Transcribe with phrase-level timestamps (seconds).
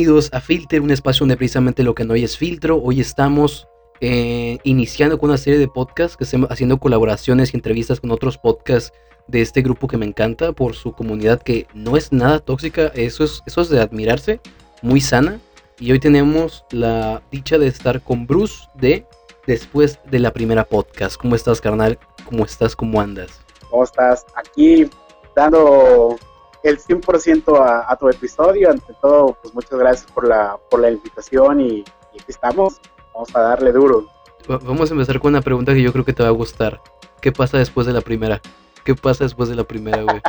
[0.00, 2.80] Bienvenidos a Filter, un espacio donde precisamente lo que no hay es filtro.
[2.82, 3.68] Hoy estamos
[4.00, 8.38] eh, iniciando con una serie de podcasts que estamos haciendo colaboraciones y entrevistas con otros
[8.38, 8.94] podcasts
[9.28, 13.24] de este grupo que me encanta por su comunidad que no es nada tóxica, eso
[13.24, 14.40] es, eso es de admirarse,
[14.80, 15.38] muy sana.
[15.78, 19.04] Y hoy tenemos la dicha de estar con Bruce de
[19.46, 21.16] Después de la primera podcast.
[21.20, 21.98] ¿Cómo estás, carnal?
[22.24, 22.74] ¿Cómo estás?
[22.74, 23.38] ¿Cómo andas?
[23.68, 24.24] ¿Cómo estás?
[24.34, 24.88] Aquí
[25.36, 26.16] dando
[26.62, 28.70] el 100% a, a, tu episodio.
[28.70, 32.80] Ante todo, pues muchas gracias por la, por la invitación y, y aquí estamos.
[33.14, 34.06] Vamos a darle duro.
[34.48, 36.80] Vamos a empezar con una pregunta que yo creo que te va a gustar.
[37.20, 38.40] ¿Qué pasa después de la primera?
[38.84, 40.20] ¿Qué pasa después de la primera, güey?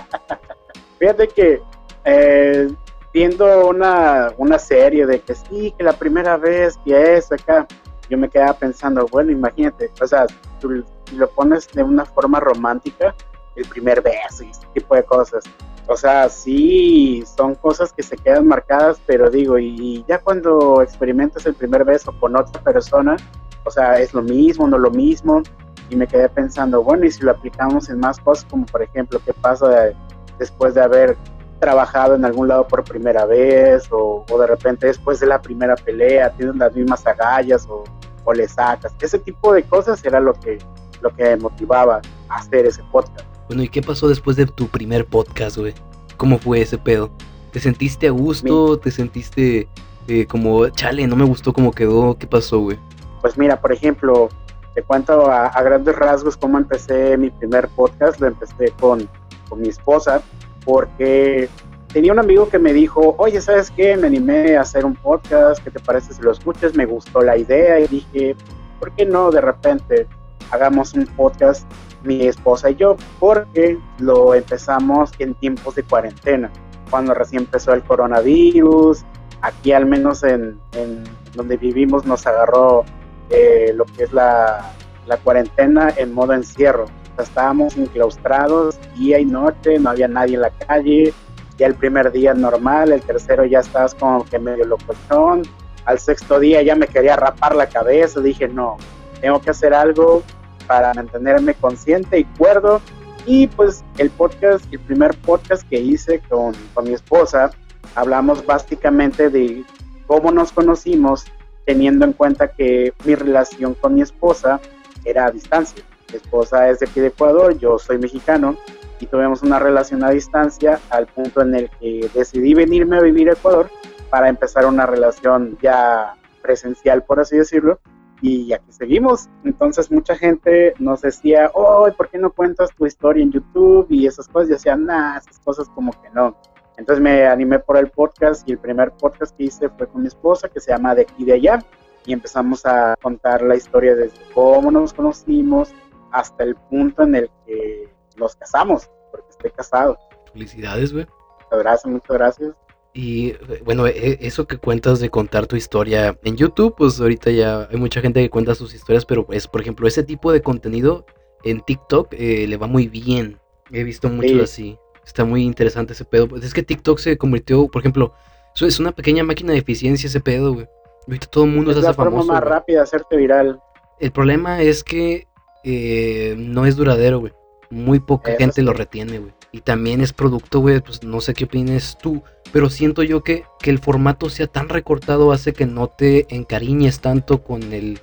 [1.00, 1.62] Fíjate que
[2.06, 2.70] eh,
[3.14, 7.68] viendo una, una serie de que sí, que la primera vez que es acá,
[8.10, 10.28] yo me quedaba pensando, bueno, imagínate, o sea,
[10.60, 13.16] tú lo pones de una forma romántica,
[13.56, 15.44] el primer beso y ese tipo de cosas.
[15.88, 21.46] O sea, sí, son cosas que se quedan marcadas, pero digo, y ya cuando experimentas
[21.46, 23.18] el primer beso con otra persona,
[23.64, 25.42] o sea, es lo mismo, no lo mismo,
[25.90, 29.20] y me quedé pensando, bueno, y si lo aplicamos en más cosas, como por ejemplo,
[29.26, 29.92] ¿qué pasa
[30.40, 31.18] después de haber
[31.60, 36.32] trabajado en algún lado por primera vez, o, de repente después de la primera pelea,
[36.32, 37.84] tienen las mismas agallas, o,
[38.24, 38.94] o le sacas?
[39.02, 40.58] Ese tipo de cosas era lo que,
[41.02, 43.31] lo que motivaba a hacer ese podcast.
[43.52, 45.74] Bueno, ¿y qué pasó después de tu primer podcast, güey?
[46.16, 47.12] ¿Cómo fue ese pedo?
[47.52, 48.80] ¿Te sentiste a gusto?
[48.80, 49.68] ¿Te sentiste
[50.08, 52.18] eh, como, chale, no me gustó cómo quedó?
[52.18, 52.80] ¿Qué pasó, güey?
[53.20, 54.30] Pues mira, por ejemplo,
[54.74, 58.22] te cuento a, a, grandes rasgos cómo empecé mi primer podcast.
[58.22, 59.10] Lo empecé con,
[59.50, 60.22] con mi esposa
[60.64, 61.50] porque
[61.92, 63.98] tenía un amigo que me dijo, oye, ¿sabes qué?
[63.98, 66.74] Me animé a hacer un podcast, ¿qué te parece si lo escuchas?
[66.74, 68.34] Me gustó la idea y dije,
[68.80, 70.08] ¿por qué no de repente
[70.52, 71.70] hagamos un podcast
[72.04, 76.52] mi esposa y yo, porque lo empezamos en tiempos de cuarentena,
[76.90, 79.04] cuando recién empezó el coronavirus,
[79.42, 81.04] aquí al menos en, en
[81.34, 82.84] donde vivimos nos agarró
[83.30, 84.74] eh, lo que es la,
[85.08, 86.86] la, cuarentena en modo encierro.
[87.18, 91.14] O estábamos enclaustrados día y noche, no había nadie en la calle,
[91.58, 95.44] ya el primer día normal, el tercero ya estabas como que medio locochón,
[95.86, 98.78] al sexto día ya me quería rapar la cabeza, dije no,
[99.20, 100.24] tengo que hacer algo
[100.72, 102.80] para mantenerme consciente y cuerdo.
[103.26, 107.52] Y pues el podcast, el primer podcast que hice con, con mi esposa,
[107.94, 109.66] hablamos básicamente de
[110.08, 111.26] cómo nos conocimos,
[111.66, 114.62] teniendo en cuenta que mi relación con mi esposa
[115.04, 115.84] era a distancia.
[116.10, 118.56] Mi esposa es de aquí de Ecuador, yo soy mexicano
[119.02, 123.30] y tuvimos una relación a distancia al punto en el que decidí venirme a vivir
[123.30, 123.70] a Ecuador
[124.10, 127.82] para empezar una relación ya presencial, por así decirlo,
[128.22, 129.30] y aquí seguimos.
[129.44, 133.88] Entonces mucha gente nos decía, oh, ¿por qué no cuentas tu historia en YouTube?
[133.90, 136.38] Y esas cosas, yo decía, nah, esas cosas como que no.
[136.78, 140.08] Entonces me animé por el podcast y el primer podcast que hice fue con mi
[140.08, 141.60] esposa que se llama De aquí de allá
[142.06, 145.74] y empezamos a contar la historia desde cómo nos conocimos
[146.12, 149.98] hasta el punto en el que nos casamos, porque estoy casado.
[150.34, 151.06] Felicidades, güey.
[151.44, 152.56] Muchas gracias, muchas gracias.
[152.94, 157.68] Y bueno, e, eso que cuentas de contar tu historia en YouTube, pues ahorita ya
[157.72, 161.06] hay mucha gente que cuenta sus historias, pero pues, por ejemplo, ese tipo de contenido
[161.44, 163.40] en TikTok eh, le va muy bien.
[163.72, 164.40] He visto mucho sí.
[164.42, 164.78] así.
[165.06, 166.28] Está muy interesante ese pedo.
[166.28, 168.14] Pues es que TikTok se convirtió, por ejemplo,
[168.54, 170.68] eso es una pequeña máquina de eficiencia ese pedo, güey.
[171.08, 172.18] Ahorita todo el mundo es se la hace famoso.
[172.18, 172.54] forma más güey.
[172.54, 173.60] rápida de hacerte viral.
[174.00, 175.28] El problema es que
[175.64, 177.34] eh, no es duradero, güey.
[177.70, 178.62] Muy poca Eso gente sí.
[178.62, 179.34] lo retiene, güey.
[179.52, 182.24] Y también es producto, güey, pues no sé qué opinas tú,
[182.54, 187.02] pero siento yo que, que el formato sea tan recortado hace que no te encariñes
[187.02, 188.00] tanto con el,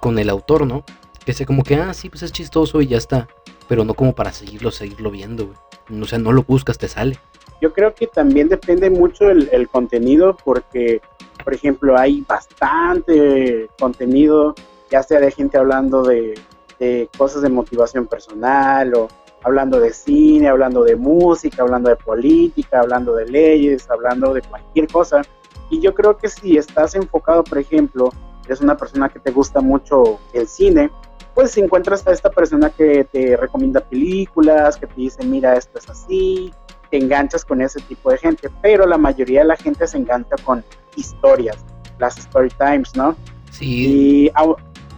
[0.00, 0.84] con el autor, ¿no?
[1.24, 3.28] Que sea como que, ah, sí, pues es chistoso y ya está.
[3.68, 6.02] Pero no como para seguirlo, seguirlo viendo, güey.
[6.02, 7.18] O sea, no lo buscas, te sale.
[7.60, 11.00] Yo creo que también depende mucho el, el contenido porque,
[11.42, 14.54] por ejemplo, hay bastante contenido,
[14.90, 16.34] ya sea de gente hablando de,
[16.78, 19.08] de cosas de motivación personal o
[19.42, 24.88] hablando de cine, hablando de música, hablando de política, hablando de leyes, hablando de cualquier
[24.88, 25.22] cosa.
[25.70, 28.10] Y yo creo que si estás enfocado, por ejemplo,
[28.46, 30.90] eres una persona que te gusta mucho el cine,
[31.34, 35.78] pues si encuentras a esta persona que te recomienda películas, que te dice, mira, esto
[35.78, 36.52] es así,
[36.90, 40.36] te enganchas con ese tipo de gente, pero la mayoría de la gente se engancha
[40.42, 40.64] con
[40.96, 41.58] historias,
[41.98, 43.14] las story times, ¿no?
[43.50, 44.26] Sí.
[44.26, 44.32] Y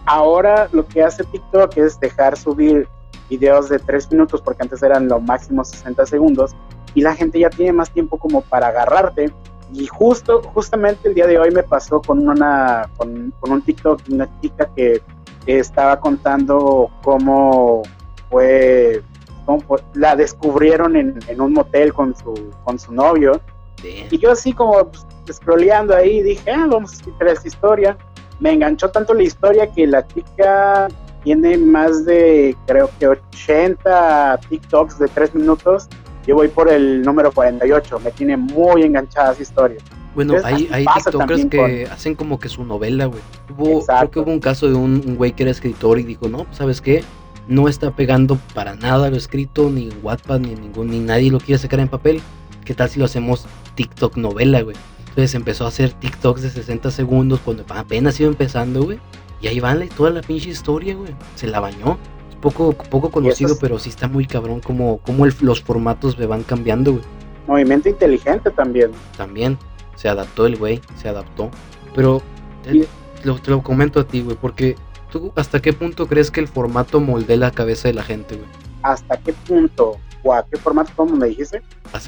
[0.05, 2.87] ahora lo que hace TikTok es dejar subir
[3.31, 6.51] videos de 3 minutos, porque antes eran lo máximo 60 segundos,
[6.93, 9.31] y la gente ya tiene más tiempo como para agarrarte.
[9.73, 14.03] Y justo, justamente el día de hoy me pasó con una, con, con un TikTok
[14.03, 15.01] de una chica que,
[15.47, 17.81] estaba contando cómo
[18.29, 19.01] fue,
[19.45, 23.41] cómo fue- la descubrieron en, en un motel con su, con su novio,
[23.83, 25.03] Y yo así como pues,
[25.37, 27.97] scrolleando ahí dije, ah, vamos a escuchar esta historia.
[28.39, 30.87] Me enganchó tanto la historia que la chica
[31.23, 35.87] tiene más de, creo que 80 TikToks de 3 minutos.
[36.25, 39.77] Yo voy por el número 48, me tiene muy enganchada esa historia.
[40.13, 43.21] Bueno, hay, hay TikTokers que hacen como que su novela, güey.
[43.47, 46.57] creo que hubo un caso de un güey que era escritor y dijo, no, pues,
[46.57, 47.03] ¿sabes qué?
[47.47, 51.39] No está pegando para nada lo escrito, ni en Wattpad, ni ningún, ni nadie lo
[51.39, 52.21] quiere sacar en papel.
[52.65, 54.75] ¿Qué tal si lo hacemos TikTok novela, güey?
[54.99, 58.99] Entonces empezó a hacer TikToks de 60 segundos cuando apenas iba empezando, güey.
[59.41, 61.13] Y ahí van toda la pinche historia, güey.
[61.35, 61.97] Se la bañó.
[62.29, 66.43] Es poco, poco conocido, pero sí está muy cabrón como, como los formatos me van
[66.43, 67.03] cambiando, güey.
[67.47, 68.91] Movimiento inteligente también.
[69.17, 69.57] También.
[69.95, 71.49] Se adaptó el güey, se adaptó.
[71.95, 72.21] Pero
[72.63, 72.87] te,
[73.23, 74.75] lo, comento a ti, güey, porque
[75.11, 78.47] tú hasta qué punto crees que el formato moldea la cabeza de la gente, güey.
[78.83, 79.97] ¿Hasta qué punto?
[80.23, 81.61] ¿O a qué formato, cómo me dijiste?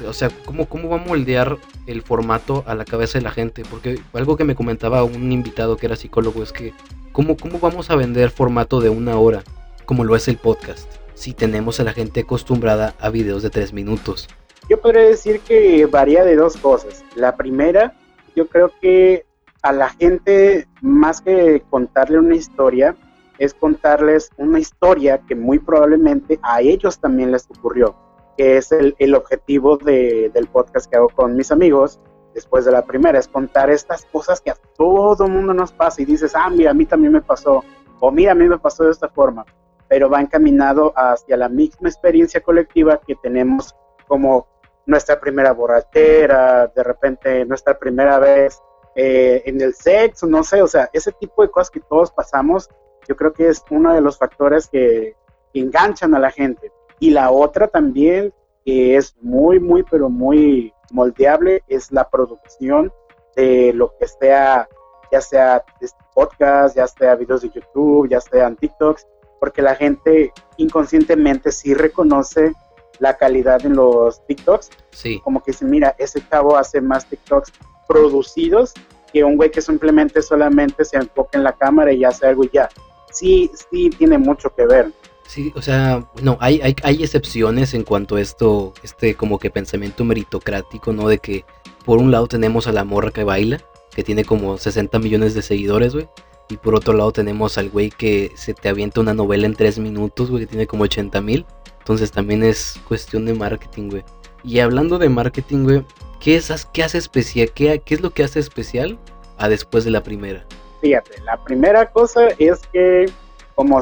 [0.06, 3.64] O sea, ¿cómo, ¿cómo va a moldear el formato a la cabeza de la gente?
[3.68, 6.72] Porque algo que me comentaba un invitado que era psicólogo es que
[7.14, 9.44] ¿Cómo, ¿Cómo vamos a vender formato de una hora,
[9.84, 13.72] como lo es el podcast, si tenemos a la gente acostumbrada a videos de tres
[13.72, 14.26] minutos?
[14.68, 17.04] Yo podría decir que varía de dos cosas.
[17.14, 17.94] La primera,
[18.34, 19.24] yo creo que
[19.62, 22.96] a la gente, más que contarle una historia,
[23.38, 27.94] es contarles una historia que muy probablemente a ellos también les ocurrió,
[28.36, 32.00] que es el, el objetivo de, del podcast que hago con mis amigos,
[32.34, 36.04] después de la primera, es contar estas cosas que a todo mundo nos pasa y
[36.04, 37.62] dices, ah, mira, a mí también me pasó,
[38.00, 39.46] o mira, a mí me pasó de esta forma,
[39.88, 43.74] pero va encaminado hacia la misma experiencia colectiva que tenemos
[44.08, 44.46] como
[44.86, 48.60] nuestra primera borrachera, de repente nuestra primera vez
[48.94, 52.68] eh, en el sexo, no sé, o sea, ese tipo de cosas que todos pasamos,
[53.08, 55.16] yo creo que es uno de los factores que,
[55.52, 56.72] que enganchan a la gente.
[57.00, 58.32] Y la otra también,
[58.64, 62.92] que es muy, muy, pero muy moldeable es la producción
[63.36, 64.68] de lo que sea,
[65.10, 69.06] ya sea este podcast, ya sea videos de YouTube, ya sean TikToks,
[69.40, 72.52] porque la gente inconscientemente sí reconoce
[73.00, 74.70] la calidad en los TikToks.
[74.92, 75.20] Sí.
[75.24, 77.52] Como que dice, mira, ese chavo hace más TikToks
[77.88, 78.72] producidos
[79.12, 82.50] que un güey que simplemente solamente se enfoca en la cámara y hace algo y
[82.52, 82.68] ya.
[83.12, 84.92] Sí, sí tiene mucho que ver.
[85.26, 89.50] Sí, o sea, no, hay, hay, hay excepciones en cuanto a esto, este como que
[89.50, 91.08] pensamiento meritocrático, ¿no?
[91.08, 91.44] De que
[91.84, 93.60] por un lado tenemos a la morra que baila,
[93.94, 96.08] que tiene como 60 millones de seguidores, güey.
[96.48, 99.78] Y por otro lado tenemos al güey que se te avienta una novela en 3
[99.78, 101.46] minutos, güey, que tiene como 80 mil.
[101.78, 104.04] Entonces también es cuestión de marketing, güey.
[104.42, 105.84] Y hablando de marketing, güey,
[106.20, 107.50] ¿qué, es, qué hace especial?
[107.52, 108.98] Qué, ¿Qué es lo que hace especial
[109.38, 110.44] a después de la primera?
[110.82, 113.06] Fíjate, la primera cosa es que
[113.54, 113.80] como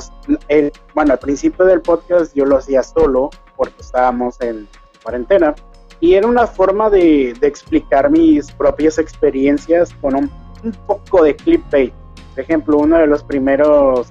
[0.49, 4.69] el, bueno, al principio del podcast yo lo hacía solo porque estábamos en
[5.03, 5.55] cuarentena
[6.01, 10.31] y era una forma de, de explicar mis propias experiencias con un,
[10.65, 11.93] un, poco de clickbait.
[12.35, 14.09] Por ejemplo, uno de los primeros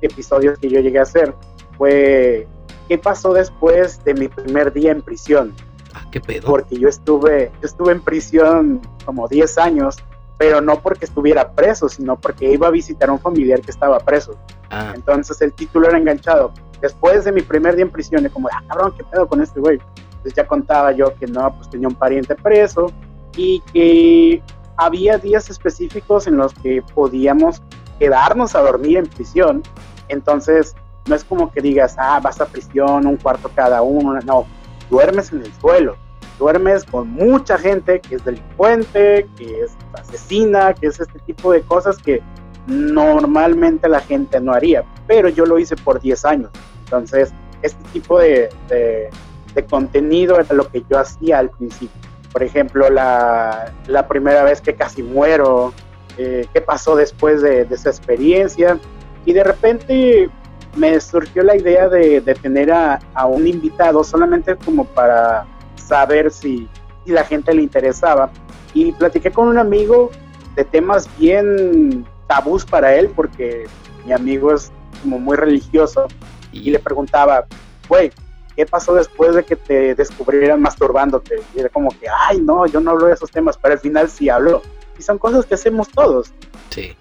[0.00, 1.34] episodios que yo llegué a hacer
[1.76, 2.48] fue
[2.88, 5.54] ¿qué pasó después de mi primer día en prisión?
[5.94, 6.48] Ah, qué pedo.
[6.48, 9.96] Porque yo estuve, yo estuve en prisión como 10 años
[10.38, 13.98] pero no porque estuviera preso, sino porque iba a visitar a un familiar que estaba
[13.98, 14.36] preso.
[14.70, 14.92] Ah.
[14.94, 16.52] Entonces el título era enganchado.
[16.80, 19.58] Después de mi primer día en prisión, y como, ah, cabrón, ¿qué pedo con este
[19.58, 19.80] güey?
[19.96, 22.92] Entonces ya contaba yo que no, pues tenía un pariente preso
[23.36, 24.40] y que
[24.76, 27.60] había días específicos en los que podíamos
[27.98, 29.62] quedarnos a dormir en prisión.
[30.06, 30.76] Entonces
[31.06, 34.46] no es como que digas, ah, vas a prisión, un cuarto cada uno, no,
[34.88, 35.96] duermes en el suelo
[36.38, 41.62] duermes con mucha gente que es delincuente, que es asesina, que es este tipo de
[41.62, 42.22] cosas que
[42.66, 46.50] normalmente la gente no haría, pero yo lo hice por 10 años.
[46.84, 49.10] Entonces, este tipo de, de,
[49.68, 52.00] contenido era lo que yo hacía al principio.
[52.32, 55.74] Por ejemplo, la, la primera vez que casi muero,
[56.16, 58.78] eh, qué pasó después de, esa experiencia.
[59.24, 60.30] Y de repente
[60.76, 65.44] me surgió la idea de, de tener a, a, un invitado solamente como para
[65.88, 66.68] saber si,
[67.04, 68.30] si la gente le interesaba.
[68.74, 70.10] Y platiqué con un amigo
[70.54, 73.64] de temas bien tabús para él, porque
[74.04, 74.70] mi amigo es
[75.02, 76.06] como muy religioso,
[76.52, 77.46] y le preguntaba,
[77.88, 78.12] güey,
[78.56, 81.40] ¿qué pasó después de que te descubrieran masturbándote?
[81.54, 84.10] Y era como que, ay, no, yo no hablo de esos temas, pero al final
[84.10, 84.62] sí hablo.
[84.98, 86.32] Y son cosas que hacemos todos.
[86.70, 86.96] Sí,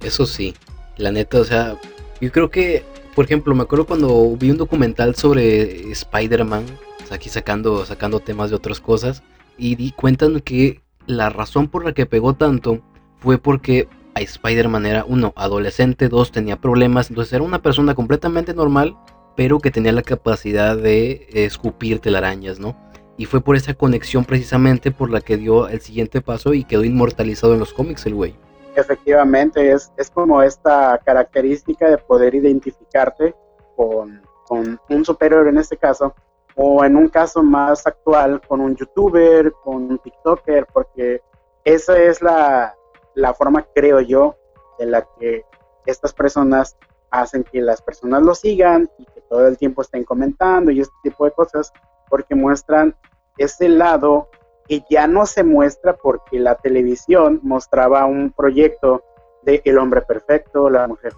[0.00, 0.54] eso sí.
[0.96, 1.78] La neta, o sea,
[2.20, 2.84] yo creo que,
[3.14, 6.64] por ejemplo, me acuerdo cuando vi un documental sobre Spider-Man,
[7.12, 9.22] aquí sacando, sacando temas de otras cosas,
[9.58, 12.80] y di, cuentan que la razón por la que pegó tanto
[13.18, 18.54] fue porque a Spider-Man era, uno, adolescente, dos, tenía problemas, entonces era una persona completamente
[18.54, 18.96] normal,
[19.36, 22.74] pero que tenía la capacidad de escupir telarañas, ¿no?
[23.18, 26.84] Y fue por esa conexión precisamente por la que dio el siguiente paso y quedó
[26.84, 28.34] inmortalizado en los cómics el güey.
[28.74, 33.34] Efectivamente, es, es como esta característica de poder identificarte
[33.74, 36.14] con, con un superhéroe en este caso,
[36.56, 41.22] o en un caso más actual, con un youtuber, con un TikToker, porque
[41.64, 42.74] esa es la,
[43.14, 44.36] la forma, creo yo,
[44.78, 45.44] de la que
[45.84, 46.76] estas personas
[47.10, 50.94] hacen que las personas lo sigan y que todo el tiempo estén comentando y este
[51.02, 51.72] tipo de cosas,
[52.08, 52.96] porque muestran
[53.36, 54.28] ese lado
[54.66, 59.04] que ya no se muestra porque la televisión mostraba un proyecto
[59.42, 61.12] de el hombre perfecto, la mujer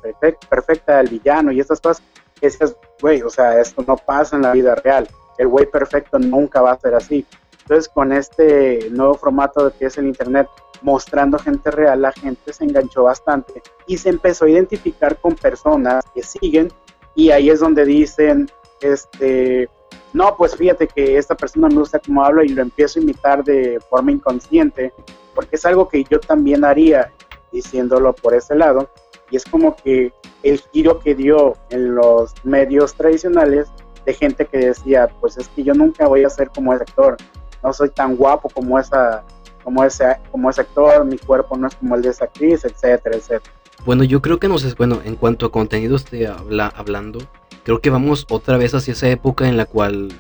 [0.50, 2.02] perfecta, el villano y estas cosas
[2.40, 5.08] decías, güey, o sea, esto no pasa en la vida real.
[5.38, 7.24] El güey perfecto nunca va a ser así.
[7.62, 10.48] Entonces, con este nuevo formato de que es el Internet,
[10.82, 16.04] mostrando gente real, la gente se enganchó bastante y se empezó a identificar con personas
[16.14, 16.68] que siguen
[17.14, 18.48] y ahí es donde dicen,
[18.80, 19.68] este,
[20.12, 23.44] no, pues fíjate que esta persona me gusta cómo habla y lo empiezo a imitar
[23.44, 24.92] de forma inconsciente,
[25.34, 27.12] porque es algo que yo también haría
[27.52, 28.88] diciéndolo por ese lado,
[29.30, 33.68] y es como que el giro que dio en los medios tradicionales
[34.04, 37.16] de gente que decía, pues es que yo nunca voy a ser como ese actor,
[37.62, 39.24] no soy tan guapo como esa
[39.64, 43.16] como ese como ese actor, mi cuerpo no es como el de esa actriz, etcétera,
[43.16, 43.52] etcétera.
[43.84, 47.20] Bueno, yo creo que nos es bueno en cuanto a contenido esté habla, hablando,
[47.64, 50.12] creo que vamos otra vez hacia esa época en la cual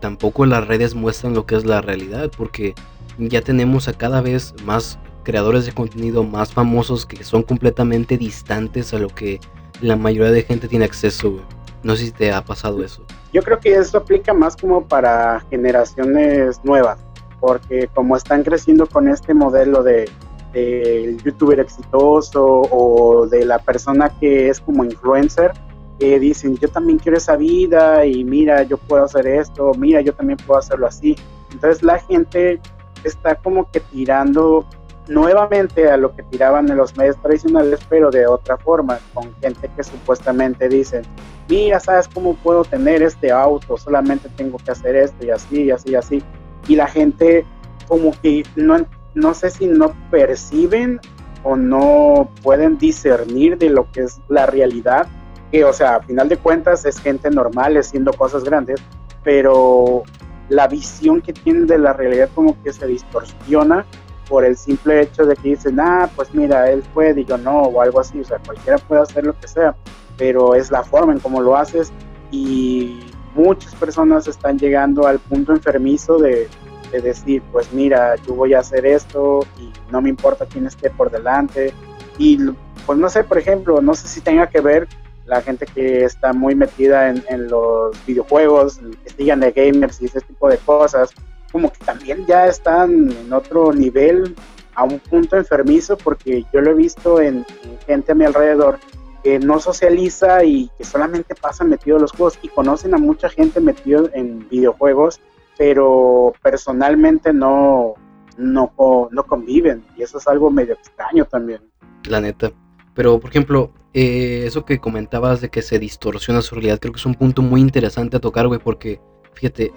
[0.00, 2.74] tampoco las redes muestran lo que es la realidad, porque
[3.18, 8.94] ya tenemos a cada vez más creadores de contenido más famosos que son completamente distantes
[8.94, 9.40] a lo que
[9.80, 11.40] la mayoría de gente tiene acceso.
[11.82, 13.02] No sé si te ha pasado eso.
[13.32, 16.98] Yo creo que eso aplica más como para generaciones nuevas,
[17.40, 20.10] porque como están creciendo con este modelo de
[20.52, 25.52] del youtuber exitoso o de la persona que es como influencer,
[25.98, 30.14] que dicen, yo también quiero esa vida y mira, yo puedo hacer esto, mira, yo
[30.14, 31.16] también puedo hacerlo así.
[31.52, 32.60] Entonces la gente
[33.04, 34.66] está como que tirando
[35.10, 39.68] nuevamente a lo que tiraban en los medios tradicionales, pero de otra forma, con gente
[39.76, 41.02] que supuestamente dicen,
[41.48, 43.76] mira, ¿sabes cómo puedo tener este auto?
[43.76, 46.22] Solamente tengo que hacer esto y así, y así, y así.
[46.68, 47.44] Y la gente
[47.88, 51.00] como que no, no sé si no perciben
[51.42, 55.08] o no pueden discernir de lo que es la realidad
[55.50, 58.80] que, o sea, a final de cuentas es gente normal haciendo cosas grandes,
[59.24, 60.04] pero
[60.48, 63.84] la visión que tienen de la realidad como que se distorsiona
[64.30, 67.62] por el simple hecho de que dicen, ah, pues mira, él puede y yo no,
[67.62, 69.74] o algo así, o sea, cualquiera puede hacer lo que sea,
[70.16, 71.92] pero es la forma en cómo lo haces
[72.30, 73.00] y
[73.34, 76.48] muchas personas están llegando al punto enfermizo de,
[76.92, 80.90] de decir, pues mira, yo voy a hacer esto y no me importa quién esté
[80.90, 81.74] por delante.
[82.16, 82.38] Y
[82.86, 84.88] pues no sé, por ejemplo, no sé si tenga que ver
[85.26, 90.20] la gente que está muy metida en, los videojuegos, que sigan de gamers y ese
[90.20, 91.10] tipo de cosas,
[91.52, 94.34] como que también ya están en otro nivel,
[94.74, 97.44] a un punto enfermizo, porque yo lo he visto en,
[97.86, 98.78] gente a mi alrededor
[99.22, 103.28] que no socializa y que solamente pasan metido en los juegos y conocen a mucha
[103.28, 105.20] gente metido en videojuegos,
[105.58, 107.94] pero personalmente no,
[108.38, 108.72] no,
[109.10, 111.60] no conviven y eso es algo medio extraño también.
[112.08, 112.50] La neta.
[112.94, 117.00] Pero, por ejemplo, eh, eso que comentabas de que se distorsiona su realidad, creo que
[117.00, 119.00] es un punto muy interesante a tocar, güey, porque,
[119.34, 119.72] fíjate,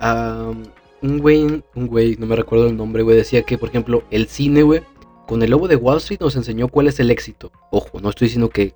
[1.03, 4.27] un güey, un güey, no me recuerdo el nombre, güey, decía que, por ejemplo, el
[4.27, 4.81] cine, güey,
[5.27, 7.51] con el lobo de Wall Street nos enseñó cuál es el éxito.
[7.71, 8.73] Ojo, no estoy diciendo que,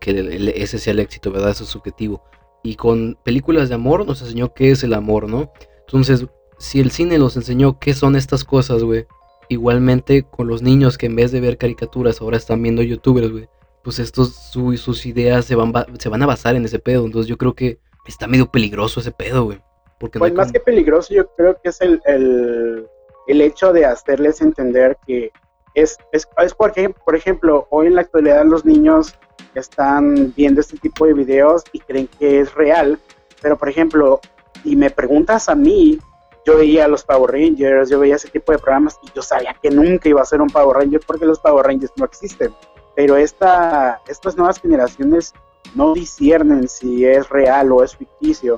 [0.55, 1.50] ese sea el éxito, ¿verdad?
[1.51, 2.22] Eso es subjetivo.
[2.63, 5.51] Y con películas de amor nos enseñó qué es el amor, ¿no?
[5.88, 6.27] Entonces,
[6.60, 9.05] si el cine nos enseñó qué son estas cosas, güey,
[9.50, 13.48] igualmente con los niños que en vez de ver caricaturas ahora están viendo youtubers, güey
[13.88, 17.05] pues estos sus ideas se van, se van a basar en ese pedo.
[17.05, 19.62] Entonces yo creo que está medio peligroso ese pedo, güey.
[20.00, 24.98] Porque pues más que peligroso, yo creo que es el, el, hecho de hacerles entender
[25.08, 25.32] que
[25.74, 29.16] es, es, es porque, por ejemplo, hoy en la actualidad los niños
[29.56, 33.00] están viendo este tipo de videos y creen que es real,
[33.42, 34.20] pero por ejemplo,
[34.63, 36.00] si me preguntas a mí,
[36.46, 39.70] yo veía los Power Rangers, yo veía ese tipo de programas y yo sabía que
[39.70, 42.54] nunca iba a ser un Power Ranger porque los Power Rangers no existen.
[42.96, 45.34] Pero esta, estas nuevas generaciones
[45.75, 48.56] no disciernen si es real o es ficticio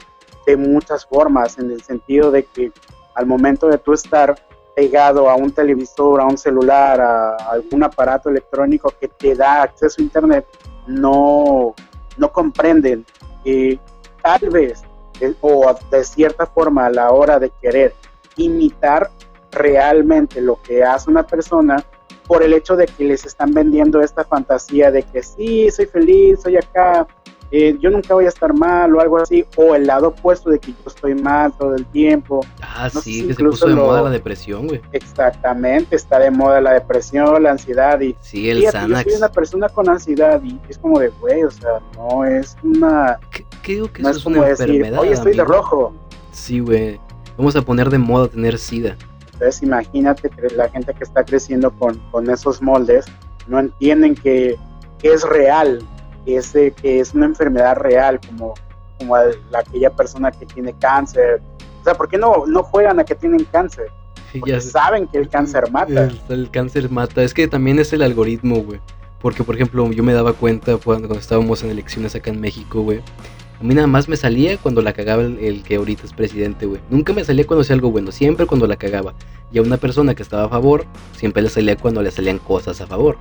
[0.49, 2.71] de muchas formas, en el sentido de que
[3.15, 4.35] al momento de tú estar
[4.75, 10.01] pegado a un televisor, a un celular, a algún aparato electrónico que te da acceso
[10.01, 10.45] a Internet,
[10.87, 11.75] no,
[12.17, 13.05] no comprenden
[13.43, 13.79] que
[14.23, 14.81] tal vez,
[15.19, 17.93] eh, o de cierta forma a la hora de querer
[18.37, 19.09] imitar
[19.51, 21.83] realmente lo que hace una persona,
[22.25, 26.41] por el hecho de que les están vendiendo esta fantasía de que sí, soy feliz,
[26.41, 27.07] soy acá,
[27.51, 30.59] eh, yo nunca voy a estar mal o algo así, o el lado opuesto de
[30.59, 32.45] que yo estoy mal todo el tiempo.
[32.61, 34.81] Ah, sí, que se puso de moda la depresión, güey.
[34.91, 38.15] Exactamente, está de moda la depresión, la ansiedad y...
[38.21, 39.05] Sí, el Xanax.
[39.05, 42.55] Yo soy una persona con ansiedad y es como de, güey, o sea, no es
[42.63, 43.19] una...
[43.31, 45.93] ¿Qué, digo que eso es, una enfermedad, Oye, estoy de rojo.
[46.31, 46.99] Sí, güey,
[47.37, 48.95] vamos a poner de moda tener SIDA.
[49.33, 53.05] Entonces imagínate que la gente que está creciendo con, con esos moldes
[53.47, 54.57] no entienden que,
[54.99, 55.81] que es real,
[56.29, 58.53] que es, que es una enfermedad real, como,
[58.99, 61.41] como aquella persona que tiene cáncer.
[61.81, 63.87] O sea, ¿por qué no, no juegan a que tienen cáncer?
[64.31, 66.11] Porque ya saben que el cáncer mata.
[66.29, 67.23] El, cáncer mata.
[67.23, 68.79] Es que también es el algoritmo, güey.
[69.21, 73.01] Porque, por ejemplo, yo me daba cuenta cuando, estábamos en elecciones acá en México, güey.
[73.59, 76.67] A mí nada más me salía cuando la cagaba el, el que ahorita es presidente,
[76.67, 76.79] güey.
[76.91, 79.15] Nunca me salía cuando hacía algo bueno, siempre cuando la cagaba.
[79.51, 80.85] Y a una persona que estaba a favor,
[81.17, 83.17] siempre le salía cuando le salían cosas a favor.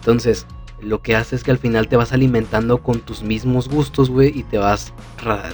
[0.00, 0.46] Entonces,
[0.82, 4.38] lo que hace es que al final te vas alimentando con tus mismos gustos, güey,
[4.38, 4.92] y te vas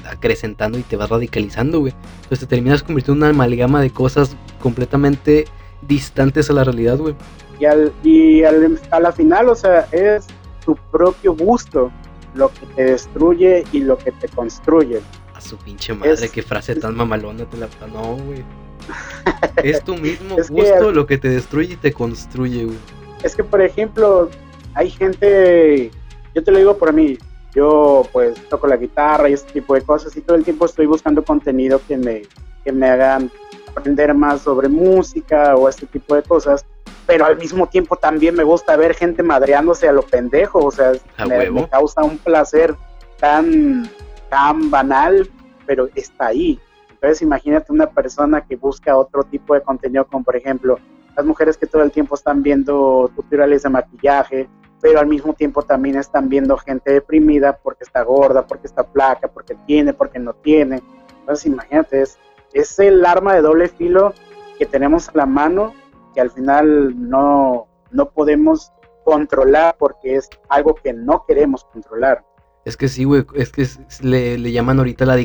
[0.09, 1.95] acrecentando y te vas radicalizando, güey.
[2.23, 5.47] Entonces te terminas convirtiendo en una amalgama de cosas completamente
[5.83, 7.15] distantes a la realidad, güey.
[7.59, 10.27] Y, al, y al, a la final, o sea, es
[10.65, 11.91] tu propio gusto
[12.35, 15.01] lo que te destruye y lo que te construye.
[15.35, 17.69] A su pinche madre, qué frase tan mamalona te la...
[17.93, 18.45] No, güey.
[19.65, 22.79] es tu mismo gusto lo que te destruye y te construye, güey.
[23.23, 24.31] Es que, por ejemplo,
[24.77, 25.91] hay gente,
[26.35, 27.19] yo te lo digo por mí,
[27.55, 30.85] yo pues toco la guitarra y este tipo de cosas y todo el tiempo estoy
[30.85, 32.23] buscando contenido que me,
[32.63, 33.31] que me hagan
[33.75, 36.67] aprender más sobre música o este tipo de cosas,
[37.07, 40.93] pero al mismo tiempo también me gusta ver gente madreándose a lo pendejo, o sea,
[41.27, 42.75] me, causa un placer
[43.19, 43.89] tan,
[44.29, 45.29] tan banal,
[45.65, 46.61] pero está ahí.
[46.91, 50.79] Entonces imagínate una persona que busca otro tipo de contenido, como por ejemplo
[51.17, 54.49] las mujeres que todo el tiempo están viendo tutoriales de maquillaje,
[54.81, 59.29] pero al mismo tiempo también están viendo gente deprimida porque está gorda, porque está flaca,
[59.29, 60.83] porque tiene, porque no tiene.
[61.21, 62.19] Entonces imagínate, es,
[62.53, 64.13] es el arma de doble filo
[64.59, 65.75] que tenemos a la mano
[66.15, 68.73] que al final no, no podemos
[69.05, 72.25] controlar porque es algo que no queremos controlar.
[72.65, 73.65] Es que sí, güey, es que
[74.03, 75.17] le, le, llaman ahorita la,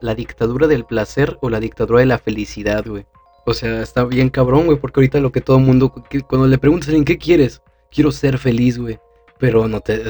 [0.00, 3.06] la dictadura del placer o la dictadura de la felicidad, güey.
[3.46, 5.94] O sea, está bien cabrón, güey, porque ahorita lo que todo mundo,
[6.26, 8.98] cuando le preguntas en qué quieres, quiero ser feliz, güey.
[9.38, 10.02] Pero no te,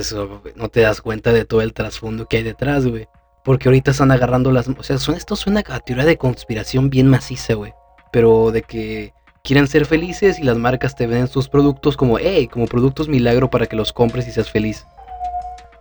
[0.55, 3.09] no te das cuenta de todo el trasfondo que hay detrás, güey.
[3.45, 4.69] Porque ahorita están agarrando las...
[4.69, 7.75] O sea, esto suena a teoría de conspiración bien maciza, güey.
[8.11, 9.13] Pero de que
[9.43, 13.51] quieren ser felices y las marcas te venden sus productos como, hey, como productos milagro
[13.51, 14.87] para que los compres y seas feliz.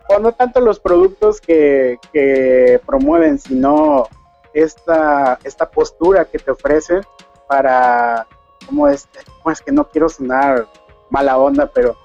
[0.08, 4.08] O no tanto los productos que, que promueven, sino
[4.54, 7.02] esta, esta postura que te ofrecen
[7.46, 8.26] para,
[8.66, 9.08] ¿cómo es?
[9.42, 10.66] ¿Cómo es que no quiero sonar
[11.10, 11.96] mala onda, pero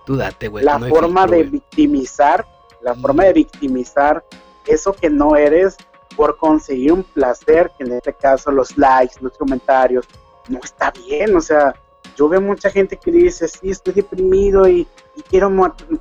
[0.62, 2.46] la forma de victimizar,
[2.82, 4.24] la forma de victimizar
[4.66, 5.78] eso que no eres
[6.16, 10.06] por conseguir un placer, que en este caso los likes, los comentarios,
[10.48, 11.74] no está bien, o sea,
[12.16, 14.88] yo veo mucha gente que dice, sí, estoy deprimido y,
[15.30, 15.52] quiero,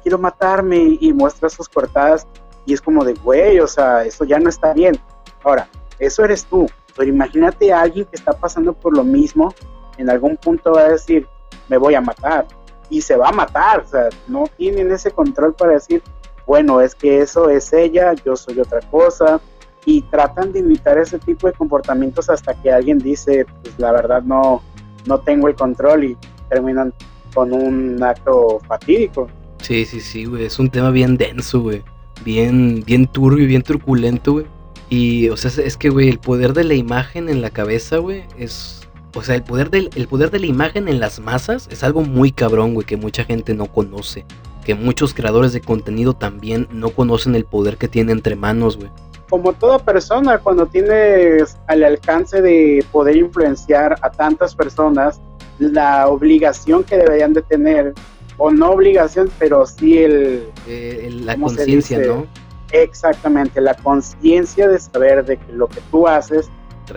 [0.02, 2.26] quiero matarme y muestra sus cortadas
[2.66, 4.98] y es como de, güey, o sea, eso ya no está bien.
[5.42, 9.54] Ahora, eso eres tú, pero imagínate a alguien que está pasando por lo mismo,
[9.96, 11.26] en algún punto va a decir,
[11.68, 12.46] me voy a matar
[12.92, 16.02] y se va a matar, o sea, no tienen ese control para decir,
[16.46, 19.40] bueno, es que eso es ella, yo soy otra cosa,
[19.86, 24.22] y tratan de imitar ese tipo de comportamientos hasta que alguien dice, pues la verdad
[24.22, 24.62] no,
[25.06, 26.18] no tengo el control y
[26.50, 26.92] terminan
[27.32, 29.26] con un acto fatídico.
[29.62, 31.82] Sí, sí, sí, güey, es un tema bien denso, güey,
[32.26, 34.46] bien, bien turbio, bien truculento, güey.
[34.90, 38.24] Y, o sea, es que, güey, el poder de la imagen en la cabeza, güey,
[38.36, 38.81] es
[39.14, 42.02] o sea, el poder, del, el poder de la imagen en las masas es algo
[42.02, 44.24] muy cabrón, güey, que mucha gente no conoce.
[44.64, 48.90] Que muchos creadores de contenido también no conocen el poder que tiene entre manos, güey.
[49.28, 55.20] Como toda persona, cuando tienes al alcance de poder influenciar a tantas personas,
[55.58, 57.94] la obligación que deberían de tener,
[58.36, 60.48] o no obligación, pero sí el...
[60.66, 62.26] Eh, la conciencia, ¿no?
[62.72, 66.48] Exactamente, la conciencia de saber de que lo que tú haces,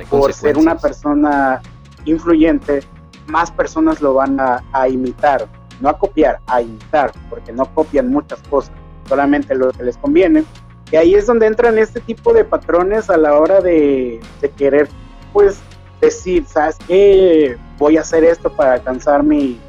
[0.09, 1.61] por ser una persona
[2.05, 2.81] influyente,
[3.27, 5.47] más personas lo van a, imitar,
[5.81, 8.71] no a copiar, a imitar, porque no copian muchas cosas,
[9.07, 10.43] solamente lo que les conviene.
[10.91, 14.21] Y ahí es donde entran este tipo de patrones a la hora de,
[14.55, 14.87] querer,
[15.33, 15.59] pues,
[15.99, 17.57] decir, ¿sabes qué?
[17.77, 19.59] Voy a hacer esto para alcanzar mi,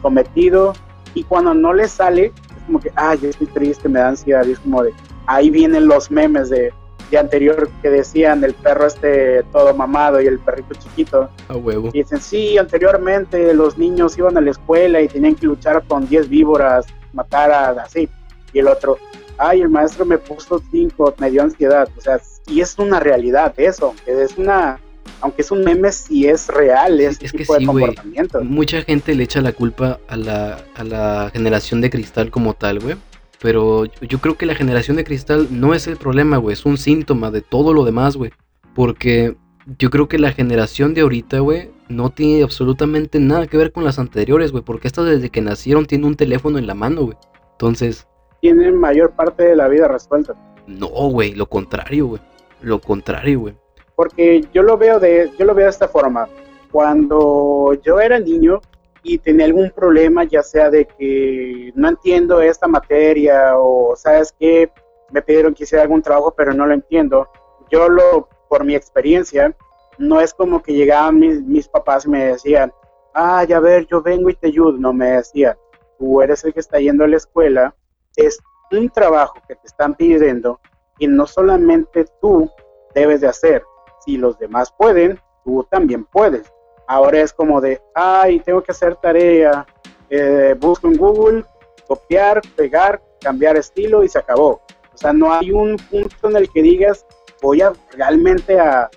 [0.00, 0.72] cometido.
[1.14, 4.46] Y cuando no les sale, es como que, ay, estoy triste, me da ansiedad.
[4.46, 4.94] Y es como de,
[5.26, 6.72] ahí vienen los memes de,
[7.20, 11.30] anterior que decían el perro este todo mamado y el perrito chiquito.
[11.48, 11.90] A huevo.
[11.92, 16.08] Y dicen, sí, anteriormente los niños iban a la escuela y tenían que luchar con
[16.08, 18.08] 10 víboras, matar a así.
[18.52, 18.98] Y el otro,
[19.38, 21.88] ay, el maestro me puso cinco, me dio ansiedad.
[21.96, 24.80] O sea, y es una realidad eso, es una,
[25.20, 28.42] aunque es un meme, sí es real es tipo que de comportamiento.
[28.42, 32.80] Mucha gente le echa la culpa a la, a la generación de cristal como tal,
[32.80, 32.96] güey.
[33.42, 36.52] Pero yo creo que la generación de cristal no es el problema, güey.
[36.52, 38.30] Es un síntoma de todo lo demás, güey.
[38.72, 39.36] Porque
[39.78, 43.82] yo creo que la generación de ahorita, güey, no tiene absolutamente nada que ver con
[43.82, 44.62] las anteriores, güey.
[44.62, 47.16] Porque estas desde que nacieron tienen un teléfono en la mano, güey.
[47.52, 48.06] Entonces...
[48.40, 50.34] Tienen mayor parte de la vida resuelta.
[50.68, 52.22] No, güey, lo contrario, güey.
[52.60, 53.54] Lo contrario, güey.
[53.96, 56.28] Porque yo lo veo de, yo lo veo de esta forma.
[56.70, 58.60] Cuando yo era niño
[59.02, 64.70] y tenía algún problema, ya sea de que no entiendo esta materia o sabes que
[65.10, 67.28] me pidieron que hiciera algún trabajo pero no lo entiendo.
[67.70, 69.56] Yo lo, por mi experiencia,
[69.98, 72.72] no es como que llegaban mis, mis papás y me decían,
[73.14, 74.72] ah, ya ver, yo vengo y te ayudo.
[74.72, 75.56] No me decían,
[75.98, 77.74] tú eres el que está yendo a la escuela,
[78.16, 78.38] es
[78.70, 80.60] un trabajo que te están pidiendo
[80.98, 82.50] y no solamente tú
[82.94, 83.62] debes de hacer.
[84.04, 86.51] Si los demás pueden, tú también puedes.
[86.86, 89.66] Ahora es como de, ay, tengo que hacer tarea,
[90.10, 91.44] eh, busco en Google,
[91.86, 94.60] copiar, pegar, cambiar estilo y se acabó.
[94.94, 97.06] O sea, no hay un punto en el que digas,
[97.40, 98.90] voy a realmente a,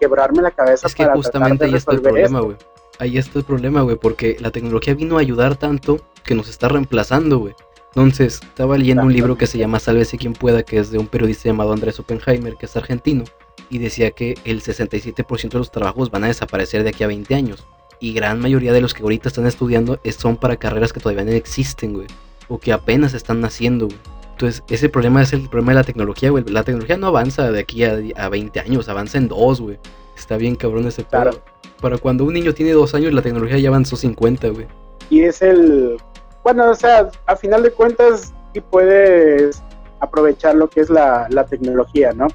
[0.00, 2.56] quebrarme la cabeza es que justamente ahí está el problema, güey.
[2.98, 6.68] Ahí está el problema, güey, porque la tecnología vino a ayudar tanto que nos está
[6.68, 7.54] reemplazando, güey.
[7.94, 11.06] Entonces, estaba leyendo un libro que se llama Sálvese quien pueda, que es de un
[11.06, 13.24] periodista llamado Andrés Oppenheimer, que es argentino,
[13.72, 17.34] y decía que el 67% de los trabajos van a desaparecer de aquí a 20
[17.34, 17.66] años.
[18.00, 21.30] Y gran mayoría de los que ahorita están estudiando son para carreras que todavía no
[21.30, 22.06] existen, güey.
[22.50, 23.98] O que apenas están naciendo, güey.
[24.32, 26.44] Entonces, ese problema es el problema de la tecnología, güey.
[26.48, 29.78] La tecnología no avanza de aquí a, a 20 años, avanza en dos, güey.
[30.18, 31.42] Está bien cabrón ese claro.
[31.80, 34.66] Para cuando un niño tiene dos años, la tecnología ya avanzó 50, güey.
[35.08, 35.96] Y es el...
[36.44, 39.62] Bueno, o sea, a final de cuentas, sí puedes
[40.00, 42.26] aprovechar lo que es la, la tecnología, ¿no?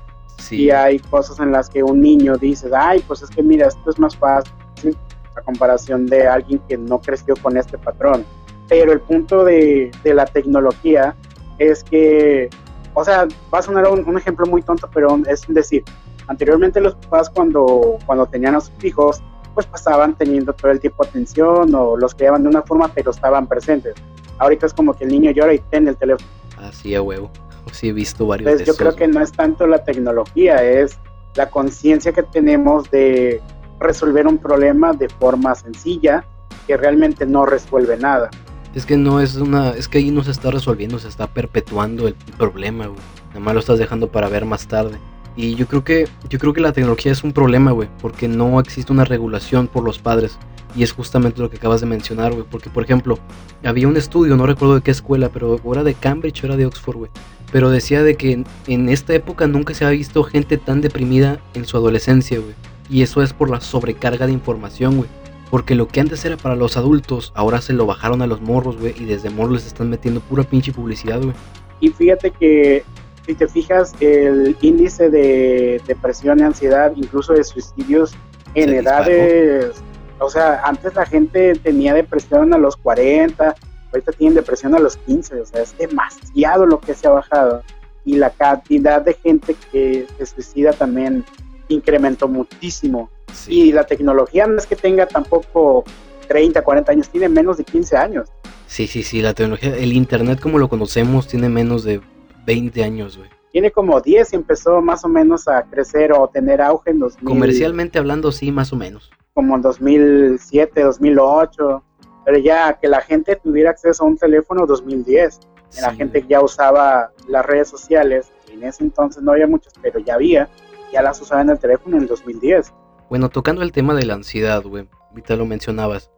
[0.52, 3.89] Y hay cosas en las que un niño dice, ay, pues es que mira, esto
[3.89, 4.97] es más fácil
[5.36, 8.26] a comparación de alguien que no creció con este patrón.
[8.67, 11.15] Pero el punto de, de la tecnología
[11.58, 12.50] es que,
[12.93, 15.84] o sea, va a sonar un, ejemplo muy tonto, pero es decir,
[16.28, 19.21] anteriormente los papás cuando, cuando tenían a sus hijos,
[19.54, 23.47] pues pasaban teniendo todo el tiempo atención o los criaban de una forma, pero estaban
[23.47, 23.95] presentes.
[24.38, 26.30] Ahorita es como que el niño llora y tiene el teléfono.
[26.58, 27.32] Así a huevo
[27.78, 28.52] sí he visto varios.
[28.52, 30.98] Pues yo creo que no es tanto la tecnología, es
[31.36, 33.42] la conciencia que tenemos de
[33.80, 36.26] resolver un problema de forma sencilla
[36.66, 38.30] que realmente no resuelve nada.
[38.74, 42.08] Es que no es una, es que ahí no se está resolviendo, se está perpetuando
[42.08, 43.00] el problema, güey.
[43.30, 44.98] Nada más lo estás dejando para ver más tarde.
[45.36, 48.60] Y yo creo que, yo creo que la tecnología es un problema, güey, porque no
[48.60, 50.38] existe una regulación por los padres.
[50.78, 52.46] Y es justamente lo que acabas de mencionar, güey.
[52.50, 53.18] Porque, por ejemplo,
[53.63, 56.68] había un estudio, no recuerdo de qué escuela, pero era de Cambridge o era de
[56.68, 57.12] Oxford, güey
[57.52, 61.66] pero decía de que en, esta época nunca se había visto gente tan deprimida en
[61.66, 62.54] su adolescencia, güey.
[62.90, 65.10] Y eso es por la sobrecarga de información, güey.
[65.50, 68.78] Porque lo que antes era para los adultos, ahora se lo bajaron a los morros,
[68.78, 68.94] güey.
[68.98, 71.34] Y desde morros les están metiendo pura pinche publicidad, güey.
[71.80, 72.84] Y fíjate que,
[73.26, 78.13] si te fijas, el índice de depresión y ansiedad, incluso de suicidios
[78.56, 79.82] en edades...
[80.19, 83.56] O sea, antes la gente tenía depresión a los 40,
[83.91, 87.63] ahorita tienen depresión a los 15, o sea, es demasiado lo que se ha bajado.
[88.06, 91.25] Y la cantidad de gente que se suicida también
[91.67, 93.10] incrementó muchísimo.
[93.47, 95.84] Y la tecnología no es que tenga tampoco
[96.27, 98.30] 30, 40 años, tiene menos de 15 años.
[98.67, 102.01] Sí, sí, sí, la tecnología, el Internet como lo conocemos tiene menos de
[102.45, 103.30] 20 años, güey.
[103.51, 107.25] Tiene como 10 y empezó más o menos a crecer o tener auge en 2000.
[107.25, 109.10] Comercialmente hablando, sí, más o menos.
[109.38, 111.84] Como en 2007, 2008
[112.28, 115.39] pero ya que la gente tuviera acceso a un teléfono 2010,
[115.82, 120.15] la gente ya usaba las redes sociales, en ese entonces no había muchas, pero ya
[120.15, 120.50] había,
[120.91, 122.73] ya las usaba en el teléfono en el 2010.
[123.10, 126.12] Bueno, tocando el tema de la ansiedad, güey, ahorita lo mencionabas,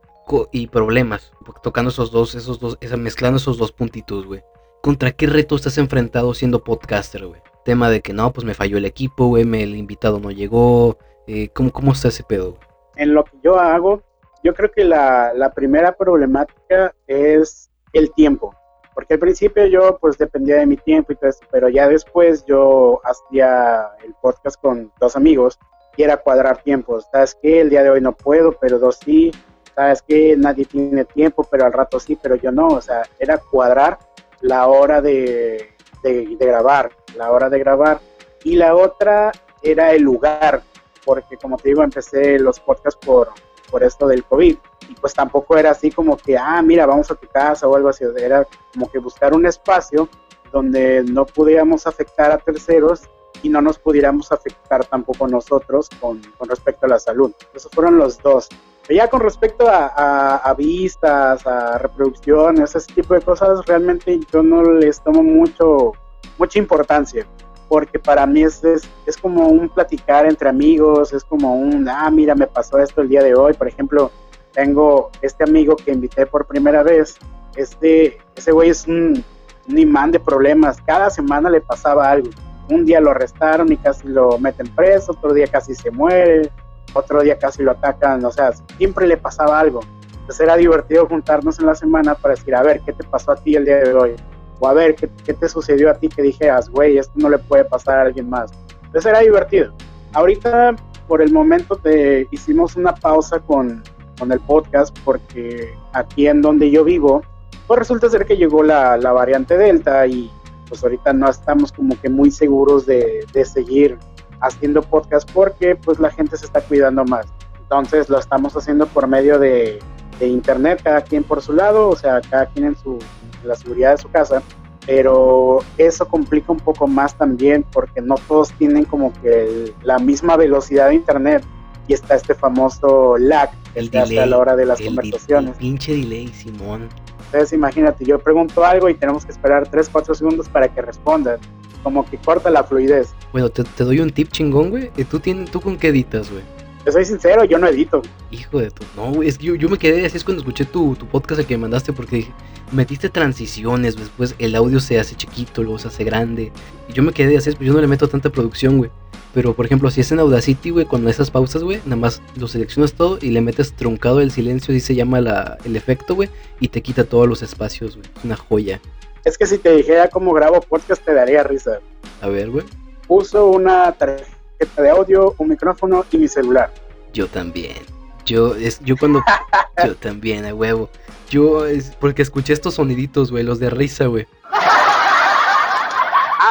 [0.51, 4.41] y problemas, tocando esos dos, esos dos, mezclando esos dos puntitos, güey.
[4.82, 7.41] ¿Contra qué reto estás enfrentado siendo podcaster, güey?
[7.65, 11.49] Tema de que no, pues me falló el equipo, güey, el invitado no llegó, eh,
[11.53, 12.58] ¿cómo, ¿cómo está ese pedo?
[12.99, 14.03] En lo que yo hago,
[14.43, 18.53] yo creo que la, la, primera problemática es el tiempo,
[18.93, 22.45] porque al principio yo pues dependía de mi tiempo y todo eso, pero ya después
[22.45, 25.57] yo hacía el podcast con dos amigos
[25.95, 27.07] y era cuadrar tiempos.
[27.12, 27.62] ¿Sabes qué?
[27.62, 29.31] El día de hoy no puedo, pero dos sí.
[29.75, 30.35] ¿Sabes qué?
[30.38, 32.67] Nadie tiene tiempo, pero al rato sí, pero yo no.
[32.67, 33.97] O sea, era cuadrar
[34.41, 35.69] la hora de,
[36.03, 37.99] de, de grabar, la hora de grabar.
[38.43, 39.31] Y la otra
[39.62, 40.62] era el lugar,
[41.05, 43.29] porque como te digo, empecé los podcasts por,
[43.69, 44.57] por esto del COVID.
[44.89, 47.89] Y pues tampoco era así como que, ah, mira, vamos a tu casa o algo
[47.89, 48.03] así.
[48.17, 50.09] Era como que buscar un espacio
[50.51, 53.03] donde no pudiéramos afectar a terceros
[53.43, 57.31] y no nos pudiéramos afectar tampoco nosotros con, con respecto a la salud.
[57.53, 58.49] Esos fueron los dos.
[58.88, 64.41] Pero ya con respecto a, a, vistas, a reproducción, ese tipo de cosas, realmente yo
[64.41, 65.93] no les tomo mucho,
[66.39, 67.27] mucha importancia,
[67.69, 72.10] porque para mí es, es, es, como un platicar entre amigos, es como un, ah,
[72.10, 74.12] mira, me pasó esto el día de hoy, por ejemplo,
[74.51, 77.17] tengo este amigo que invité por primera vez,
[77.55, 79.23] este, ese güey es un,
[79.69, 82.32] un imán de problemas, cada semana le pasaba algo,
[82.69, 86.49] un día lo arrestaron y casi lo meten preso, otro día casi se muere,
[86.93, 89.82] otro día casi lo atacan, o sea, siempre le pasaba algo.
[90.12, 93.36] Entonces era divertido juntarnos en la semana para decir, a ver, ¿qué te pasó a
[93.36, 94.15] ti el día de hoy?
[94.60, 97.65] O a ver, ¿qué, te sucedió a ti que dijeras, güey, esto no le puede
[97.65, 98.52] pasar a alguien más?
[98.86, 99.74] Entonces era divertido.
[100.13, 100.76] Ahorita,
[101.08, 103.84] por el momento, te hicimos una pausa con,
[104.17, 107.22] con el podcast porque aquí en donde yo vivo,
[107.67, 110.30] pues resulta ser que llegó la, la variante Delta y
[110.67, 113.98] pues ahorita no estamos como que muy seguros de, de seguir
[114.41, 117.28] haciendo podcast porque pues la gente se está cuidando más.
[117.60, 119.80] Entonces lo estamos haciendo por medio de,
[120.19, 123.00] de internet, cada quien por su lado, o sea, cada quien en su
[123.43, 124.41] la seguridad de su casa,
[124.86, 130.38] pero eso complica un poco más también porque no todos tienen como que la misma
[130.38, 131.43] velocidad de internet
[131.88, 135.52] y está este famoso lag el delay, a la hora de las conversaciones.
[135.52, 136.89] El pinche delay, Simón.
[137.25, 141.39] Entonces imagínate, yo pregunto algo y tenemos que esperar 3, 4 segundos para que respondan.
[141.84, 143.13] Como que corta la fluidez.
[143.32, 144.89] Bueno, te, te doy un tip chingón, güey.
[145.10, 146.43] ¿Tú, tienes, ¿Tú con qué editas, güey?
[146.83, 148.01] Te soy sincero, yo no edito.
[148.31, 148.83] Hijo de tu.
[148.95, 151.41] No, güey, es que yo, yo, me quedé así es cuando escuché tu, tu podcast
[151.41, 152.31] el que me mandaste porque dije,
[152.71, 156.51] metiste transiciones, después el audio se hace chiquito, luego se hace grande.
[156.87, 158.89] Y yo me quedé así, pues yo no le meto tanta producción, güey.
[159.33, 162.47] Pero por ejemplo, si es en Audacity, güey, con esas pausas, güey, nada más lo
[162.47, 166.29] seleccionas todo y le metes truncado el silencio, y se llama la, el efecto, güey,
[166.59, 168.09] y te quita todos los espacios, güey.
[168.17, 168.79] Es una joya.
[169.25, 171.79] Es que si te dijera cómo grabo podcast, te daría risa.
[172.21, 172.65] A ver, güey.
[173.07, 176.72] Uso una tarjeta de audio, un micrófono y mi celular.
[177.13, 177.78] Yo también.
[178.26, 179.22] Yo, es, yo cuando.
[179.86, 180.89] yo también, a huevo.
[181.30, 184.28] Yo, es porque escuché estos soniditos, güey, los de risa, güey.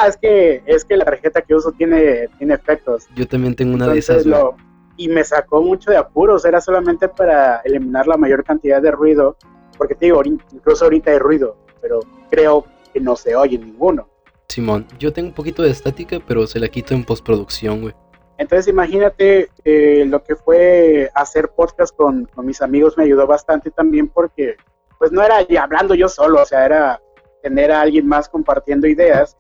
[0.01, 3.09] Ah, es que, es que la tarjeta que uso tiene, tiene efectos.
[3.17, 4.55] Yo también tengo una de esas, lo,
[4.97, 9.37] Y me sacó mucho de apuros, era solamente para eliminar la mayor cantidad de ruido,
[9.77, 14.09] porque te digo, incluso ahorita hay ruido, pero creo que no se oye ninguno.
[14.51, 17.95] Simón, yo tengo un poquito de estática, pero se la quito en postproducción, güey.
[18.39, 23.71] Entonces imagínate eh, lo que fue hacer podcast con, con, mis amigos me ayudó bastante
[23.71, 24.57] también porque
[24.99, 26.99] pues no era hablando yo solo, o sea, era
[27.43, 29.37] tener a alguien más compartiendo ideas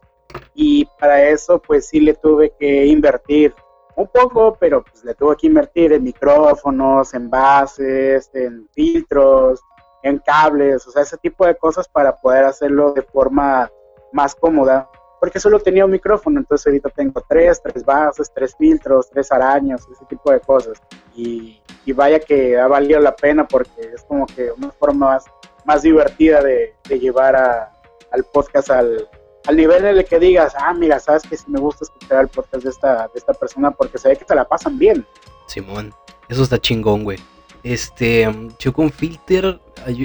[0.54, 3.54] y para eso pues sí le tuve que invertir
[3.96, 9.60] un poco, pero pues le tuve que invertir en micrófonos, en bases, en filtros,
[10.02, 13.70] en cables, o sea, ese tipo de cosas para poder hacerlo de forma
[14.12, 14.88] más cómoda
[15.20, 19.86] porque solo tenía un micrófono, entonces ahorita tengo tres, tres bases, tres filtros, tres arañas,
[19.90, 20.80] ese tipo de cosas.
[21.14, 21.60] Y,
[21.94, 25.24] vaya que ha valido la pena porque es como que una forma más,
[25.64, 29.08] más divertida de, de llevar al podcast al,
[29.46, 32.28] al, nivel en el que digas, ah, mira, sabes que si me gusta escuchar el
[32.28, 35.06] podcast de esta, de esta persona porque se que te la pasan bien.
[35.46, 35.94] Simón,
[36.28, 37.18] eso está chingón, güey.
[37.62, 39.58] Este, yo con Filter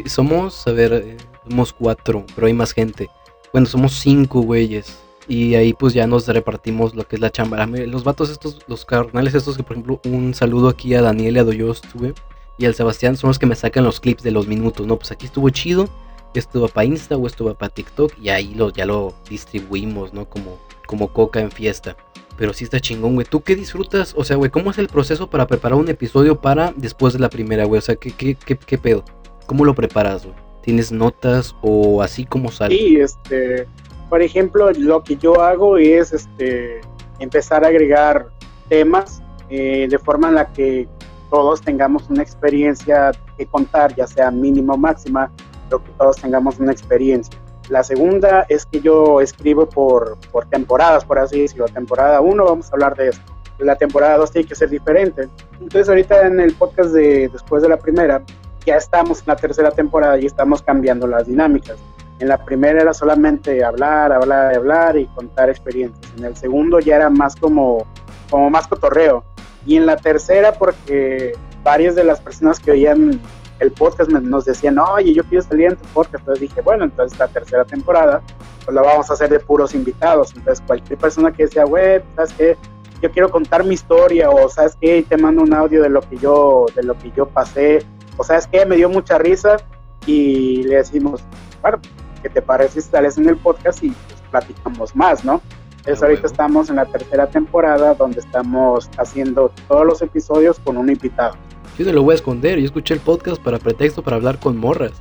[0.06, 3.10] somos, a ver, eh, somos cuatro, pero hay más gente.
[3.52, 5.03] Bueno, somos cinco güeyes.
[5.28, 7.66] Y ahí pues ya nos repartimos lo que es la chamba.
[7.66, 11.40] Los vatos estos, los carnales estos que por ejemplo, un saludo aquí a Daniel y
[11.40, 12.14] a Doyost, güey.
[12.58, 14.98] Y al Sebastián son los que me sacan los clips de los minutos, ¿no?
[14.98, 15.90] Pues aquí estuvo chido.
[16.34, 18.14] Esto va para Insta o esto va para TikTok.
[18.22, 20.30] Y ahí ya lo distribuimos, ¿no?
[20.30, 21.96] Como, como coca en fiesta.
[22.38, 23.28] Pero sí está chingón, güey.
[23.30, 24.14] ¿Tú qué disfrutas?
[24.18, 27.30] O sea, güey, ¿cómo es el proceso para preparar un episodio para después de la
[27.30, 27.80] primera, güey?
[27.80, 29.04] O sea, ¿qué, qué, qué, qué pedo?
[29.46, 30.36] ¿Cómo lo preparas, güey?
[30.62, 32.76] ¿Tienes notas o así como sale?
[32.76, 33.68] Sí, este
[34.14, 36.82] por ejemplo, lo que yo hago es este,
[37.18, 38.28] empezar a agregar
[38.70, 40.88] temas eh, de forma en la que
[41.32, 45.32] todos tengamos una experiencia que contar, ya sea mínima o máxima,
[45.68, 47.36] pero que todos tengamos una experiencia.
[47.70, 51.66] La segunda es que yo escribo por, por temporadas, por así decirlo.
[51.66, 53.34] Temporada 1 vamos a hablar de esto.
[53.58, 55.28] La temporada 2 tiene que ser diferente.
[55.54, 58.22] Entonces ahorita en el podcast de después de la primera,
[58.64, 61.80] ya estamos en la tercera temporada y estamos cambiando las dinámicas.
[62.20, 66.14] En la primera era solamente hablar, hablar, hablar y contar experiencias.
[66.18, 67.86] En el segundo ya era más como,
[68.30, 69.24] como más cotorreo.
[69.66, 73.20] Y en la tercera, porque varias de las personas que oían
[73.60, 76.20] el podcast nos decían, oye, yo quiero salir en tu podcast.
[76.20, 78.22] Entonces dije, bueno, entonces la tercera temporada,
[78.66, 80.34] pues la vamos a hacer de puros invitados.
[80.36, 82.58] Entonces cualquier persona que decía, güey, ¿sabes qué?
[83.02, 85.06] Yo quiero contar mi historia o ¿sabes qué?
[85.08, 87.86] Te mando un audio de lo que yo, de lo que yo pasé
[88.18, 88.66] o ¿sabes qué?
[88.66, 89.58] Me dio mucha risa
[90.06, 91.22] y le decimos,
[91.62, 91.80] bueno,
[92.22, 95.42] ¿qué te parece si sales en el podcast y pues, platicamos más, ¿no?
[95.78, 100.78] Entonces Ah, ahorita estamos en la tercera temporada donde estamos haciendo todos los episodios con
[100.78, 101.36] un invitado.
[101.78, 104.58] Yo no lo voy a esconder, yo escuché el podcast para pretexto para hablar con
[104.58, 104.94] morras.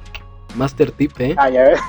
[0.56, 1.34] Master tip, ¿eh?
[1.38, 1.80] Ah, ya ves.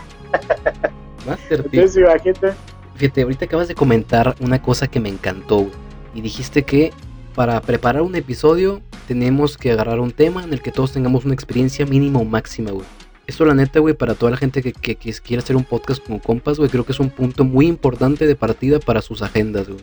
[1.27, 1.73] Master tip.
[1.73, 2.53] Entonces imagínate,
[2.95, 5.67] Fíjate, ahorita acabas de comentar una cosa que me encantó.
[6.13, 6.93] Y dijiste que
[7.33, 11.33] para preparar un episodio tenemos que agarrar un tema en el que todos tengamos una
[11.33, 12.85] experiencia mínima o máxima, güey.
[13.25, 16.03] Esto la neta, güey, para toda la gente que, que, que quiere hacer un podcast
[16.05, 19.67] como compas, güey, creo que es un punto muy importante de partida para sus agendas,
[19.67, 19.81] güey.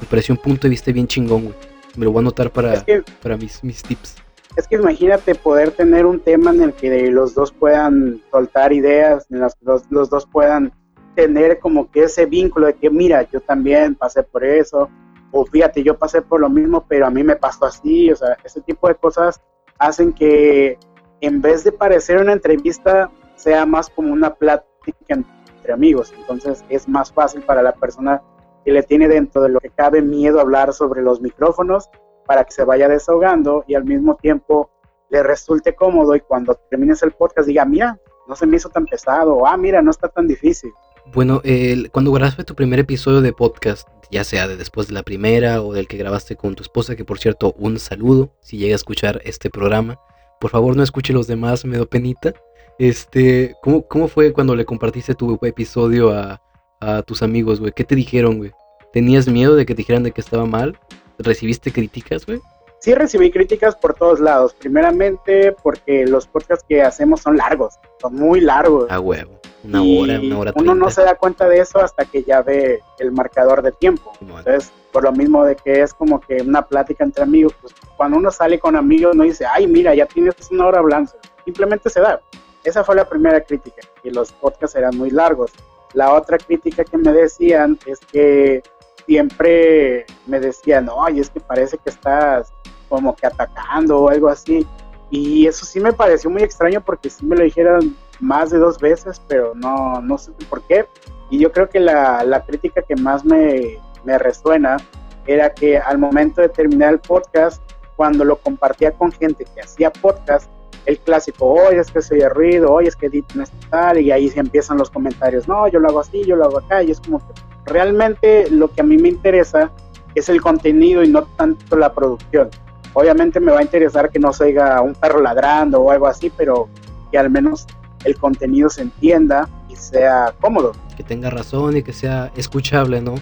[0.00, 1.54] Me pareció un punto de vista bien chingón, güey.
[1.96, 4.16] Me lo voy a anotar para, es que para mis, mis tips.
[4.56, 9.26] Es que imagínate poder tener un tema en el que los dos puedan soltar ideas,
[9.30, 10.72] en las que los, los dos puedan
[11.14, 14.88] tener como que ese vínculo de que, mira, yo también pasé por eso,
[15.30, 18.36] o fíjate, yo pasé por lo mismo, pero a mí me pasó así, o sea,
[18.44, 19.40] ese tipo de cosas
[19.78, 20.78] hacen que
[21.20, 24.66] en vez de parecer una entrevista, sea más como una plática
[25.08, 28.22] entre amigos, entonces es más fácil para la persona
[28.64, 31.88] que le tiene dentro de lo que cabe miedo hablar sobre los micrófonos
[32.26, 34.70] para que se vaya desahogando y al mismo tiempo
[35.10, 38.86] le resulte cómodo y cuando termines el podcast diga, mira, no se me hizo tan
[38.86, 40.72] pesado, o ah, mira, no está tan difícil.
[41.14, 45.04] Bueno, el- cuando grabaste tu primer episodio de podcast, ya sea de después de la
[45.04, 48.74] primera o del que grabaste con tu esposa, que por cierto, un saludo si llega
[48.74, 50.00] a escuchar este programa.
[50.46, 52.32] Por favor, no escuche los demás, me da penita.
[52.78, 56.40] Este, ¿cómo, cómo fue cuando le compartiste tu episodio a,
[56.78, 57.72] a tus amigos, güey?
[57.72, 58.52] ¿Qué te dijeron, güey?
[58.92, 60.78] ¿Tenías miedo de que te dijeran de que estaba mal?
[61.18, 62.38] ¿Recibiste críticas, güey?
[62.78, 68.14] Sí recibí críticas por todos lados, primeramente porque los podcasts que hacemos son largos, son
[68.14, 68.88] muy largos.
[68.88, 69.40] A huevo.
[69.64, 72.42] Una Y hora, una hora Uno no se da cuenta de eso hasta que ya
[72.42, 74.12] ve el marcador de tiempo.
[74.20, 74.44] Simón.
[74.46, 78.16] Entonces, por lo mismo de que es como que una plática entre amigos, pues cuando
[78.16, 81.12] uno sale con amigos no dice, ay, mira, ya tienes una hora hablando.
[81.44, 82.18] Simplemente se da.
[82.64, 85.52] Esa fue la primera crítica, que los podcasts eran muy largos.
[85.92, 88.62] La otra crítica que me decían es que
[89.04, 92.50] siempre me decían, oye, es que parece que estás
[92.88, 94.66] como que atacando o algo así.
[95.10, 98.78] Y eso sí me pareció muy extraño porque sí me lo dijeron más de dos
[98.78, 100.86] veces, pero no, no sé por qué.
[101.28, 104.78] Y yo creo que la, la crítica que más me, me resuena
[105.26, 107.60] era que al momento de terminar el podcast,
[107.96, 110.48] cuando lo compartía con gente que hacía podcast,
[110.86, 114.12] el clásico, oye, es que se oye ruido, oye, es que Edith no tal, y
[114.12, 116.92] ahí se empiezan los comentarios, no, yo lo hago así, yo lo hago acá, y
[116.92, 117.34] es como que
[117.66, 119.72] realmente lo que a mí me interesa
[120.14, 122.48] es el contenido y no tanto la producción.
[122.94, 126.30] Obviamente me va a interesar que no se oiga un perro ladrando o algo así,
[126.34, 126.68] pero
[127.10, 127.66] que al menos
[128.04, 133.16] el contenido se entienda y sea cómodo, Que tenga razón y que sea escuchable, ¿no?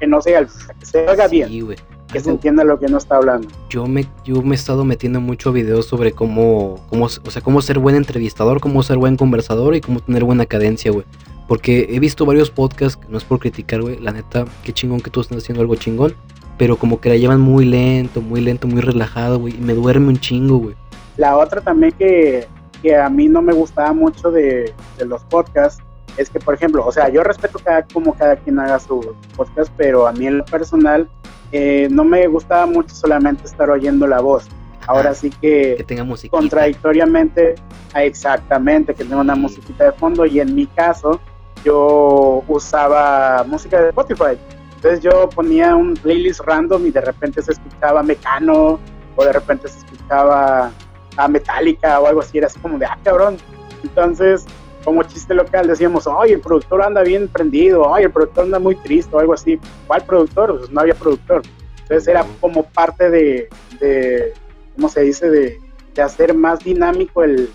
[0.00, 0.46] Que no que
[0.82, 1.76] se oiga bien,
[2.10, 3.46] que se entienda lo que uno está hablando.
[3.68, 7.62] yo me, yo me he estado metiendo mucho videos sobre cómo, cómo, o sea, cómo
[7.62, 11.04] ser buen entrevistador, cómo ser buen conversador y cómo tener buena cadencia, güey.
[11.46, 15.00] Porque he visto varios podcasts, que no es por criticar, güey, la neta, qué chingón
[15.00, 16.14] que tú estás haciendo algo chingón,
[16.56, 20.08] pero como que la llevan muy lento, muy lento, muy relajado, güey, y me duerme
[20.08, 20.76] un chingo, güey.
[21.16, 22.46] La otra también que,
[22.82, 25.82] que a mí no me gustaba mucho de, de los podcasts
[26.20, 29.72] es que, por ejemplo, o sea, yo respeto cada, como cada quien haga su podcast,
[29.76, 31.08] pero a mí en lo personal
[31.50, 34.46] eh, no me gustaba mucho solamente estar oyendo la voz.
[34.86, 36.36] Ahora sí que Que tenga música.
[36.36, 37.54] contradictoriamente,
[37.94, 41.20] ah, exactamente, que tenga una musiquita de fondo y en mi caso
[41.64, 44.38] yo usaba música de Spotify.
[44.76, 48.78] Entonces yo ponía un playlist random y de repente se escuchaba Mecano
[49.16, 50.70] o de repente se escuchaba
[51.16, 53.36] a Metallica o algo así, era así como de, ah, cabrón.
[53.82, 54.46] Entonces,
[54.84, 58.76] como chiste local decíamos, oye, el productor anda bien prendido, oye, el productor anda muy
[58.76, 59.58] triste o algo así.
[59.86, 60.58] ¿Cuál productor?
[60.58, 61.42] Pues no había productor.
[61.82, 63.48] Entonces era como parte de,
[63.80, 64.32] de
[64.76, 65.28] ¿cómo se dice?
[65.28, 65.60] De,
[65.94, 67.50] de hacer más dinámico el,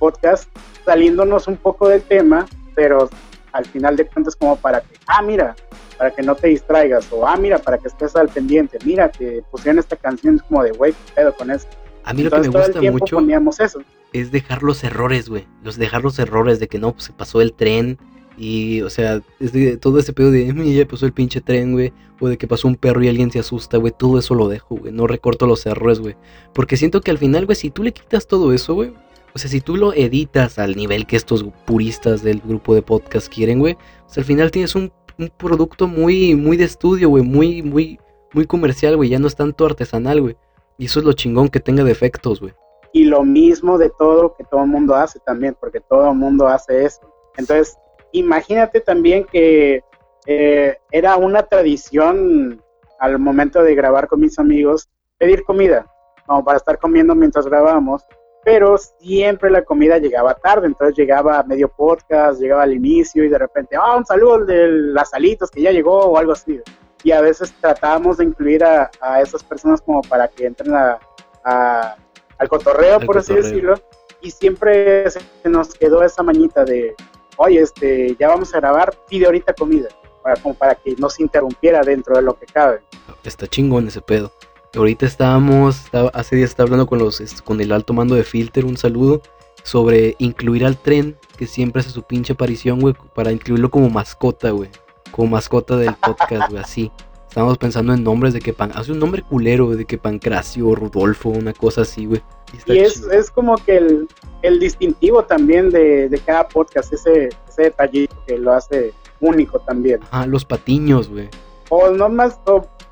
[0.00, 0.48] podcast,
[0.84, 3.08] saliéndonos un poco del tema, pero
[3.52, 5.54] al final de cuentas como para que, ah, mira,
[5.96, 9.44] para que no te distraigas, o ah, mira, para que estés al pendiente, mira, que
[9.52, 11.68] pusieron esta canción, es como de, güey, ¿qué pedo con eso?
[12.10, 13.80] A mí lo que me gusta mucho poníamos eso.
[14.12, 15.46] es dejar los errores, güey.
[15.62, 17.98] Los dejar los errores de que no, pues se pasó el tren.
[18.40, 21.72] Y, o sea, es de- todo ese pedo de, "Mm, ya pasó el pinche tren,
[21.72, 21.92] güey.
[22.20, 23.92] O de que pasó un perro y alguien se asusta, güey.
[23.96, 24.92] Todo eso lo dejo, güey.
[24.92, 26.14] No recorto los errores, güey.
[26.54, 28.92] Porque siento que al final, güey, si tú le quitas todo eso, güey.
[29.34, 33.32] O sea, si tú lo editas al nivel que estos puristas del grupo de podcast
[33.32, 33.76] quieren, güey.
[34.06, 37.22] Pues al final tienes un, un producto muy, muy de estudio, güey.
[37.24, 37.98] Muy, muy,
[38.32, 39.10] muy comercial, güey.
[39.10, 40.36] Ya no es tanto artesanal, güey.
[40.78, 42.54] Y eso es lo chingón que tenga defectos, güey.
[42.92, 46.46] Y lo mismo de todo que todo el mundo hace también, porque todo el mundo
[46.46, 47.00] hace eso.
[47.36, 47.76] Entonces,
[48.12, 49.82] imagínate también que
[50.26, 52.62] eh, era una tradición
[52.98, 55.86] al momento de grabar con mis amigos pedir comida,
[56.26, 58.04] como para estar comiendo mientras grabábamos.
[58.44, 63.28] pero siempre la comida llegaba tarde, entonces llegaba a medio podcast, llegaba al inicio y
[63.28, 66.58] de repente, ah, un saludo de las salitas que ya llegó o algo así.
[67.04, 68.90] Y a veces tratábamos de incluir a,
[69.22, 70.98] esas personas como para que entren a,
[71.44, 73.74] al cotorreo, por así decirlo,
[74.20, 76.94] y siempre se nos quedó esa mañita de,
[77.36, 79.88] oye, este, ya vamos a grabar, pide ahorita comida,
[80.22, 82.80] para, como para que no se interrumpiera dentro de lo que cabe.
[83.24, 84.32] Está chingón ese pedo.
[84.74, 88.76] Ahorita estábamos, hace días estaba hablando con, los, con el alto mando de Filter, un
[88.76, 89.22] saludo,
[89.62, 94.50] sobre incluir al tren, que siempre hace su pinche aparición, güey, para incluirlo como mascota,
[94.50, 94.70] güey.
[95.10, 96.92] Como mascota del podcast, güey, así.
[97.28, 101.28] Estábamos pensando en nombres de que pan, hace un nombre culero, de que Pancracio, Rudolfo,
[101.28, 102.22] una cosa así, güey.
[102.66, 104.08] Y, es, es, como que el,
[104.42, 110.00] el distintivo también de, de, cada podcast, ese, ese detallito que lo hace único también.
[110.10, 111.28] Ah, los patiños, güey.
[111.68, 112.38] O no más,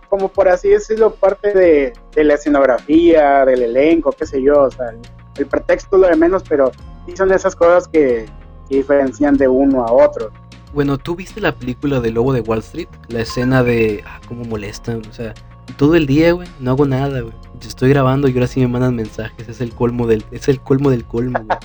[0.09, 1.93] como por así decirlo, parte de,
[2.23, 4.95] la escenografía, del elenco, qué sé yo, o sea,
[5.37, 6.73] el, pretexto lo de menos, pero
[7.07, 8.27] sí son esas cosas que,
[8.69, 10.33] diferencian de uno a otro.
[10.77, 12.89] Bueno, ¿tú viste la película de Lobo de Wall Street?
[13.09, 15.33] La escena de, ah, cómo molestan, o sea,
[15.79, 17.33] todo el día, güey, no hago nada, güey.
[17.59, 20.61] Yo estoy grabando y ahora sí me mandan mensajes, es el colmo del, es el
[20.61, 21.59] colmo del colmo, güey.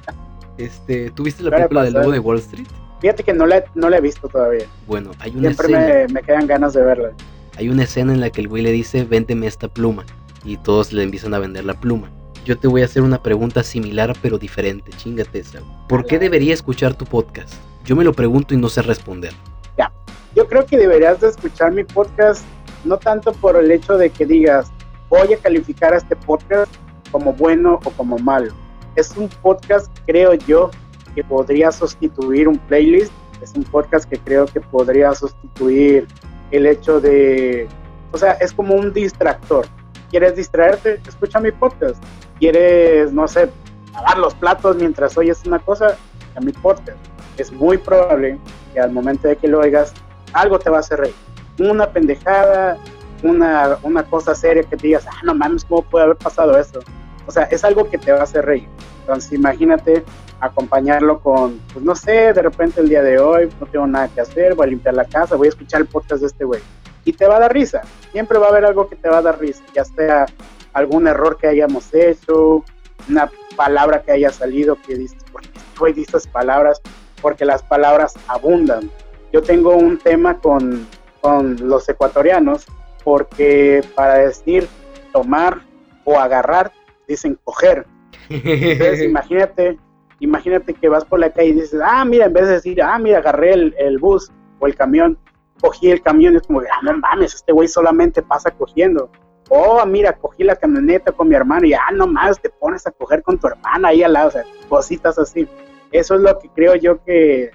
[0.58, 2.66] este, ¿tú viste la película de Lobo de Wall Street?
[3.00, 4.66] Fíjate que no la, no la he visto todavía.
[4.88, 7.12] Bueno, hay una Siempre me, me quedan ganas de verla
[7.56, 10.04] hay una escena en la que el güey le dice, véndeme esta pluma.
[10.44, 12.10] Y todos le empiezan a vender la pluma.
[12.44, 15.60] Yo te voy a hacer una pregunta similar pero diferente, chingate esa.
[15.88, 17.54] ¿Por qué debería escuchar tu podcast?
[17.88, 19.32] Yo me lo pregunto y no sé responder.
[19.78, 19.90] Ya,
[20.36, 22.44] yo creo que deberías de escuchar mi podcast
[22.84, 24.70] no tanto por el hecho de que digas,
[25.08, 26.70] voy a calificar a este podcast
[27.10, 28.52] como bueno o como malo.
[28.94, 30.70] Es un podcast, creo yo,
[31.14, 33.10] que podría sustituir un playlist.
[33.40, 36.06] Es un podcast que creo que podría sustituir
[36.50, 37.68] el hecho de,
[38.12, 39.66] o sea, es como un distractor.
[40.10, 41.00] ¿Quieres distraerte?
[41.08, 42.02] Escucha mi podcast.
[42.38, 43.48] ¿Quieres, no sé,
[43.94, 45.96] lavar los platos mientras oyes una cosa?
[46.36, 46.98] A mi podcast.
[47.38, 48.38] Es muy probable
[48.74, 49.92] que al momento de que lo oigas,
[50.32, 51.14] algo te va a hacer reír.
[51.58, 52.76] Una pendejada,
[53.22, 56.80] una, una cosa seria que te digas, ah, no mames, ¿cómo puede haber pasado eso?
[57.26, 58.68] O sea, es algo que te va a hacer reír.
[59.00, 60.04] Entonces, imagínate
[60.40, 64.20] acompañarlo con, pues no sé, de repente el día de hoy no tengo nada que
[64.20, 66.60] hacer, voy a limpiar la casa, voy a escuchar el podcast de este güey.
[67.04, 67.82] Y te va a dar risa,
[68.12, 70.26] siempre va a haber algo que te va a dar risa, ya sea
[70.72, 72.64] algún error que hayamos hecho,
[73.08, 76.80] una palabra que haya salido que dices, ¿por qué güey dices palabras?
[77.20, 78.90] Porque las palabras abundan.
[79.32, 80.86] Yo tengo un tema con,
[81.20, 82.66] con los ecuatorianos,
[83.04, 84.66] porque para decir
[85.12, 85.60] tomar
[86.04, 86.72] o agarrar,
[87.06, 87.86] dicen coger.
[88.30, 89.78] Entonces imagínate
[90.20, 92.98] Imagínate que vas por la calle y dices, ah, mira, en vez de decir, ah,
[92.98, 95.16] mira, agarré el, bus o el camión,
[95.60, 99.10] cogí el camión, es como, ah, no mames, este güey solamente pasa cogiendo.
[99.48, 102.90] Oh, mira, cogí la camioneta con mi hermano y, ah, no más, te pones a
[102.90, 105.46] coger con tu hermana ahí al lado, o sea, cositas así.
[105.92, 107.50] Eso es lo que creo yo que,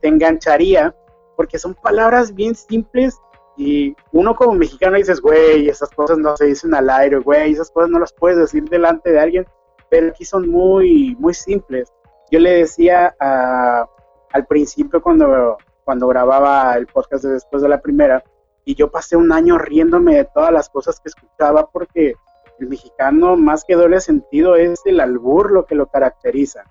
[0.00, 0.94] te engancharía,
[1.36, 3.20] porque son palabras bien simples
[3.58, 7.70] y uno como mexicano dices, güey, esas cosas no se dicen al aire, güey, esas
[7.70, 9.46] cosas no las puedes decir delante de alguien,
[9.90, 11.92] pero aquí son muy, muy simples.
[12.30, 18.24] Yo le decía al principio cuando, cuando grababa el podcast de después de la primera,
[18.64, 22.14] y yo pasé un año riéndome de todas las cosas que escuchaba porque
[22.58, 26.64] el mexicano más que doble sentido es el albur lo que lo caracteriza.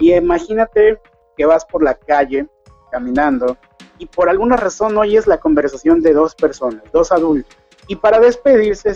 [0.00, 1.00] Y imagínate
[1.36, 2.48] que vas por la calle
[2.90, 3.56] caminando
[3.98, 7.56] y por alguna razón oyes la conversación de dos personas, dos adultos.
[7.86, 8.94] Y para despedirse,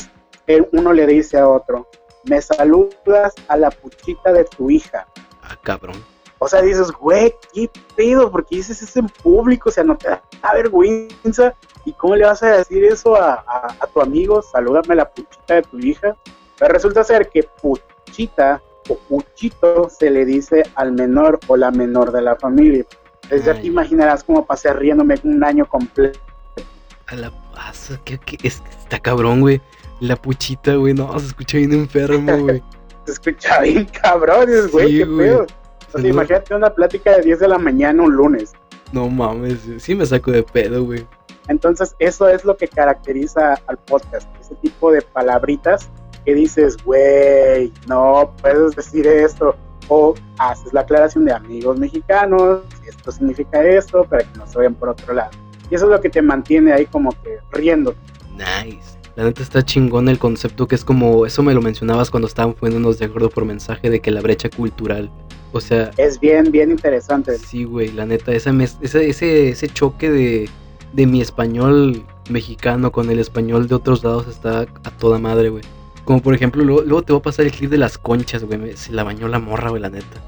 [0.72, 1.88] uno le dice a otro,
[2.24, 5.06] me saludas a la puchita de tu hija.
[5.42, 5.96] Ah, cabrón.
[6.38, 8.30] O sea, dices, güey, ¿qué pedo?
[8.30, 10.22] Porque dices eso en público, o sea, no te da
[10.54, 11.54] vergüenza.
[11.84, 14.42] ¿Y cómo le vas a decir eso a, tu amigo?
[14.42, 16.16] Salúdame la puchita de tu hija.
[16.58, 22.12] Pero resulta ser que puchita o puchito se le dice al menor o la menor
[22.12, 22.84] de la familia.
[23.24, 26.18] Entonces ya te imaginarás cómo pasé riéndome un año completo.
[27.06, 29.60] A la pasa, ¿qué, está cabrón, güey.
[30.00, 32.62] La puchita, güey, no, se escucha bien enfermo, güey.
[33.06, 35.46] se escucha bien cabrón, güey, qué pedo.
[35.94, 38.52] O sea, imagínate una plática de 10 de la mañana un lunes.
[38.92, 41.06] No mames, sí me saco de pedo, güey.
[41.48, 45.90] Entonces, eso es lo que caracteriza al podcast, ese tipo de palabritas
[46.24, 49.56] que dices, güey, no puedes decir esto,
[49.88, 54.74] o haces la aclaración de amigos mexicanos, esto significa esto, para que no se vayan
[54.74, 55.30] por otro lado.
[55.70, 57.94] Y eso es lo que te mantiene ahí como que riendo.
[58.36, 58.94] Nice.
[59.16, 62.56] La neta está chingón el concepto que es como, eso me lo mencionabas cuando estábamos
[62.56, 65.08] poniéndonos de acuerdo por mensaje de que la brecha cultural,
[65.52, 65.92] o sea...
[65.98, 67.38] Es bien, bien interesante.
[67.38, 68.50] Sí, güey, la neta, ese,
[68.80, 70.50] ese, ese choque de,
[70.94, 75.62] de mi español mexicano con el español de otros lados está a toda madre, güey.
[76.04, 78.76] Como por ejemplo, luego, luego te voy a pasar el clip de las conchas, güey.
[78.76, 80.22] Se la bañó la morra, güey, la neta.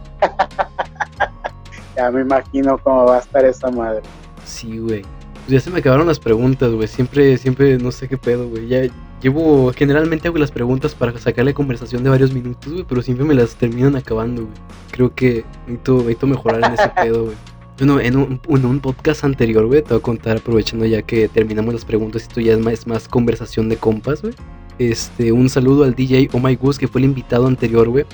[1.97, 4.03] Ya me imagino cómo va a estar esa madre.
[4.45, 5.03] Sí, güey.
[5.47, 6.89] Pues ya se me acabaron las preguntas, güey.
[6.89, 8.69] Siempre, siempre, no sé qué pedo, güey.
[8.69, 8.83] Ya
[9.23, 12.85] llevo, generalmente hago las preguntas para sacarle conversación de varios minutos, güey.
[12.87, 14.55] Pero siempre me las terminan acabando, güey.
[14.91, 17.37] Creo que necesito, necesito mejorar en ese pedo, güey.
[17.79, 21.29] Bueno, en un, en un podcast anterior, güey, te voy a contar, aprovechando ya que
[21.29, 24.33] terminamos las preguntas, esto ya es más, es más conversación de compas, güey.
[24.79, 28.05] Este, un saludo al DJ Oh My Goose, que fue el invitado anterior, güey.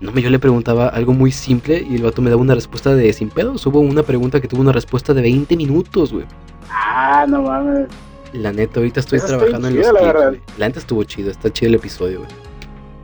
[0.00, 2.94] No me, yo le preguntaba algo muy simple y el vato me daba una respuesta
[2.94, 3.64] de sin pedos.
[3.66, 6.26] Hubo una pregunta que tuvo una respuesta de 20 minutos, güey.
[6.70, 7.88] Ah, no mames.
[8.32, 10.28] La neta, ahorita estoy Eso trabajando en chido, los la clips, verdad.
[10.30, 10.40] güey.
[10.58, 12.30] La neta estuvo chido, está chido el episodio, güey.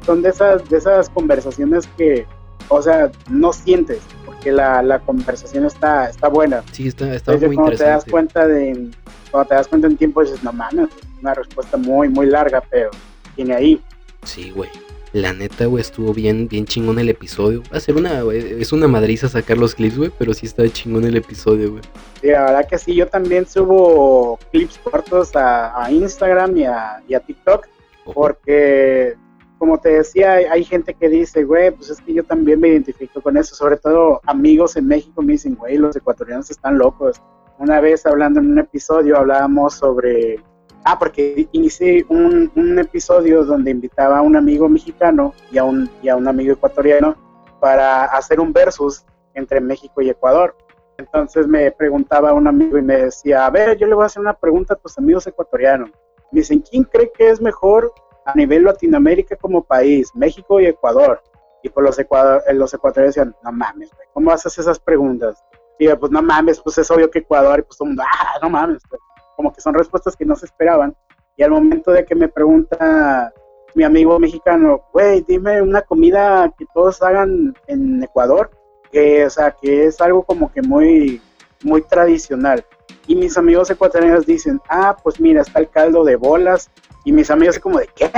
[0.04, 2.26] Son de esas, de esas conversaciones que,
[2.68, 6.64] o sea, no sientes, porque la, la conversación está, está buena.
[6.72, 8.10] Sí, está, está Entonces, muy cuando te das interesante.
[8.10, 8.90] cuenta de,
[9.30, 10.88] cuando te das cuenta en tiempo, dices, no mames,
[11.20, 12.90] una respuesta muy, muy larga, pero
[13.36, 13.80] tiene ahí.
[14.24, 14.70] Sí, güey.
[15.12, 17.64] La neta, güey, estuvo bien, bien chingón el episodio.
[17.72, 20.68] Va a ser una, güey, es una madriza sacar los clips, güey, pero sí está
[20.68, 21.82] chingón el episodio, güey.
[22.20, 27.02] Sí, la verdad que sí, yo también subo clips cortos a, a Instagram y a,
[27.08, 27.66] y a TikTok,
[28.14, 29.16] porque,
[29.58, 32.68] como te decía, hay, hay gente que dice, güey, pues es que yo también me
[32.68, 37.20] identifico con eso, sobre todo amigos en México me dicen, güey, los ecuatorianos están locos.
[37.60, 40.42] Una vez hablando en un episodio hablábamos sobre...
[40.82, 45.90] Ah, porque inicié un, un episodio donde invitaba a un amigo mexicano y a un,
[46.02, 47.14] y a un amigo ecuatoriano
[47.60, 49.04] para hacer un versus
[49.34, 50.56] entre México y Ecuador.
[50.96, 54.22] Entonces me preguntaba un amigo y me decía, a ver, yo le voy a hacer
[54.22, 55.90] una pregunta a tus amigos ecuatorianos.
[56.32, 57.92] Me dicen, ¿quién cree que es mejor
[58.24, 61.22] a nivel Latinoamérica como país, México y Ecuador?
[61.62, 65.44] Y pues los, ecuador, los ecuatorianos decían, no mames, ¿cómo haces esas preguntas?
[65.80, 68.02] Y yo, pues no mames, pues es obvio que Ecuador, y pues todo el mundo,
[68.06, 69.00] ah, no mames, güey.
[69.34, 70.94] como que son respuestas que no se esperaban.
[71.38, 73.32] Y al momento de que me pregunta
[73.74, 78.50] mi amigo mexicano, güey, dime una comida que todos hagan en Ecuador,
[78.92, 81.22] que, o sea, que es algo como que muy,
[81.62, 82.62] muy tradicional.
[83.06, 86.70] Y mis amigos ecuatorianos dicen, ah, pues mira, está el caldo de bolas.
[87.06, 88.10] Y mis amigos como de, ¿qué?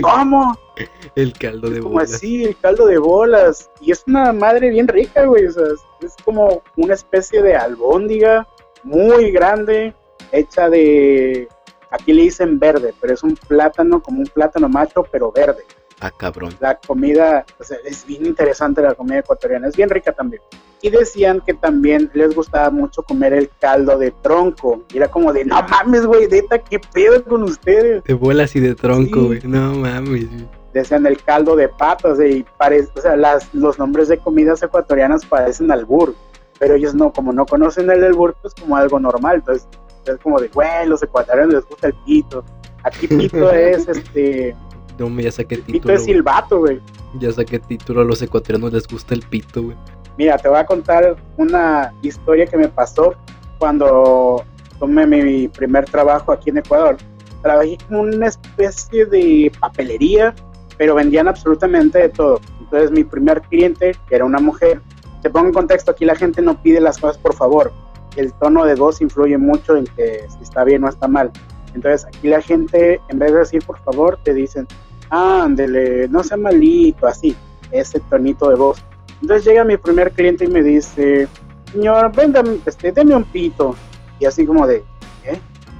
[0.00, 0.58] ¿Cómo?
[1.14, 2.14] El caldo de como bolas.
[2.14, 3.70] así, el caldo de bolas.
[3.80, 5.46] Y es una madre bien rica, güey.
[5.46, 8.48] O sea, es, es como una especie de albóndiga
[8.82, 9.94] muy grande,
[10.32, 11.48] hecha de,
[11.90, 15.64] aquí le dicen verde, pero es un plátano, como un plátano macho, pero verde.
[16.00, 16.54] Ah, cabrón.
[16.60, 20.42] La comida, o sea, es bien interesante la comida ecuatoriana, es bien rica también.
[20.84, 24.84] Y decían que también les gustaba mucho comer el caldo de tronco.
[24.92, 28.04] Y era como de, no mames, güey, neta, qué pedo con ustedes.
[28.04, 29.26] De bolas y de tronco, Sí.
[29.26, 29.40] güey.
[29.44, 30.28] No mames, güey.
[30.74, 35.24] decían el caldo de patas y parece, o sea, las, los nombres de comidas ecuatorianas
[35.24, 36.14] parecen albur,
[36.58, 39.66] pero ellos no, como no conocen el albur, pues como algo normal, entonces
[40.04, 42.44] es como de, güey, los ecuatorianos les gusta el pito,
[42.82, 44.54] aquí pito es, este,
[44.98, 45.94] No, ya saqué pito título.
[45.94, 46.12] es güey.
[46.14, 46.80] silbato, güey.
[47.20, 48.00] Ya saqué título.
[48.00, 49.76] A los ecuatorianos les gusta el pito, güey.
[50.16, 53.14] Mira, te voy a contar una historia que me pasó
[53.58, 54.44] cuando
[54.78, 56.96] tomé mi primer trabajo aquí en Ecuador.
[57.42, 60.34] Trabajé como una especie de papelería,
[60.78, 62.40] pero vendían absolutamente de todo.
[62.60, 64.80] Entonces mi primer cliente, que era una mujer,
[65.22, 67.72] te pongo en contexto, aquí la gente no pide las cosas por favor.
[68.16, 71.32] El tono de voz influye mucho en que si está bien o está mal.
[71.74, 74.68] Entonces aquí la gente, en vez de decir por favor, te dicen,
[75.10, 77.36] ándele, no sea malito, así,
[77.72, 78.84] ese tonito de voz.
[79.22, 81.28] Entonces llega mi primer cliente y me dice,
[81.72, 83.74] señor, venga, este, deme un pito.
[84.20, 84.84] Y así como de,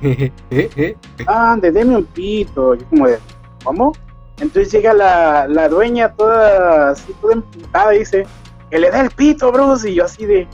[0.01, 0.31] ¿Eh?
[0.51, 0.97] ¿Eh?
[1.27, 2.75] ande, deme un pito.
[2.75, 3.19] Y yo como de,
[3.63, 3.93] ¿cómo?
[4.41, 8.27] Entonces llega la, la dueña toda así, toda emputada y dice,
[8.71, 9.89] que le dé el pito, Bruce.
[9.89, 10.49] Y yo así de,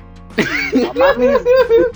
[0.75, 1.43] no mames,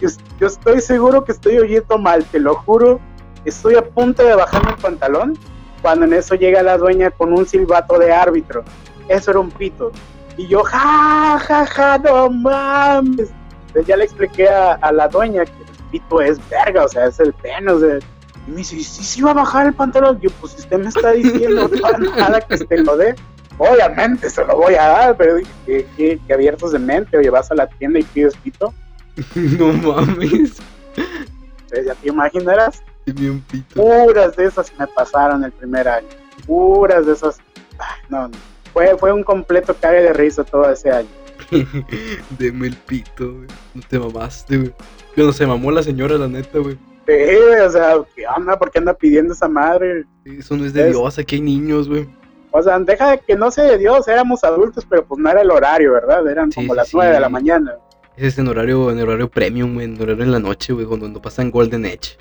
[0.00, 0.08] yo,
[0.40, 3.00] yo estoy seguro que estoy oyendo mal, te lo juro.
[3.44, 5.38] Estoy a punto de bajarme el pantalón
[5.82, 8.64] cuando en eso llega la dueña con un silbato de árbitro.
[9.08, 9.92] Eso era un pito.
[10.36, 13.30] Y yo, ja, ja, ja, no mames.
[13.68, 17.06] Entonces ya le expliqué a, a la dueña que el pito es verga, o sea,
[17.06, 17.98] es el pene, o sea.
[18.46, 20.20] Y me dice, ¿y si se iba a bajar el pantalón?
[20.20, 23.14] Yo, pues si usted me está diciendo toda nada que se lo dé,
[23.58, 27.30] obviamente se lo voy a dar, pero dije, que, que, que abiertos de mente, oye,
[27.30, 28.74] vas a la tienda y pides pito.
[29.34, 30.60] no mames.
[30.96, 33.82] Entonces ya te imaginarás, un pito.
[33.82, 36.08] puras de esas me pasaron el primer año.
[36.46, 37.38] Puras de esas.
[37.78, 38.53] Ay, no, no.
[38.74, 41.08] Fue, fue un completo cague de risa todo ese año.
[42.38, 43.46] Deme el pito, güey.
[43.74, 44.74] No te mamaste, güey.
[45.14, 46.74] Cuando se mamó la señora, la neta, güey.
[47.06, 48.58] Sí, güey, o sea, ¿qué onda?
[48.58, 50.04] ¿Por qué anda pidiendo esa madre?
[50.24, 52.06] Eso no es de Es- Dios, aquí hay niños, güey.
[52.50, 55.42] O sea, deja de que no sea de Dios, éramos adultos, pero pues no era
[55.42, 56.26] el horario, ¿verdad?
[56.28, 56.96] Eran Sí, como sí, las sí.
[56.96, 57.74] nueve de la mañana.
[58.16, 59.80] Ese es en horario, en horario premium.
[59.80, 60.86] En horario en la noche, güey.
[60.86, 62.16] Cuando no pasan Golden Edge.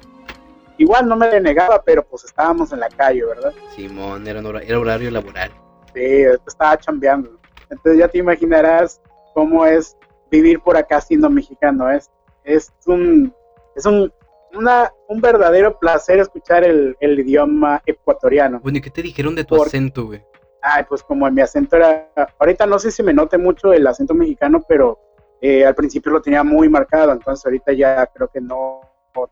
[0.80, 3.54] igual no me denegaba, pero pues estábamos en la calle, ¿verdad?
[3.76, 5.52] Simón, era, era horario laboral.
[5.94, 7.40] Sí, estaba chambeando.
[7.70, 9.02] Entonces ya te imaginarás
[9.34, 9.98] cómo es
[10.30, 11.90] vivir por acá siendo mexicano.
[11.90, 12.12] Es,
[12.44, 13.34] es un,
[13.76, 14.12] es un,
[14.54, 18.60] una, un verdadero placer escuchar el, el idioma ecuatoriano.
[18.60, 20.24] Bueno, ¿y qué te dijeron de tu acento, güey?
[20.62, 24.14] Ay, pues como mi acento era, ahorita no sé si me note mucho el acento
[24.14, 24.98] mexicano, pero
[25.42, 28.80] eh, al principio lo tenía muy marcado, entonces ahorita ya creo que no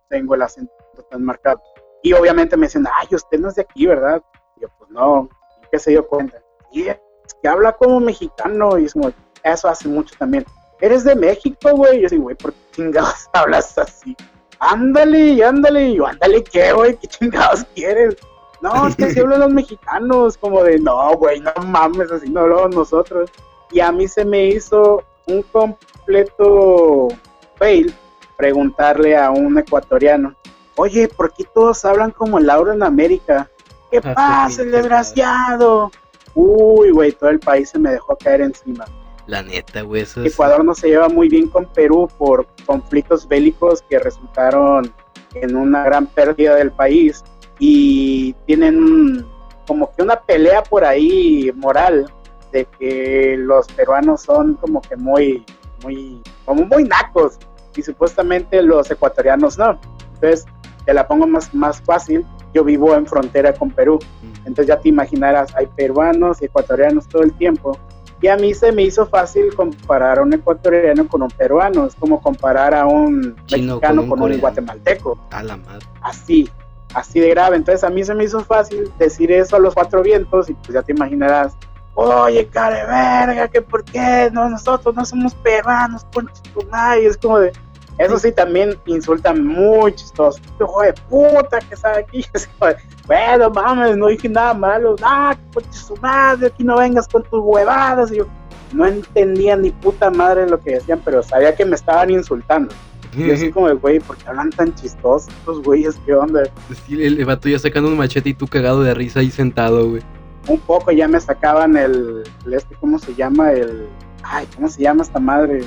[0.09, 0.73] tengo el acento
[1.09, 1.61] tan marcado.
[2.03, 4.21] Y obviamente me dicen, ay, usted no es de aquí, ¿verdad?
[4.57, 5.29] Y yo, pues no,
[5.63, 6.41] ¿y qué se dio cuenta?
[6.71, 6.97] Y es
[7.41, 9.11] que habla como mexicano, y es como,
[9.43, 10.45] eso hace mucho también.
[10.79, 11.99] ¿Eres de México, güey?
[11.99, 14.15] Y yo digo, güey, ¿por qué chingados hablas así?
[14.59, 16.97] Ándale, ándale, y yo, ándale, ¿qué, güey?
[16.97, 18.15] ¿Qué chingados quieres?
[18.61, 22.41] No, es que si hablan los mexicanos, como de, no, güey, no mames, así no
[22.41, 23.31] hablamos nosotros.
[23.71, 27.07] Y a mí se me hizo un completo
[27.55, 27.93] fail
[28.37, 30.35] preguntarle a un ecuatoriano,
[30.75, 33.49] oye, ¿por qué todos hablan como Laura en América?
[33.89, 35.91] ¿Qué ah, pasa, el desgraciado?
[36.35, 38.85] Uy, güey, todo el país se me dejó caer encima.
[39.27, 43.81] La neta, güey, eso Ecuador no se lleva muy bien con Perú por conflictos bélicos
[43.83, 44.91] que resultaron
[45.35, 47.23] en una gran pérdida del país
[47.59, 49.25] y tienen
[49.67, 52.11] como que una pelea por ahí moral
[52.51, 55.45] de que los peruanos son como que muy,
[55.83, 57.37] muy, como muy nacos
[57.75, 59.79] y supuestamente los ecuatorianos no.
[60.15, 60.45] Entonces,
[60.85, 63.99] te la pongo más, más fácil, yo vivo en frontera con Perú,
[64.45, 67.77] entonces ya te imaginarás, hay peruanos y ecuatorianos todo el tiempo,
[68.21, 71.95] y a mí se me hizo fácil comparar a un ecuatoriano con un peruano, es
[71.95, 75.19] como comparar a un mexicano con un, guatemalteco.
[75.31, 75.85] A la madre.
[76.01, 76.47] Así,
[76.93, 80.03] así de grave, entonces a mí se me hizo fácil decir eso a los cuatro
[80.03, 81.57] vientos y pues ya te imaginarás,
[81.95, 87.39] oye, care verga, que por qué no, nosotros no somos peruanos, tu madre, es como
[87.39, 87.51] de
[87.97, 90.39] eso sí, también insultan muy chistoso.
[90.59, 92.25] Hijo de puta que está aquí.
[93.07, 94.95] bueno, mames, no dije nada malo.
[95.03, 98.11] Ah, coche su madre, aquí no vengas con tus huevadas.
[98.11, 98.27] Y yo
[98.73, 102.73] no entendía ni puta madre lo que decían, pero sabía que me estaban insultando.
[103.15, 105.95] Y así como, güey, ¿por qué hablan tan chistosos estos güeyes?
[106.05, 106.43] ¿Qué onda?
[106.87, 110.01] Sí, el, vato ya sacando un machete y tú cagado de risa ahí sentado, güey.
[110.47, 113.51] Un poco ya me sacaban el, este, ¿cómo se llama?
[113.51, 113.87] El,
[114.23, 115.61] ay, ¿cómo se llama esta madre?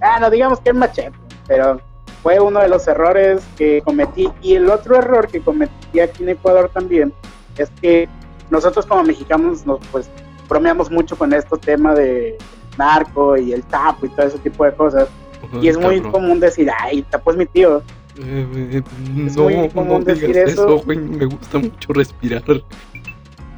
[0.00, 1.19] Ah, no, digamos que el machete
[1.50, 1.80] pero
[2.22, 4.28] fue uno de los errores que cometí.
[4.40, 7.12] Y el otro error que cometí aquí en Ecuador también
[7.58, 8.08] es que
[8.50, 10.08] nosotros como mexicanos nos pues
[10.48, 12.38] bromeamos mucho con este tema de
[12.78, 15.08] narco y el tapo y todo ese tipo de cosas.
[15.60, 17.82] y es muy común decir, ay, tapo es mi tío.
[18.16, 18.82] Eh,
[19.26, 20.80] es muy común decir eso.
[20.86, 22.44] me gusta mucho respirar.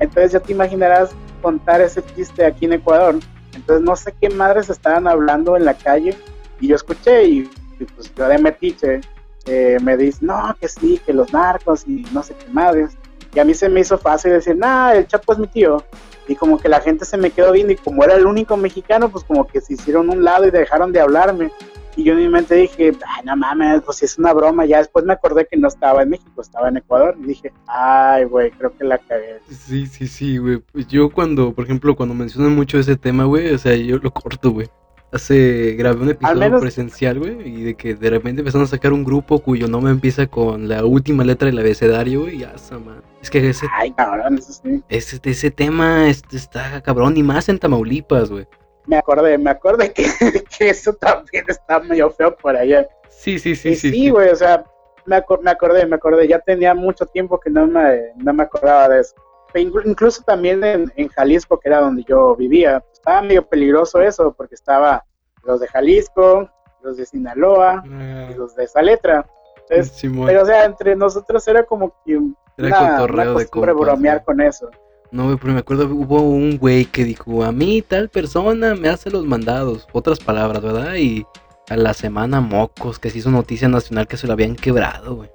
[0.00, 1.10] Entonces ya te imaginarás
[1.42, 3.16] contar ese chiste aquí en Ecuador.
[3.54, 6.16] Entonces no sé qué madres estaban hablando en la calle
[6.58, 7.50] y yo escuché y
[7.84, 9.00] pues yo de metiche
[9.46, 12.96] eh, me dice, no, que sí, que los narcos y no sé qué madres.
[13.34, 15.82] Y a mí se me hizo fácil decir, nah, el Chapo es mi tío.
[16.28, 19.08] Y como que la gente se me quedó viendo y como era el único mexicano,
[19.08, 21.50] pues como que se hicieron un lado y dejaron de hablarme.
[21.96, 24.64] Y yo en mi mente dije, ay, no mames, pues si es una broma.
[24.64, 27.16] Ya después me acordé que no estaba en México, estaba en Ecuador.
[27.20, 29.40] Y dije, ay, güey, creo que la cagué.
[29.50, 30.58] Sí, sí, sí, güey.
[30.58, 34.10] Pues yo cuando, por ejemplo, cuando mencionan mucho ese tema, güey, o sea, yo lo
[34.10, 34.68] corto, güey.
[35.12, 39.04] Hace, grabé un episodio presencial, güey, y de que de repente empezaron a sacar un
[39.04, 42.54] grupo cuyo nombre empieza con la última letra del abecedario, güey, y ya,
[42.84, 43.02] man.
[43.20, 43.66] Es que ese.
[43.74, 44.82] Ay, cabrón, eso sí.
[44.88, 48.46] Ese, ese tema este, está cabrón, y más en Tamaulipas, güey.
[48.86, 50.04] Me acordé, me acordé que,
[50.58, 52.88] que, eso también está medio feo por allá.
[53.10, 53.90] Sí, sí, sí, sí.
[53.90, 54.64] Sí, güey, o sea,
[55.04, 56.26] me, me acordé, me acordé.
[56.26, 59.14] Ya tenía mucho tiempo que no me, no me acordaba de eso.
[59.54, 64.54] Incluso también en, en Jalisco, que era donde yo vivía, estaba medio peligroso eso, porque
[64.54, 65.04] estaba
[65.44, 66.48] los de Jalisco,
[66.82, 68.28] los de Sinaloa ah.
[68.30, 69.26] y los de esa letra.
[69.68, 72.20] pero o sea, entre nosotros era como que
[72.58, 74.70] era una, de bromear con eso.
[75.10, 79.10] No, pero me acuerdo, hubo un güey que dijo, a mí tal persona me hace
[79.10, 80.94] los mandados, otras palabras, ¿verdad?
[80.94, 81.26] Y
[81.68, 85.30] a la semana mocos, que se hizo noticia nacional que se lo habían quebrado, güey.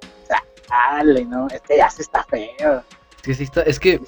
[0.68, 2.82] Dale, no, este ya se está feo.
[3.32, 4.00] Es que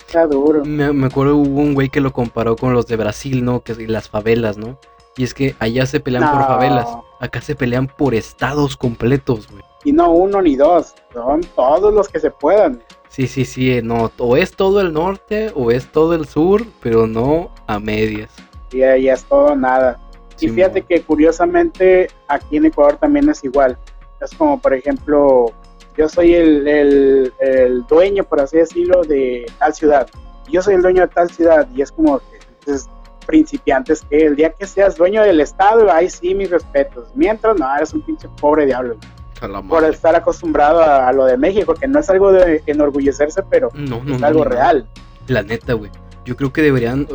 [0.65, 3.61] Me, acuerdo hubo un güey que lo comparó con los de Brasil, ¿no?
[3.61, 4.79] Que las favelas, ¿no?
[5.17, 6.89] Y es que allá se pelean por favelas,
[7.21, 9.63] acá se pelean por estados completos, güey.
[9.85, 12.83] Y no uno ni dos, son todos los que se puedan.
[13.09, 16.65] Sí, sí, sí, eh, no, o es todo el norte o es todo el sur,
[16.81, 18.31] pero no a medias.
[18.73, 19.99] Y ahí es todo nada.
[20.39, 23.77] y fíjate que curiosamente aquí en Ecuador también es igual.
[24.21, 25.53] Es como, por ejemplo,
[25.97, 27.33] yo soy el,
[27.89, 30.09] dueño, por así decirlo, de tal ciudad.
[30.51, 32.41] Yo soy el dueño de tal ciudad y es como que
[33.27, 37.09] principiantes que el día que seas dueño del estado, ahí sí mis respetos.
[37.15, 38.97] Mientras, no, eres un pinche pobre diablo.
[39.69, 44.03] por estar acostumbrado a, lo de México, que no es algo de enorgullecerse, pero no,
[44.03, 44.87] no, es algo real.
[45.29, 45.91] La neta, güey.
[46.25, 47.09] Yo creo que deberían,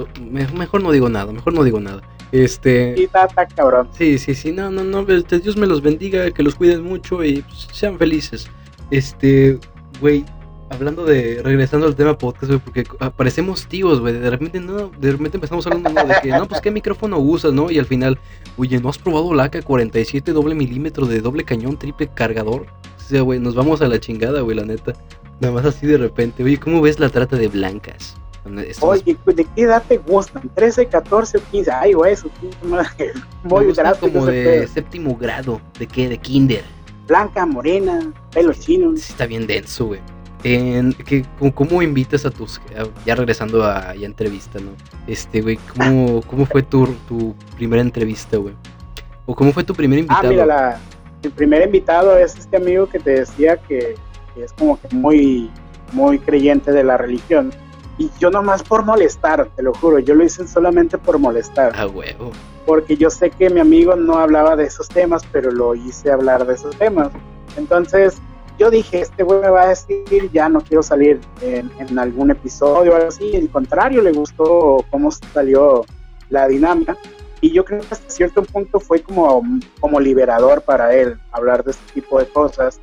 [0.53, 2.01] mejor no digo nada, mejor no digo nada.
[2.31, 2.95] Este.
[2.97, 3.09] Sí,
[3.55, 3.89] cabrón.
[3.91, 7.23] Sí, sí, sí, no, no, no, este, Dios me los bendiga, que los cuiden mucho
[7.23, 8.49] y pues, sean felices.
[8.91, 9.59] Este,
[9.99, 10.25] güey,
[10.69, 15.11] hablando de, regresando al tema podcast, güey, porque aparecemos tíos, güey, de repente, no, de
[15.11, 17.71] repente empezamos hablando de que, no, pues qué micrófono usas, ¿no?
[17.71, 18.17] Y al final,
[18.57, 22.65] oye, ¿no has probado la AK-47 doble milímetro de doble cañón triple cargador?
[22.97, 24.93] O sea, güey, nos vamos a la chingada, güey, la neta.
[25.39, 28.15] Nada más así de repente, oye, ¿cómo ves la trata de blancas?
[28.81, 30.43] Oye, ¿de qué edad te gustan?
[30.55, 31.71] ¿13, 14 o 15?
[31.71, 32.29] Ay, güey, eso
[33.43, 34.11] muy gráfico.
[34.11, 36.07] Como de séptimo grado, ¿de qué?
[36.07, 36.63] De kinder.
[37.07, 38.95] Blanca, morena, pelo chino.
[38.95, 39.99] Sí, está bien denso, güey.
[40.43, 42.61] En, que, ¿cómo, invitas a tus...
[43.05, 44.71] Ya regresando a ya entrevista, ¿no?
[45.07, 48.53] Este, güey, ¿cómo, ¿cómo fue tu, tu primera entrevista, güey?
[49.25, 50.27] ¿O cómo fue tu primer invitado?
[50.27, 50.79] Ah, mira, la,
[51.23, 53.95] el primer invitado es este amigo que te decía que,
[54.33, 55.49] que es como que muy,
[55.93, 57.51] muy creyente de la religión
[57.97, 61.71] y yo nomás por molestar, te lo juro, yo lo hice solamente por molestar.
[61.75, 62.31] Ah, huevo.
[62.65, 66.45] Porque yo sé que mi amigo no hablaba de esos temas, pero lo hice hablar
[66.45, 67.09] de esos temas.
[67.57, 68.17] Entonces,
[68.57, 72.91] yo dije, este güey me va a decir, ya no quiero salir en, algún episodio
[72.91, 73.35] o algo así.
[73.35, 75.85] Al contrario, le gustó cómo salió
[76.29, 76.97] la dinámica.
[77.39, 79.43] Y yo creo que hasta cierto punto fue como,
[79.79, 82.79] como liberador para él hablar de este tipo de cosas.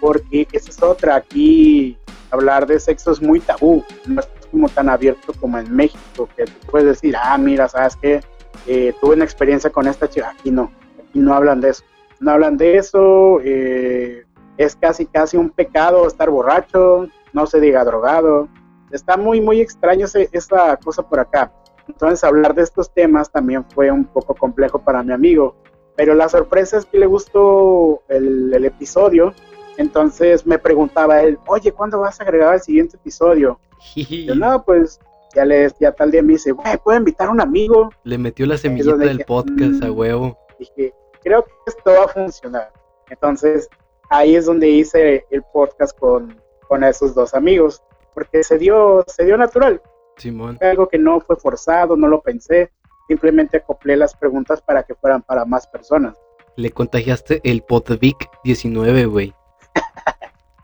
[0.00, 1.98] Porque esa es otra, aquí
[2.30, 3.82] hablar de sexo es muy tabú.
[4.06, 8.20] No es como tan abierto como en México, que puedes decir, ah, mira, ¿sabes qué?
[8.66, 10.30] Eh, tuve una experiencia con esta chica.
[10.30, 11.84] Aquí no, aquí no hablan de eso.
[12.20, 13.40] No hablan de eso.
[13.42, 14.24] Eh,
[14.56, 18.48] es casi, casi un pecado estar borracho, no se diga drogado.
[18.90, 21.52] Está muy, muy extraño esa cosa por acá.
[21.86, 25.56] Entonces, hablar de estos temas también fue un poco complejo para mi amigo.
[25.96, 29.32] Pero la sorpresa es que le gustó el, el episodio.
[29.78, 33.60] Entonces me preguntaba él, oye, ¿cuándo vas a agregar el siguiente episodio?
[33.94, 35.00] yo, no, pues
[35.34, 37.90] ya, le, ya tal día me dice, güey, ¿puedo invitar a un amigo?
[38.02, 39.96] Le metió la semillita del podcast a mm".
[39.96, 40.38] huevo.
[40.58, 42.72] Dije, creo que esto va a funcionar.
[43.08, 43.68] Entonces,
[44.10, 47.80] ahí es donde hice el podcast con, con esos dos amigos,
[48.14, 49.80] porque se dio, se dio natural.
[50.16, 50.58] Simón.
[50.60, 52.72] Algo que no fue forzado, no lo pensé,
[53.06, 56.18] simplemente acoplé las preguntas para que fueran para más personas.
[56.56, 59.37] Le contagiaste el Podvic 19, güey.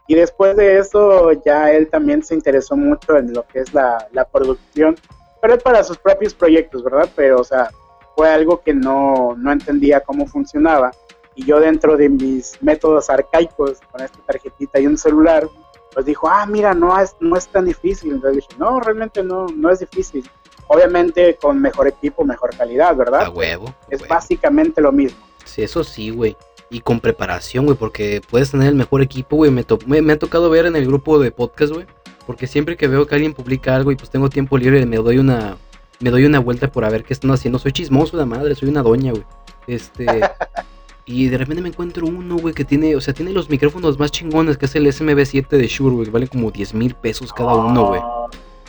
[0.06, 4.06] Y después de eso ya él también se interesó mucho en lo que es la,
[4.30, 4.96] producción,
[5.40, 7.08] pero es para sus propios proyectos, ¿verdad?
[7.16, 7.70] Pero, o sea,
[8.14, 10.90] fue algo que no, no entendía cómo funcionaba.
[11.34, 15.48] Y yo dentro de mis métodos arcaicos, con esta tarjetita y un celular,
[15.92, 18.12] pues dijo, ah, mira, no es, no es tan difícil.
[18.12, 20.28] Entonces dije, no, realmente no, no es difícil.
[20.68, 23.22] Obviamente con mejor equipo, mejor calidad, ¿verdad?
[23.22, 23.74] A huevo.
[23.90, 25.18] es básicamente lo mismo.
[25.44, 26.36] Sí, eso sí, güey
[26.70, 29.50] y con preparación, güey, porque puedes tener el mejor equipo, güey.
[29.50, 31.86] Me, me, ha tocado ver en el grupo de podcast, güey,
[32.26, 35.18] porque siempre que veo que alguien publica algo y pues tengo tiempo libre, me doy
[35.18, 35.56] una
[36.00, 37.58] me doy una vuelta por a ver qué están haciendo.
[37.58, 39.24] Soy chismoso de madre, soy una doña, güey.
[39.66, 40.06] Este
[41.06, 44.10] y de repente me encuentro uno, güey, que tiene, o sea, tiene los micrófonos más
[44.10, 47.88] chingones, que es el SMB7 de Shure, güey, vale como 10 mil pesos cada uno,
[47.88, 48.00] güey.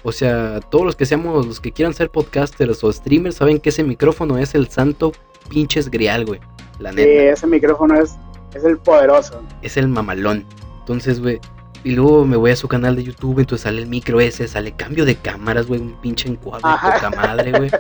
[0.08, 3.70] O sea, todos los que seamos, los que quieran ser podcasters o streamers, saben que
[3.70, 5.14] ese micrófono es el santo
[5.50, 6.40] pinches grial, güey.
[6.78, 7.10] La neta.
[7.10, 8.16] Sí, ese micrófono es,
[8.54, 9.42] es el poderoso.
[9.64, 10.46] Es el mamalón.
[10.82, 11.40] Entonces, güey.
[11.84, 14.74] Y luego me voy a su canal de YouTube, entonces sale el micro ese, sale
[14.74, 17.72] cambio de cámaras, güey, un pinche encuadre poca madre, güey.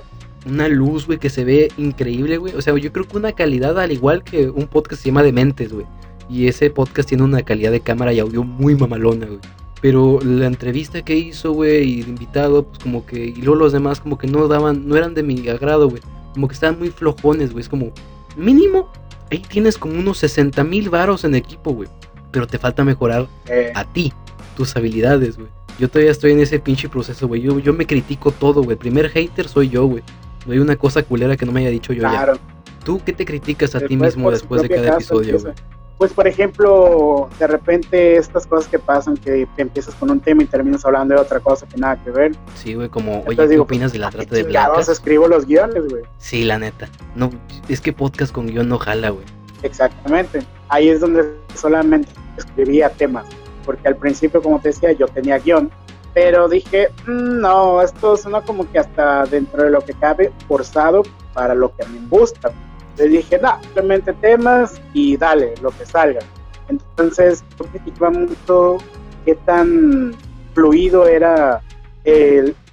[0.47, 2.55] Una luz, güey, que se ve increíble, güey.
[2.55, 5.71] O sea, yo creo que una calidad al igual que un podcast se llama Dementes,
[5.71, 5.85] güey.
[6.27, 9.39] Y ese podcast tiene una calidad de cámara y audio muy mamalona, güey.
[9.81, 13.25] Pero la entrevista que hizo, güey, y el invitado, pues como que.
[13.25, 16.01] Y luego los demás, como que no daban, no eran de mi agrado, güey.
[16.33, 17.61] Como que estaban muy flojones, güey.
[17.61, 17.91] Es como,
[18.35, 18.91] mínimo,
[19.31, 21.89] ahí tienes como unos 60 mil varos en equipo, güey.
[22.31, 23.71] Pero te falta mejorar eh.
[23.75, 24.11] a ti,
[24.55, 25.49] tus habilidades, güey.
[25.77, 27.41] Yo todavía estoy en ese pinche proceso, güey.
[27.41, 28.77] Yo, yo me critico todo, güey.
[28.77, 30.03] primer hater soy yo, güey.
[30.45, 32.35] No hay una cosa culera que no me haya dicho yo claro.
[32.35, 32.41] ya.
[32.85, 35.53] ¿Tú qué te criticas a ti mismo después de cada episodio, güey?
[35.97, 40.45] Pues por ejemplo, de repente estas cosas que pasan, que empiezas con un tema y
[40.45, 42.35] terminas hablando de otra cosa que nada que ver.
[42.55, 44.89] Sí, güey, como, oye, ¿qué opinas de la trata de blancas?
[44.89, 46.03] escribo los guiones, güey.
[46.17, 46.89] Sí, la neta.
[47.15, 47.29] No,
[47.69, 49.25] es que podcast con guion no jala, güey.
[49.63, 50.43] Exactamente.
[50.67, 53.25] Ahí es donde solamente escribía temas,
[53.65, 55.71] porque al principio, como te decía, yo tenía guion,
[56.13, 61.03] pero dije, mm, no, esto suena como que hasta dentro de lo que cabe forzado
[61.33, 62.51] para lo que a mí me gusta
[62.97, 66.21] le dije, no, simplemente temas y dale, lo que salga.
[66.69, 68.77] Entonces, yo criticaba mucho
[69.25, 70.15] qué tan
[70.53, 71.61] fluido era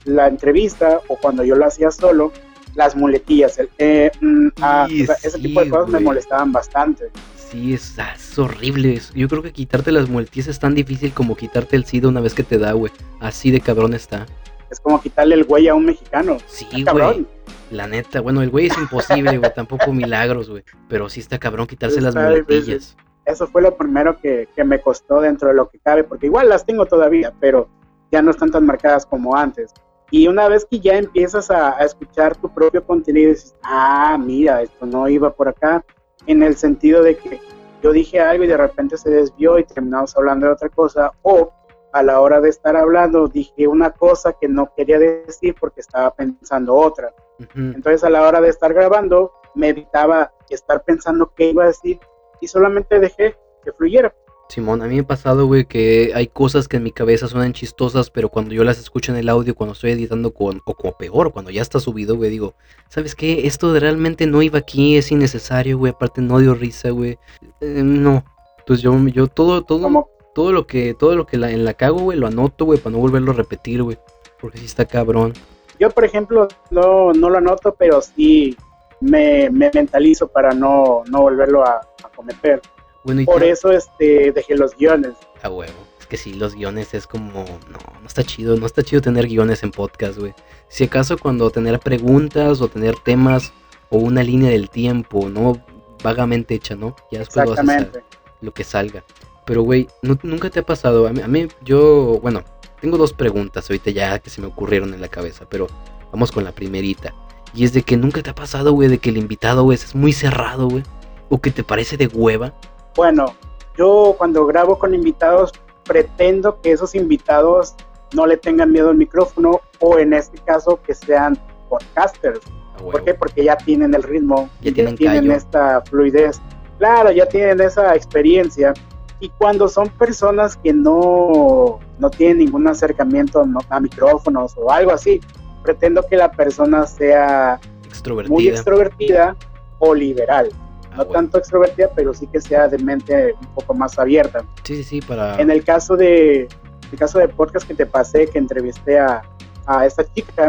[0.04, 2.32] la entrevista o cuando yo lo hacía solo,
[2.74, 7.10] las muletillas, el, eh, mm, ah, ese tipo de cosas me molestaban bastante.
[7.50, 9.00] Sí, es, es horrible.
[9.14, 12.32] Yo creo que quitarte las mueltillas es tan difícil como quitarte el SIDA una vez
[12.32, 12.92] que te da, güey.
[13.20, 14.26] Así de cabrón está.
[14.70, 16.38] Es como quitarle el güey a un mexicano.
[16.46, 17.26] Sí, güey.
[17.72, 19.54] La neta, bueno, el güey es imposible, güey.
[19.54, 20.62] Tampoco milagros, güey.
[20.88, 22.96] Pero sí está cabrón quitarse las muletillas.
[23.24, 26.48] Eso fue lo primero que, que me costó dentro de lo que cabe, porque igual
[26.48, 27.68] las tengo todavía, pero
[28.10, 29.72] ya no están tan marcadas como antes.
[30.10, 34.60] Y una vez que ya empiezas a, a escuchar tu propio contenido, dices, ah, mira,
[34.60, 35.84] esto no iba por acá,
[36.26, 37.40] en el sentido de que
[37.82, 41.52] yo dije algo y de repente se desvió y terminamos hablando de otra cosa, o
[41.92, 46.12] a la hora de estar hablando dije una cosa que no quería decir porque estaba
[46.14, 47.14] pensando otra.
[47.54, 51.98] Entonces a la hora de estar grabando me evitaba estar pensando qué iba a decir
[52.40, 54.14] y solamente dejé que fluyera.
[54.48, 57.54] Simón, a mí me ha pasado, güey, que hay cosas que en mi cabeza suenan
[57.54, 60.92] chistosas, pero cuando yo las escucho en el audio, cuando estoy editando con, o como
[60.92, 62.54] peor, cuando ya está subido, güey, digo,
[62.90, 63.46] ¿sabes qué?
[63.46, 67.18] Esto realmente no iba aquí, es innecesario, güey, aparte no dio risa, güey.
[67.60, 68.24] Eh, no.
[68.58, 71.74] Entonces yo, yo todo, todo, Como todo lo que, todo lo que la, en la
[71.74, 73.98] cago, güey, lo anoto, güey, para no volverlo a repetir, güey.
[74.40, 75.32] Porque sí está cabrón.
[75.78, 78.56] yo, por ejemplo, no, no lo anoto, pero sí
[79.00, 82.60] me, me mentalizo para no, no volverlo a, a cometer.
[83.04, 85.14] Bueno, Por eso este, dejé los guiones.
[85.42, 85.72] A huevo.
[86.00, 87.44] Es que sí, los guiones es como.
[87.68, 88.56] No, no está chido.
[88.56, 90.34] No está chido tener guiones en podcast, güey.
[90.68, 93.52] Si acaso cuando tener preguntas o tener temas
[93.90, 95.60] o una línea del tiempo, ¿no?
[96.04, 96.94] Vagamente hecha, ¿no?
[97.10, 98.04] Ya después lo haces a- Exactamente.
[98.40, 99.04] lo que salga.
[99.44, 101.06] Pero, güey, ¿nu- nunca te ha pasado.
[101.06, 102.42] A mí, a mí, yo, bueno,
[102.80, 105.66] tengo dos preguntas ahorita ya que se me ocurrieron en la cabeza, pero
[106.12, 107.12] vamos con la primerita.
[107.54, 109.94] Y es de que nunca te ha pasado, güey, de que el invitado, güey, es
[109.94, 110.82] muy cerrado, güey.
[111.28, 112.52] O que te parece de hueva.
[112.96, 113.34] Bueno,
[113.76, 115.52] yo cuando grabo con invitados
[115.84, 117.74] pretendo que esos invitados
[118.14, 121.38] no le tengan miedo al micrófono o en este caso que sean
[121.68, 122.40] podcasters.
[122.78, 123.14] ¿Por qué?
[123.14, 126.40] Porque ya tienen el ritmo, Ya tienen esta fluidez.
[126.78, 128.74] Claro, ya tienen esa experiencia.
[129.22, 135.20] Y cuando son personas que no, no tienen ningún acercamiento a micrófonos o algo así,
[135.62, 138.34] pretendo que la persona sea Extrovertida.
[138.34, 139.36] muy extrovertida
[139.78, 140.48] o liberal.
[140.90, 144.44] A No tanto extrovertida, pero sí que sea de mente un poco más abierta.
[144.64, 145.40] Sí, sí, sí, para...
[145.40, 146.48] En el caso de
[146.90, 149.22] el caso de podcast que te pasé, que entrevisté a,
[149.66, 150.48] a esta chica,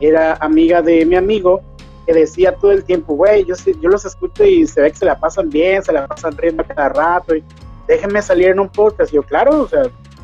[0.00, 1.60] era amiga de mi amigo
[2.06, 5.04] que decía todo el tiempo, güey, yo, yo los escucho y se ve que se
[5.04, 7.44] la pasan bien, se la pasan riendo cada rato, y
[7.86, 9.12] déjenme salir en un podcast.
[9.12, 9.82] Y yo, claro, o sea,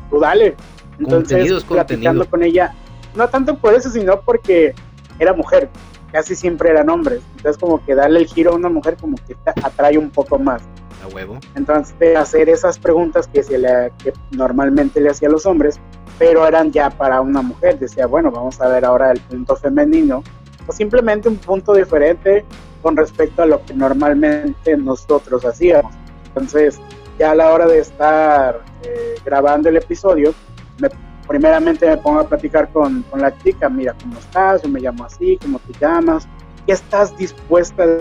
[0.09, 0.55] tú dale.
[0.99, 2.29] Entonces, Contenido es platicando contenido.
[2.29, 2.73] con ella,
[3.15, 4.73] no tanto por eso, sino porque
[5.19, 5.69] era mujer,
[6.11, 7.21] casi siempre eran hombres.
[7.37, 10.37] Entonces, como que darle el giro a una mujer, como que te atrae un poco
[10.37, 10.61] más.
[11.03, 11.39] A huevo.
[11.55, 15.79] Entonces, de hacer esas preguntas que, se le, que normalmente le hacía a los hombres,
[16.19, 17.79] pero eran ya para una mujer.
[17.79, 20.23] Decía, bueno, vamos a ver ahora el punto femenino,
[20.67, 22.45] o simplemente un punto diferente
[22.81, 25.93] con respecto a lo que normalmente nosotros hacíamos.
[26.27, 26.79] Entonces,
[27.21, 30.33] ya a la hora de estar eh, grabando el episodio,
[30.79, 30.89] me,
[31.27, 34.63] primeramente me pongo a platicar con, con la chica, mira, ¿cómo estás?
[34.63, 36.27] Yo me llamo así, ¿cómo te llamas?
[36.65, 37.99] ¿Qué estás dispuesta a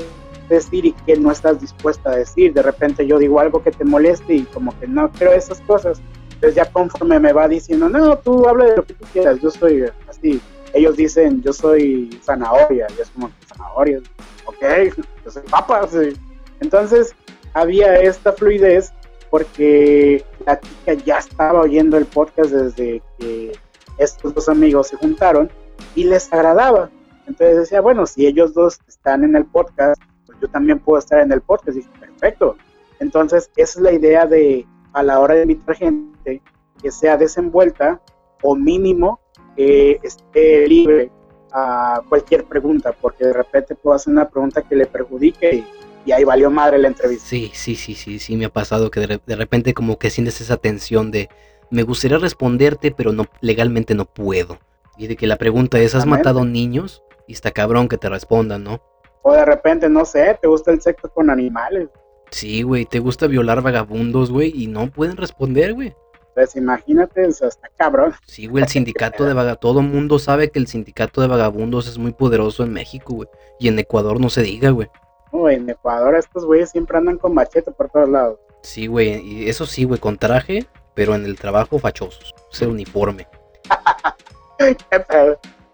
[0.49, 2.55] decir y qué no estás dispuesta a decir.
[2.55, 6.01] De repente yo digo algo que te moleste y como que no creo esas cosas.
[6.33, 9.51] Entonces ya conforme me va diciendo, no, tú habla de lo que tú quieras, yo
[9.51, 10.41] soy así.
[10.73, 13.99] Ellos dicen, yo soy zanahoria, y es como zanahoria,
[14.47, 14.65] ok,
[15.27, 15.87] yo soy papa.
[15.89, 16.15] sí.
[16.61, 17.15] Entonces
[17.53, 18.95] había esta fluidez
[19.31, 23.53] porque la chica ya estaba oyendo el podcast desde que
[23.99, 25.51] estos dos amigos se juntaron
[25.95, 26.91] y les agradaba.
[27.27, 31.21] Entonces decía, bueno, si ellos dos están en el podcast, pues yo también puedo estar
[31.21, 31.77] en el podcast.
[31.77, 32.57] Dije, perfecto.
[32.99, 36.43] Entonces, esa es la idea de, a la hora de invitar gente,
[36.83, 38.01] que sea desenvuelta
[38.43, 39.21] o mínimo
[39.57, 41.11] que esté libre
[41.53, 45.65] a cualquier pregunta, porque de repente puedo hacer una pregunta que le perjudique y,
[46.05, 47.27] y ahí valió madre la entrevista.
[47.27, 50.11] Sí, sí, sí, sí, sí, me ha pasado que de, re- de repente como que
[50.11, 51.29] sientes esa tensión de
[51.71, 54.59] me gustaría responderte, pero no legalmente no puedo.
[54.99, 57.03] Y de que la pregunta es, ¿has matado niños?
[57.27, 58.83] Y está cabrón que te respondan, ¿no?
[59.23, 61.89] O de repente, no sé, te gusta el sexo con animales.
[62.31, 64.53] Sí, güey, ¿te gusta violar vagabundos, güey?
[64.55, 65.95] Y no pueden responder, güey.
[66.35, 68.15] Pues imagínate, o sea, está cabrón.
[68.27, 71.99] Sí, güey, el sindicato de vagabundos, todo mundo sabe que el sindicato de vagabundos es
[71.99, 73.29] muy poderoso en México, güey.
[73.59, 74.89] Y en Ecuador no se diga, güey.
[75.33, 78.39] No, en Ecuador estos güeyes siempre andan con machete por todos lados.
[78.63, 82.35] Sí, güey, y eso sí, güey, con traje, pero en el trabajo fachosos.
[82.53, 83.27] Es el uniforme.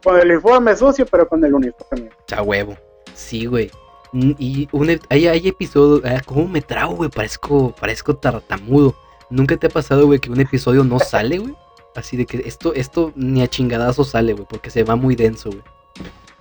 [0.04, 2.10] Con el uniforme sucio, pero con el uniforme.
[2.36, 2.76] A huevo.
[3.14, 3.70] Sí, güey.
[4.12, 6.02] Mm, Y un, hay, hay episodios.
[6.04, 7.10] ah, ¿Cómo me trago, güey?
[7.10, 8.94] Parezco, parezco tartamudo.
[9.30, 11.56] ¿Nunca te ha pasado, güey, que un episodio no sale, güey?
[11.96, 15.50] Así de que esto, esto ni a chingadazo sale, güey, porque se va muy denso,
[15.50, 15.62] güey.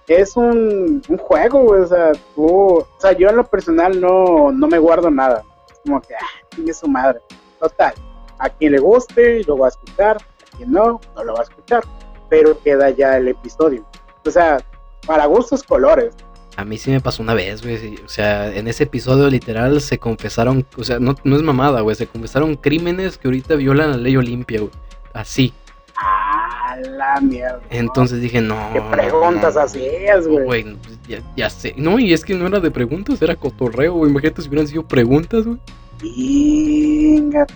[0.07, 1.81] Es un, un juego, güey.
[1.81, 5.43] O sea, tú, o sea, yo en lo personal no, no me guardo nada.
[5.83, 7.19] como que, ah, tiene su madre.
[7.59, 7.93] Total,
[8.39, 11.43] a quien le guste lo va a escuchar, a quien no, no lo va a
[11.43, 11.83] escuchar,
[12.29, 13.85] pero queda ya el episodio.
[14.25, 14.63] O sea,
[15.05, 16.13] para gustos colores.
[16.57, 17.97] A mí sí me pasó una vez, güey.
[18.03, 21.95] O sea, en ese episodio literal se confesaron, o sea, no, no es mamada, güey.
[21.95, 24.71] Se confesaron crímenes que ahorita violan la ley Olimpia, güey.
[25.13, 25.53] Así.
[25.97, 26.34] Ah,
[26.75, 27.61] la mierda.
[27.69, 28.57] Entonces dije, no.
[28.73, 30.45] ¿Qué preguntas hacías, güey?
[30.45, 31.73] Güey, ya, ya sé.
[31.77, 34.11] No, y es que no era de preguntas, era cotorreo, güey.
[34.11, 35.59] Imagínate si hubieran sido preguntas, güey.
[36.01, 37.47] Venga.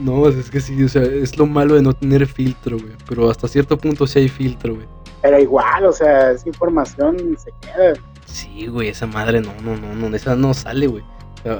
[0.00, 2.92] No, es que sí, o sea, es lo malo de no tener filtro, güey.
[3.08, 4.86] Pero hasta cierto punto sí hay filtro, güey.
[5.22, 7.94] Pero igual, o sea, esa información se queda.
[8.26, 11.02] Sí, güey, esa madre no, no, no, no, esa no sale, güey.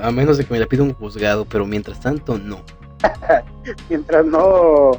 [0.03, 2.61] A menos de que me la pida un juzgado, pero mientras tanto, no.
[3.89, 4.93] Mientras no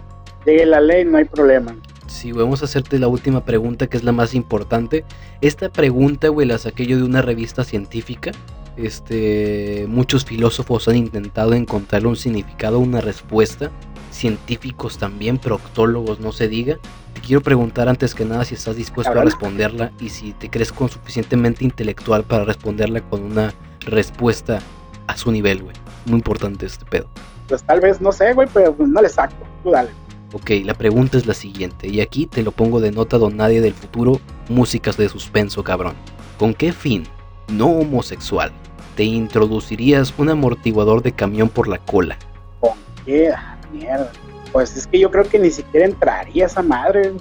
[0.51, 1.75] llegue la ley, no hay problema.
[2.07, 5.05] Sí, vamos a hacerte la última pregunta, que es la más importante.
[5.41, 8.31] Esta pregunta, güey, la saqué yo de una revista científica.
[8.77, 13.71] Este, muchos filósofos han intentado encontrarle un significado, una respuesta.
[14.11, 16.77] Científicos también, proctólogos, no se diga.
[17.13, 20.71] Te quiero preguntar antes que nada si estás dispuesto a responderla y si te crees
[20.71, 24.59] con suficientemente intelectual para responderla con una respuesta
[25.07, 25.75] a su nivel, güey.
[26.05, 27.07] Muy importante este pedo.
[27.47, 29.35] Pues tal vez, no sé, güey, pero pues no le saco.
[29.63, 29.89] Tú dale.
[30.31, 33.61] Ok, la pregunta es la siguiente, y aquí te lo pongo de nota don nadie
[33.61, 35.95] del futuro, músicas de suspenso, cabrón.
[36.37, 37.07] ¿Con qué fin,
[37.47, 38.51] no homosexual,
[38.95, 42.19] te introducirías un amortiguador de camión por la cola?
[42.59, 42.73] ¿Con
[43.05, 43.31] qué?
[43.31, 44.11] Ah, mierda.
[44.51, 47.13] Pues es que yo creo que ni siquiera entraría esa madre.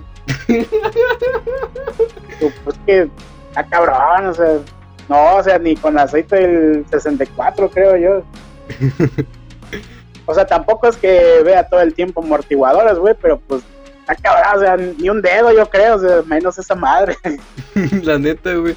[2.41, 3.09] Tú, pues que
[3.49, 4.59] está cabrón, o sea.
[5.09, 8.23] No, o sea, ni con aceite del 64, creo yo.
[10.29, 13.63] O sea, tampoco es que vea todo el tiempo amortiguadores, güey, pero pues
[14.01, 17.17] está cabrón, o sea, ni un dedo, yo creo, o sea, menos esa madre.
[18.03, 18.77] la neta, güey.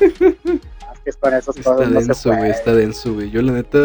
[0.00, 2.50] Es que con esas Está cosas no denso, güey, puede.
[2.50, 3.30] está denso, güey.
[3.30, 3.78] Yo la neta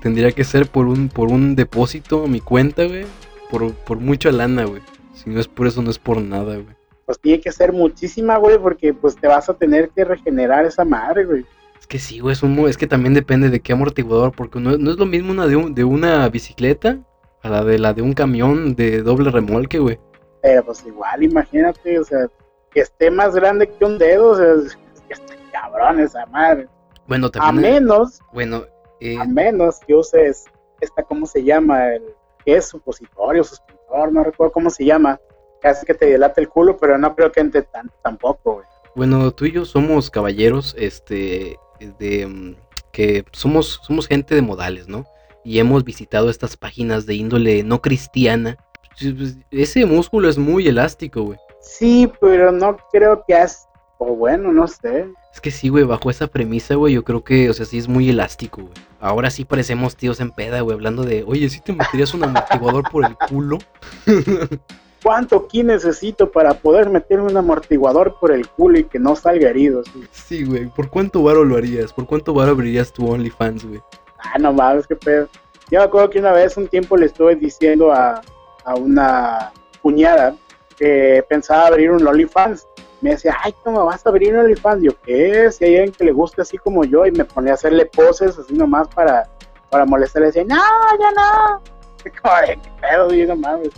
[0.00, 3.04] tendría que ser por un, por un depósito a mi cuenta, güey.
[3.50, 4.80] Por, por mucha lana, güey.
[5.12, 6.74] Si no es por eso, no es por nada, güey.
[7.04, 10.86] Pues tiene que ser muchísima, güey, porque pues te vas a tener que regenerar esa
[10.86, 11.44] madre, güey.
[11.80, 14.76] Es que sí, güey, es, un es que también depende de qué amortiguador, porque no,
[14.76, 16.98] no es lo mismo una de, un- de una bicicleta
[17.42, 19.98] a la de la de un camión de doble remolque, güey.
[20.42, 22.26] Pero pues igual, imagínate, o sea,
[22.70, 24.76] que esté más grande que un dedo, o sea, es
[25.06, 26.68] que está cabrón esa madre.
[27.06, 28.64] Bueno, A menos, Bueno,
[29.00, 30.44] eh, a menos que uses
[30.80, 31.94] esta, ¿cómo se llama?
[31.94, 32.02] El,
[32.44, 32.66] ¿Qué es?
[32.68, 35.18] Supositorio, suspensor, no recuerdo cómo se llama.
[35.62, 38.66] Hace que te dilate el culo, pero no creo que entre tan, tampoco, güey.
[38.94, 41.58] bueno, tú y yo somos caballeros, este,
[41.98, 42.26] de...
[42.26, 42.54] mm,
[42.92, 45.06] que somos, somos gente de modales, ¿no?
[45.44, 48.58] Y hemos visitado estas páginas de índole no cristiana.
[49.00, 51.38] Pues, Ese músculo es muy elástico, güey.
[51.62, 53.68] Sí, pero no creo que has,
[53.98, 55.06] o bueno, no sé.
[55.32, 57.86] Es que sí, güey, bajo esa premisa, güey, yo creo que, o sea, sí es
[57.86, 58.74] muy elástico, güey.
[58.98, 62.90] Ahora sí parecemos tíos en peda, güey, hablando de, oye, ¿sí te meterías un amortiguador
[62.90, 63.58] por el culo?
[65.02, 69.48] ¿Cuánto aquí necesito para poder meterme un amortiguador por el culo y que no salga
[69.48, 69.82] herido?
[69.84, 70.04] sí?
[70.12, 71.92] Sí, güey, ¿por cuánto varo lo harías?
[71.92, 73.80] ¿Por cuánto varo abrirías tu OnlyFans, güey?
[74.18, 75.28] Ah, no mames, qué pedo.
[75.70, 78.20] Yo me acuerdo que una vez, un tiempo, le estuve diciendo a,
[78.64, 80.34] a una cuñada
[80.76, 82.66] que pensaba abrir un OnlyFans.
[83.00, 84.82] Me decía, ay, ¿cómo vas a abrir un OnlyFans?
[84.82, 85.50] Yo, ¿qué?
[85.50, 88.38] Si hay alguien que le guste así como yo, y me ponía a hacerle poses
[88.38, 89.30] así nomás para,
[89.70, 90.20] para molestar.
[90.20, 91.62] Le decía, no, ya no.
[92.22, 93.12] Como de, ¿qué pedo?
[93.12, 93.70] Yo, no mames.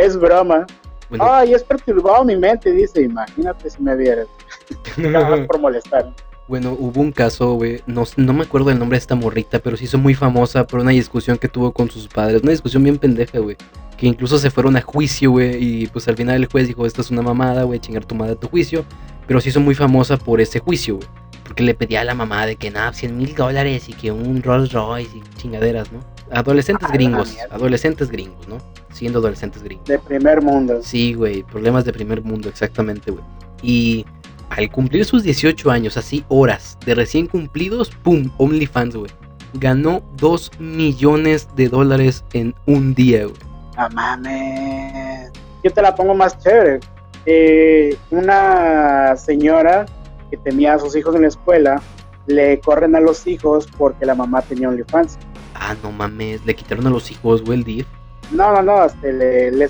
[0.00, 0.66] Es broma.
[1.10, 3.02] Bueno, Ay, es perturbado mi mente, dice.
[3.02, 4.28] Imagínate si me vieras.
[4.96, 6.12] Nada por molestar.
[6.48, 9.76] bueno, hubo un caso, güey, no, no me acuerdo el nombre de esta morrita, pero
[9.76, 12.42] se hizo muy famosa por una discusión que tuvo con sus padres.
[12.42, 13.56] Una discusión bien pendeja, güey.
[13.98, 17.02] Que incluso se fueron a juicio, güey, y pues al final el juez dijo, esta
[17.02, 18.84] es una mamada, güey, chingar tu madre a tu juicio.
[19.26, 21.08] Pero se hizo muy famosa por ese juicio, güey.
[21.44, 24.42] Porque le pedía a la mamá de que nada, 100 mil dólares y que un
[24.42, 26.00] Rolls Royce y chingaderas, ¿no?
[26.32, 28.58] Adolescentes Ah, gringos, adolescentes gringos, ¿no?
[28.92, 29.86] Siendo adolescentes gringos.
[29.86, 30.80] De primer mundo.
[30.82, 33.24] Sí, güey, problemas de primer mundo, exactamente, güey.
[33.62, 34.06] Y
[34.50, 38.30] al cumplir sus 18 años, así horas de recién cumplidos, ¡pum!
[38.38, 39.10] OnlyFans, güey.
[39.54, 43.36] Ganó 2 millones de dólares en un día, güey.
[43.76, 45.30] No mames.
[45.64, 46.80] Yo te la pongo más chévere.
[47.26, 49.86] Eh, una señora
[50.30, 51.82] que tenía a sus hijos en la escuela,
[52.26, 55.18] le corren a los hijos porque la mamá tenía OnlyFans.
[55.60, 57.86] Ah, no mames, le quitaron a los hijos, güey, el DIF.
[58.32, 59.64] No, no, no, este, le, le,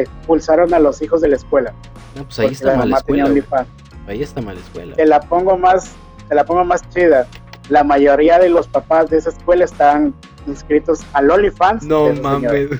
[0.00, 1.72] expulsaron a los hijos de la escuela.
[2.16, 3.66] No, pues ahí está mal la mamá tenía escuela.
[4.08, 4.96] Ahí está mal la escuela.
[4.96, 5.92] Te la pongo más,
[6.28, 7.28] te la pongo más chida.
[7.68, 10.14] La mayoría de los papás de esa escuela están
[10.48, 11.84] inscritos al OnlyFans.
[11.84, 12.70] No mames.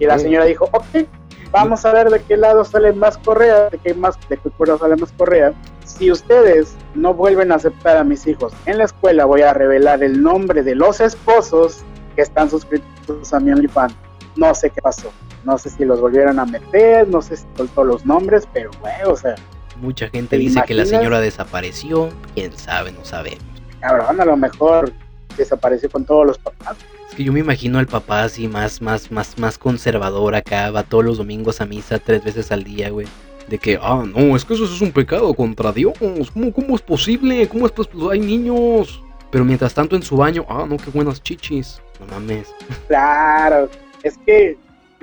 [0.00, 1.06] Y la señora dijo, ok,
[1.50, 4.78] Vamos a ver de qué lado sale más correa, de qué más, de qué cuero
[4.78, 5.54] sale más correa.
[5.84, 10.02] Si ustedes no vuelven a aceptar a mis hijos en la escuela, voy a revelar
[10.02, 11.78] el nombre de los esposos
[12.14, 13.94] que están suscritos a mi OnlyFans.
[14.36, 15.10] No sé qué pasó.
[15.44, 19.02] No sé si los volvieron a meter, no sé si soltó los nombres, pero güey,
[19.06, 19.34] o sea.
[19.76, 22.10] Mucha gente dice que la señora desapareció.
[22.34, 23.44] Quién sabe, no sabemos.
[23.80, 24.92] Cabrón, a lo mejor
[25.36, 26.76] desapareció con todos los papás.
[27.24, 31.18] Yo me imagino al papá así más, más, más, más conservador acá, va todos los
[31.18, 33.08] domingos a misa tres veces al día, güey.
[33.48, 35.94] De que, ah, no, es que eso es un pecado contra Dios.
[35.98, 37.48] ¿Cómo, cómo es posible?
[37.48, 39.02] ¿Cómo es pues, hay niños?
[39.32, 41.82] Pero mientras tanto en su baño, ah, no, qué buenas chichis.
[41.98, 42.54] No mames.
[42.86, 43.68] Claro,
[44.04, 44.56] es que,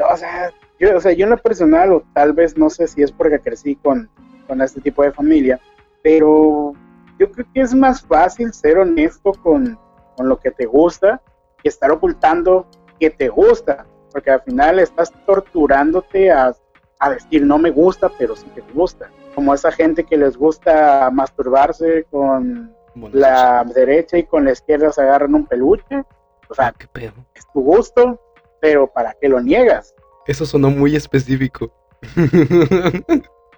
[0.10, 3.02] o sea, yo, o sea, yo en lo personal, o tal vez no sé si
[3.04, 4.10] es porque crecí con,
[4.48, 5.60] con este tipo de familia,
[6.02, 6.74] pero
[7.20, 9.78] yo creo que es más fácil ser honesto con,
[10.16, 11.22] con lo que te gusta
[11.70, 12.68] estar ocultando
[13.00, 16.56] que te gusta, porque al final estás torturándote a,
[17.00, 19.10] a decir no me gusta, pero sí que te gusta.
[19.34, 22.74] Como esa gente que les gusta masturbarse con
[23.12, 26.04] la derecha y con la izquierda se agarran un peluche.
[26.48, 27.14] O sea, ¿Qué pedo?
[27.34, 28.22] es tu gusto,
[28.62, 29.94] pero ¿para qué lo niegas?
[30.26, 31.72] Eso sonó muy específico.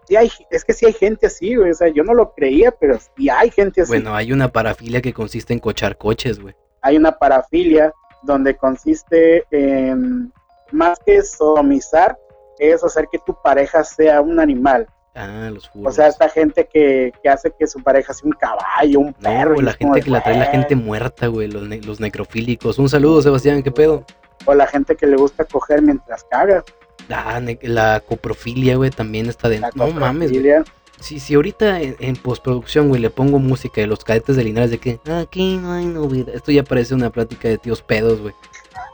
[0.08, 1.72] Sí hay, es que sí hay gente así, güey.
[1.72, 3.92] O sea, yo no lo creía, pero sí hay gente así.
[3.92, 6.56] Bueno, hay una parafilia que consiste en cochar coches, güey.
[6.88, 10.32] Hay una parafilia donde consiste en,
[10.72, 12.18] más que sodomizar,
[12.60, 14.88] es hacer que tu pareja sea un animal.
[15.14, 19.02] Ah, los O sea, esta gente que, que hace que su pareja sea un caballo,
[19.02, 19.56] un perro.
[19.56, 22.80] No, la gente que la trae la gente muerta, güey, los, ne los necrofílicos.
[22.80, 24.06] Un saludo, Sebastián, ¿qué pedo?
[24.46, 26.64] O la gente que le gusta coger mientras caga.
[27.10, 29.72] La, la coprofilia, güey, también está dentro.
[29.76, 30.64] No mames, güey.
[31.00, 34.72] Sí, sí, ahorita en, en, postproducción, güey, le pongo música de los cadetes de Linares
[34.72, 36.34] de que aquí no hay novedad.
[36.36, 38.34] Esto ya parece una plática de tíos pedos, güey.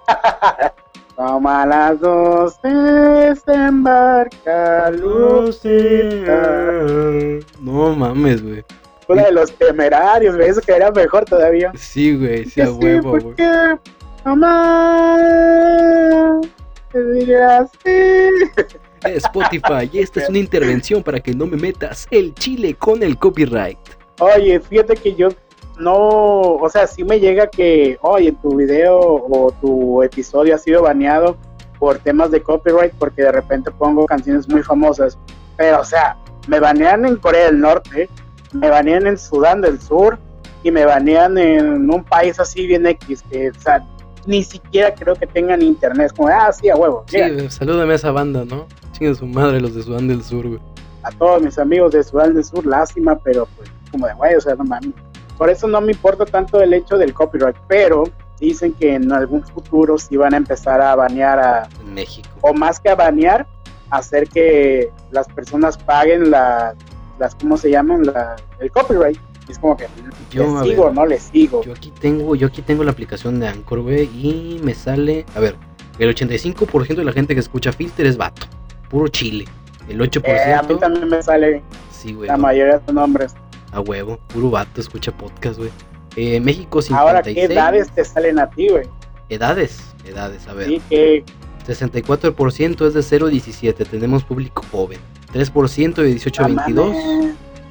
[1.16, 4.20] Como a las dos desembarca
[4.90, 6.42] Lucita.
[7.60, 8.66] No mames, güey.
[9.08, 11.72] Una de los temerarios, güey, eso que era mejor todavía.
[11.76, 13.36] Sí, güey, sí, a huevo, güey.
[14.26, 15.18] Mamá,
[16.92, 18.30] te diría así.
[19.06, 23.78] Spotify, esta es una intervención para que no me metas el chile con el copyright.
[24.20, 25.30] Oye, fíjate que yo
[25.78, 30.84] no, o sea, sí me llega que, oye, tu video o tu episodio ha sido
[30.84, 31.38] baneado
[31.80, 35.18] por temas de copyright porque de repente pongo canciones muy famosas.
[35.58, 38.10] Pero, o sea, me banean en Corea del Norte,
[38.54, 40.20] me banean en Sudán del Sur
[40.64, 43.86] y me banean en un país así bien X, que, o sea,
[44.26, 46.14] ni siquiera creo que tengan internet.
[46.16, 47.04] como, ah, sí, a huevo.
[47.08, 48.68] Sí, salúdame a esa banda, ¿no?
[49.04, 50.60] Chingue su madre, los de Sudán del Sur, güey.
[51.04, 54.42] A todos mis amigos de Sudán del Sur, lástima, pero pues, como de güey, o
[54.42, 54.94] sea, no mames.
[55.38, 58.04] Por eso no me importa tanto el hecho del copyright, pero
[58.40, 62.30] dicen que en algún futuro sí van a empezar a banear a México.
[62.42, 63.46] O más que a banear,
[63.90, 66.74] hacer que las personas paguen la,
[67.20, 68.04] las, ¿cómo se llaman?
[68.06, 69.20] La, el copyright.
[69.50, 69.88] Es como que
[70.32, 71.64] yo, ¿les sigo o no les sigo?
[71.64, 75.42] Yo aquí tengo, yo aquí tengo la aplicación de Anchor, güey, y me sale, a
[75.42, 75.58] ver,
[76.00, 78.48] el 85% de la gente que escucha Filter es vato,
[78.94, 79.46] puro chile.
[79.90, 80.22] El 8%.
[80.26, 81.64] Eh, a mí también me sale.
[81.92, 82.28] Sí, güey.
[82.28, 83.34] La mayoría son hombres.
[83.72, 85.72] A huevo, puro vato escucha podcast, güey.
[86.16, 86.94] Eh, México 56.
[87.00, 88.88] Ahora, ¿qué edades te salen a ti, güey?
[89.30, 90.68] Edades, edades, a ver.
[90.68, 91.26] Sí, que
[91.66, 95.00] 64% es de 0 a 17, tenemos público joven.
[95.34, 96.96] 3% de 18 a 22.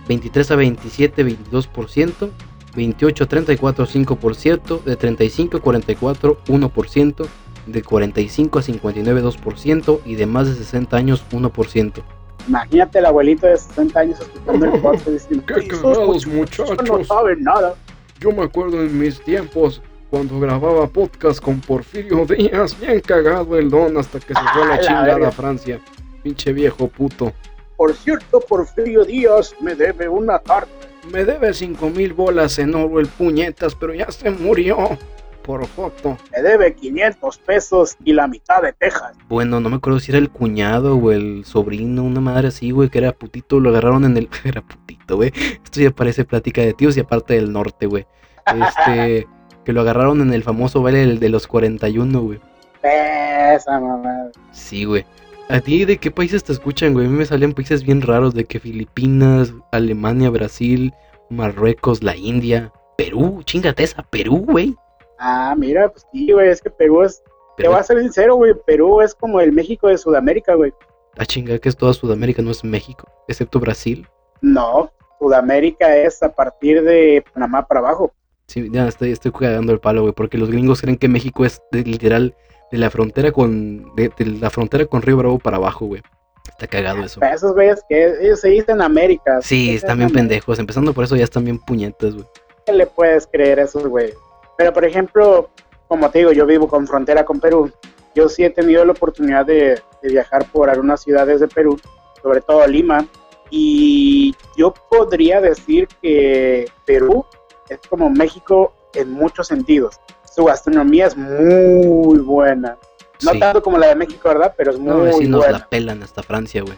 [0.09, 2.31] 23 a 27, 22%.
[2.75, 4.83] 28 a 34, 5%.
[4.83, 7.27] De 35 a 44, 1%.
[7.67, 10.01] De 45 a 59, 2%.
[10.05, 12.03] Y de más de 60 años, 1%.
[12.49, 16.77] Imagínate el abuelito de 60 años escuchando el podcast diciendo: ¡Qué cagados, muchachos!
[16.89, 17.75] No saben nada.
[18.21, 19.81] Yo me acuerdo en mis tiempos
[20.11, 24.67] cuando grababa podcast con Porfirio Díaz, bien cagado el don hasta que se fue a
[24.67, 25.29] la, Ah, la chingada verga.
[25.29, 25.81] a Francia.
[26.23, 27.33] Pinche viejo puto.
[27.77, 30.71] Por cierto, Porfirio Díaz me debe una tarta.
[31.13, 34.99] Me debe cinco mil bolas en oro el puñetas, pero ya se murió.
[35.43, 36.17] Por foto.
[36.33, 39.13] Me debe 500 pesos y la mitad de Texas.
[39.29, 42.89] Bueno, no me acuerdo si era el cuñado o el sobrino, una madre así, güey,
[42.89, 44.29] que era putito, lo agarraron en el...
[44.45, 45.33] Era putito, güey.
[45.65, 48.07] Esto ya parece plática de tíos y aparte del norte, güey.
[48.47, 49.27] Este...
[49.65, 52.41] que lo agarraron en el famoso baile de los 41, güey.
[52.83, 54.31] Esa mamá.
[54.51, 55.05] Sí, güey.
[55.49, 57.07] ¿A ti de qué países te escuchan, güey?
[57.07, 60.93] A mí me salen países bien raros de que Filipinas, Alemania, Brasil,
[61.31, 64.75] Marruecos, la India, Perú, chingate esa, Perú, güey.
[65.25, 67.23] Ah, mira, pues sí, güey, es que Perú es.
[67.57, 68.55] Te voy a ser sincero, güey.
[68.67, 70.73] Perú es como el México de Sudamérica, güey.
[71.17, 74.09] a chingar que es toda Sudamérica, no es México, excepto Brasil.
[74.41, 74.91] No,
[75.21, 78.13] Sudamérica es a partir de Panamá para abajo.
[78.49, 81.63] Sí, ya estoy, estoy cagando el palo, güey, porque los gringos creen que México es
[81.71, 82.35] de- literal
[82.73, 86.03] de la frontera con de, de la frontera con Río Bravo para abajo, güey.
[86.49, 87.21] Está cagado eso.
[87.21, 89.41] Para esos güeyes que ellos se dicen América.
[89.43, 90.59] Sí, están bien pendejos.
[90.59, 92.27] Empezando por eso ya están bien puñetas, güey.
[92.67, 94.17] ¿Qué le puedes creer a esos güeyes?
[94.57, 95.51] Pero por ejemplo,
[95.89, 97.71] como te digo, yo vivo con frontera con Perú.
[98.15, 101.81] Yo sí he tenido la oportunidad de, de viajar por algunas ciudades de Perú,
[102.23, 103.07] sobre todo Lima,
[103.51, 107.25] y yo podría decir que Perú
[107.69, 109.99] es como México en muchos sentidos.
[110.35, 112.77] Su gastronomía es muy buena.
[113.23, 113.39] No Sí.
[113.39, 114.55] tanto como la de México, ¿verdad?
[114.57, 115.59] Pero es muy No, si nos buena.
[115.59, 116.77] la pelan hasta Francia, güey.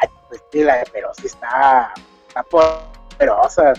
[0.00, 1.92] Ay, pues sí, la de Perú sí está,
[2.28, 3.72] está poderosa.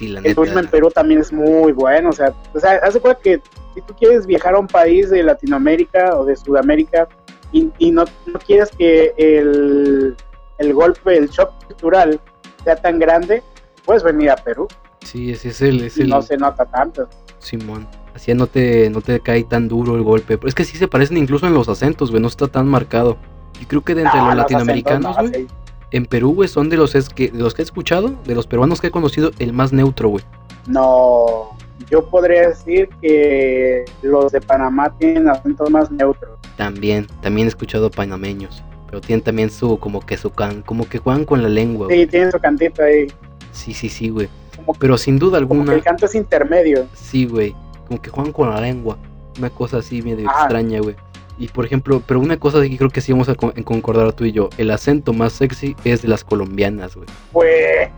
[0.00, 2.08] Sí, la El turismo en Perú también es muy bueno.
[2.08, 3.38] O sea, o sea, haz de cuenta que
[3.74, 7.06] si tú quieres viajar a un país de Latinoamérica o de Sudamérica
[7.52, 10.16] y, y no, no quieres que el,
[10.56, 12.18] el golpe, el shock cultural
[12.64, 13.42] sea tan grande,
[13.84, 14.68] puedes venir a Perú.
[15.04, 17.06] Sí, ese es el, es y el no se nota tanto.
[17.38, 17.86] Simón.
[18.14, 20.38] Así no te, no te cae tan duro el golpe.
[20.38, 22.22] Pero es que sí se parecen incluso en los acentos, güey.
[22.22, 23.18] No está tan marcado.
[23.60, 25.42] Y creo que de entre No, los los latinoamericanos, acentos, güey.
[25.42, 25.54] no, sí.
[25.92, 28.46] En Perú, güey, son de los, es que, de los que he escuchado, de los
[28.46, 30.24] peruanos que he conocido, el más neutro, güey.
[30.66, 31.50] No,
[31.90, 36.38] yo podría decir que los de Panamá tienen acentos más neutros.
[36.56, 38.62] También, también he escuchado panameños.
[38.86, 42.00] Pero tienen también su, como que su can, como que juegan con la lengua, güey.
[42.00, 43.06] Sí, tienen su cantito ahí.
[43.52, 44.28] Sí, sí, sí, güey.
[44.56, 46.86] Como, Pero sin duda como que alguna, el canto es intermedio.
[46.94, 47.54] sí, güey.
[47.88, 48.98] Como que juegan con la lengua.
[49.38, 50.40] Una cosa así medio Ajá.
[50.42, 50.94] extraña, güey.
[51.40, 54.26] Y por ejemplo, pero una cosa que creo que sí vamos a con- concordar tú
[54.26, 54.50] y yo.
[54.58, 57.08] El acento más sexy es de las colombianas, güey.
[57.32, 57.88] Pues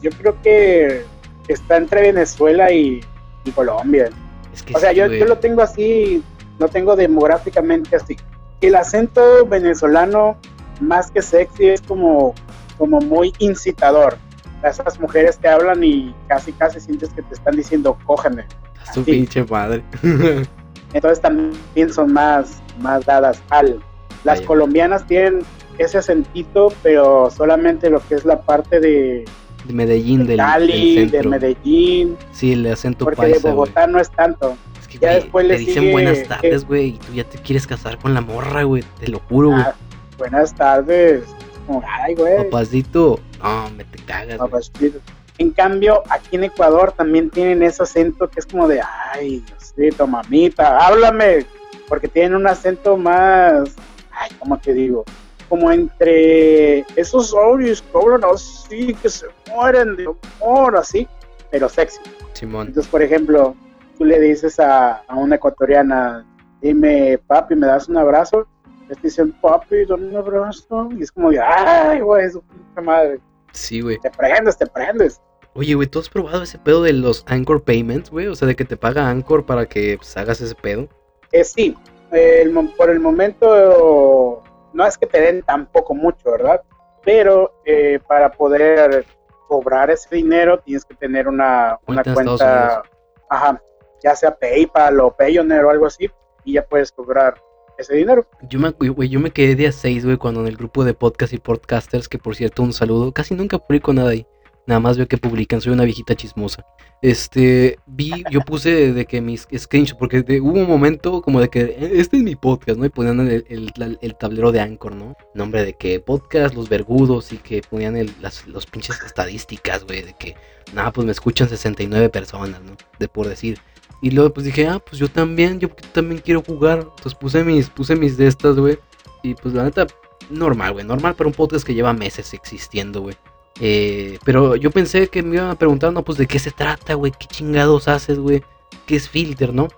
[0.00, 1.02] yo creo que
[1.48, 3.00] está entre Venezuela y,
[3.44, 4.10] y Colombia.
[4.54, 6.22] Es que O sea, sí, yo, yo lo tengo así,
[6.60, 8.16] lo tengo demográficamente así.
[8.60, 10.36] El acento venezolano,
[10.80, 12.32] más que sexy, es como,
[12.78, 14.16] como muy incitador.
[14.62, 18.44] Esas mujeres te hablan y casi, casi sientes que te están diciendo, cógeme.
[18.86, 19.82] A su pinche madre.
[20.92, 23.80] Entonces también son más, más dadas al.
[24.24, 25.40] Las colombianas tienen
[25.78, 29.24] ese acentito, pero solamente lo que es la parte de
[29.64, 31.22] de Medellín, del, Cali, del de.
[31.22, 33.54] Medellín, Sí, el acento porque de paisa, güey.
[33.54, 34.56] Bogotá no es tanto.
[34.80, 37.24] Es que, ya güey, después te le dicen sigue, buenas tardes, güey, y tú ya
[37.24, 38.82] te quieres casar con la morra, güey.
[38.98, 39.62] Te lo juro, güey.
[39.62, 39.74] Ah,
[40.18, 41.24] buenas tardes.
[41.66, 42.36] Como, Ay, güey.
[42.38, 44.98] Papacito, no, me te cagas, papacito.
[45.42, 48.80] En cambio, aquí en Ecuador también tienen ese acento que es como de,
[49.12, 51.44] ay, Diosito, mamita, háblame.
[51.88, 53.74] Porque tienen un acento más,
[54.12, 55.04] ay, ¿cómo te digo?
[55.48, 61.08] Como entre esos audios que hablan así, que se mueren de amor, así,
[61.50, 61.98] pero sexy.
[62.34, 62.68] Simón.
[62.68, 63.56] Entonces, por ejemplo,
[63.98, 66.24] tú le dices a, a una ecuatoriana,
[66.60, 68.46] dime, papi, ¿me das un abrazo?
[68.86, 70.88] Te dicen, papi, dame un abrazo.
[70.96, 73.18] Y es como, de, ay, güey, su puta madre.
[73.50, 73.98] Sí, güey.
[73.98, 75.20] Te prendes, te prendes.
[75.54, 78.26] Oye, güey, ¿tú has probado ese pedo de los Anchor Payments, güey?
[78.26, 80.88] O sea, de que te paga Anchor para que pues, hagas ese pedo.
[81.30, 81.76] Eh, sí,
[82.10, 84.42] el por el momento
[84.72, 86.62] no es que te den tampoco mucho, ¿verdad?
[87.04, 89.04] Pero eh, para poder
[89.48, 92.82] cobrar ese dinero tienes que tener una, una Cuenta en Estados cuenta,
[93.28, 93.62] ajá,
[94.02, 96.10] ya sea PayPal o Payoneer o algo así,
[96.44, 97.34] y ya puedes cobrar
[97.76, 98.26] ese dinero.
[98.48, 101.32] Yo me, güey, yo me quedé día 6, güey, cuando en el grupo de podcast
[101.34, 104.26] y podcasters, que por cierto, un saludo, casi nunca publico nada ahí.
[104.66, 106.64] Nada más veo que publican, soy una viejita chismosa.
[107.02, 111.62] Este, vi, yo puse de que mis screenshots, porque hubo un momento como de que
[111.62, 112.84] "Eh, este es mi podcast, ¿no?
[112.84, 115.16] Y ponían el, el- tablero de Anchor, ¿no?
[115.34, 120.14] Nombre de que podcast, los vergudos, y que ponían las los pinches estadísticas, güey, de
[120.14, 120.36] que,
[120.72, 122.76] nada, pues me escuchan 69 personas, ¿no?
[123.00, 123.58] De por decir.
[124.00, 126.78] Y luego pues dije, ah, pues yo también, yo también quiero jugar.
[126.80, 128.78] Entonces puse mis, puse mis de estas, güey.
[129.24, 129.86] Y pues la neta,
[130.30, 130.84] normal, güey.
[130.84, 133.16] Normal para un podcast que lleva meses existiendo, güey.
[133.60, 136.94] Eh, pero yo pensé que me iban a preguntar, no, pues de qué se trata,
[136.94, 137.12] güey.
[137.12, 138.42] ¿Qué chingados haces, güey?
[138.86, 139.68] ¿Qué es Filter, no?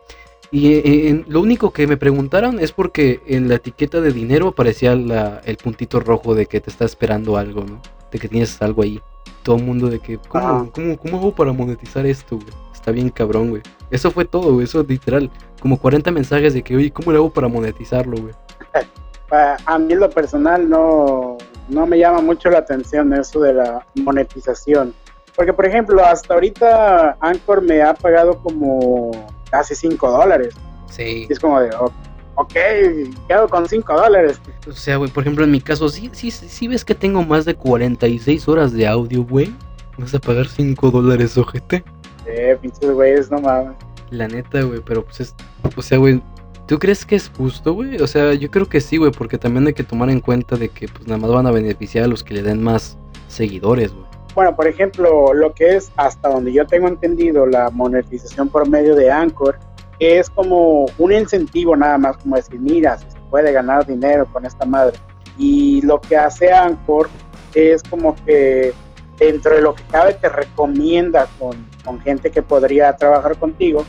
[0.50, 4.48] Y eh, en- lo único que me preguntaron es porque en la etiqueta de dinero
[4.48, 7.80] aparecía la- el puntito rojo de que te está esperando algo, ¿no?
[8.12, 9.00] De que tienes algo ahí.
[9.42, 10.66] Todo el mundo de que, ¿cómo, Ah.
[10.72, 12.48] cómo, cómo hago para monetizar esto, güey?
[12.72, 13.62] Está bien cabrón, güey.
[13.90, 14.64] Eso fue todo, güey.
[14.64, 15.30] Eso literal.
[15.60, 18.34] Como 40 mensajes de que, oye, ¿cómo le hago para monetizarlo, güey?
[19.28, 21.36] Pa- A mí en lo personal no,
[21.68, 24.94] no me llama mucho la atención eso de la monetización.
[25.36, 29.10] Porque, por ejemplo, hasta ahorita Anchor me ha pagado como
[29.50, 30.54] casi 5 dólares.
[30.90, 31.26] Sí.
[31.28, 31.92] Y es como de, "O-
[32.36, 34.40] ok, ¿qué hago con 5 dólares?
[34.68, 37.22] O sea, güey, por ejemplo, en mi caso, sí, sí, sí, sí ves que tengo
[37.24, 39.52] más de 46 horas de audio, güey.
[39.98, 41.84] ¿Vas a pagar 5 dólares, ojete?
[42.26, 43.76] Eh, pinches güeyes, no mames.
[44.10, 45.34] La neta, güey, pero pues es.
[45.76, 46.22] O sea, güey,
[46.66, 47.96] ¿tú crees que es justo, güey?
[48.00, 50.68] O sea, yo creo que sí, güey, porque también hay que tomar en cuenta de
[50.68, 54.06] que, pues nada más van a beneficiar a los que le den más seguidores, güey.
[54.34, 58.96] Bueno, por ejemplo, lo que es hasta donde yo tengo entendido la monetización por medio
[58.96, 59.56] de Anchor
[60.00, 64.44] es como un incentivo nada más, como decir, mira, si se puede ganar dinero con
[64.44, 64.98] esta madre.
[65.38, 67.08] Y lo que hace Anchor
[67.54, 68.72] es como que
[69.18, 73.84] dentro de lo que cabe te recomienda con, con gente que podría trabajar contigo,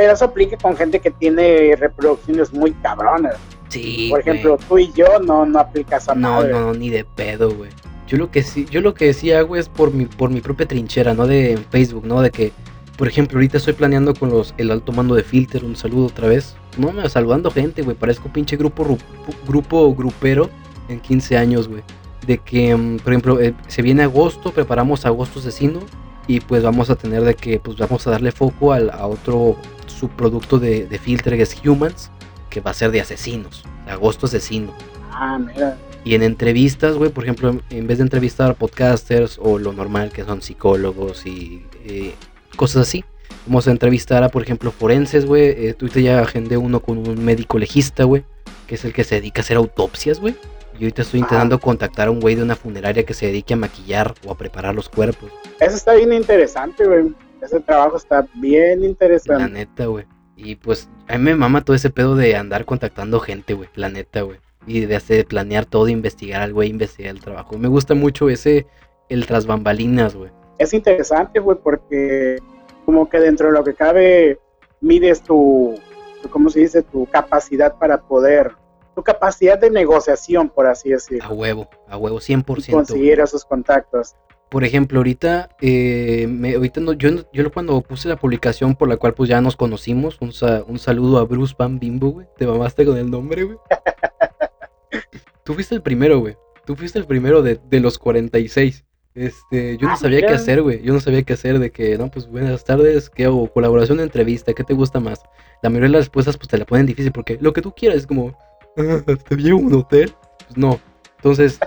[0.00, 3.36] pero eso aplica con gente que tiene reproducciones muy cabronas.
[3.68, 4.06] Sí.
[4.08, 7.50] Por ejemplo, tú y yo no, no aplicas a No, no, no, ni de pedo,
[7.54, 7.68] güey.
[8.06, 10.66] Yo lo que sí, yo lo que sí hago es por mi, por mi propia
[10.66, 12.22] trinchera, no de Facebook, ¿no?
[12.22, 12.50] De que,
[12.96, 16.28] por ejemplo, ahorita estoy planeando con los, el alto mando de Filter, un saludo otra
[16.28, 16.56] vez.
[16.78, 17.94] No, me saludando gente, güey.
[17.94, 18.98] Parezco pinche grupo, ru-
[19.46, 20.48] grupo grupero
[20.88, 21.82] en 15 años, güey.
[22.26, 25.80] De que, mm, por ejemplo, eh, se viene agosto, preparamos agosto asesino.
[26.26, 29.56] Y pues vamos a tener de que, pues vamos a darle foco al, a otro
[30.00, 32.10] subproducto de, de Filter es Humans,
[32.48, 33.64] que va a ser de asesinos.
[33.86, 34.72] Agosto asesino.
[35.12, 35.76] Ah, mira.
[36.04, 40.10] Y en entrevistas, güey, por ejemplo, en vez de entrevistar a podcasters o lo normal
[40.10, 42.14] que son psicólogos y eh,
[42.56, 43.04] cosas así,
[43.46, 45.42] vamos a entrevistar a, por ejemplo, forenses, güey.
[45.42, 48.24] Eh, ya agendé uno con un médico legista, güey,
[48.66, 50.34] que es el que se dedica a hacer autopsias, güey.
[50.78, 51.24] Y ahorita estoy Ah.
[51.24, 54.38] intentando contactar a un güey de una funeraria que se dedique a maquillar o a
[54.38, 55.30] preparar los cuerpos.
[55.60, 57.12] Eso está bien interesante, güey.
[57.42, 59.48] Ese trabajo está bien La interesante.
[59.50, 60.04] neta, güey.
[60.36, 63.68] Y pues a mí me mama todo ese pedo de andar contactando gente, güey.
[63.74, 64.38] La neta, güey.
[64.66, 67.58] Y de hacer, planear todo, investigar al güey, investigar el trabajo.
[67.58, 68.66] Me gusta mucho ese,
[69.08, 70.30] el tras bambalinas, güey.
[70.58, 72.38] Es interesante, güey, porque
[72.84, 74.38] como que dentro de lo que cabe
[74.82, 75.74] mides tu,
[76.22, 76.82] tu, ¿cómo se dice?
[76.82, 78.52] Tu capacidad para poder,
[78.94, 81.30] tu capacidad de negociación, por así A decirlo.
[81.34, 82.44] huevo, a huevo, Y 100%.
[82.46, 82.70] güey.
[82.70, 84.14] conseguir esos contactos.
[84.50, 88.96] Por ejemplo, ahorita, eh, me, ahorita no, yo, yo cuando puse la publicación por la
[88.96, 92.26] cual pues ya nos conocimos, un, sa- un saludo a Bruce Van Bimbo, güey.
[92.36, 93.58] Te mamaste con el nombre, güey.
[95.44, 96.36] Tú fuiste el primero, güey.
[96.64, 98.84] Tú fuiste el primero de, de los 46.
[99.14, 100.82] Este, yo no Ah, sabía qué hacer, güey.
[100.82, 103.52] Yo no sabía qué hacer de que, no, pues buenas tardes, ¿qué hago?
[103.52, 105.20] Colaboración de entrevista, ¿qué te gusta más?
[105.62, 107.98] La mayoría de las respuestas pues te la ponen difícil porque lo que tú quieras
[107.98, 108.36] es como,
[108.76, 110.12] "Ah, ¿te llevo un hotel?
[110.46, 110.80] Pues no.
[111.16, 111.58] Entonces,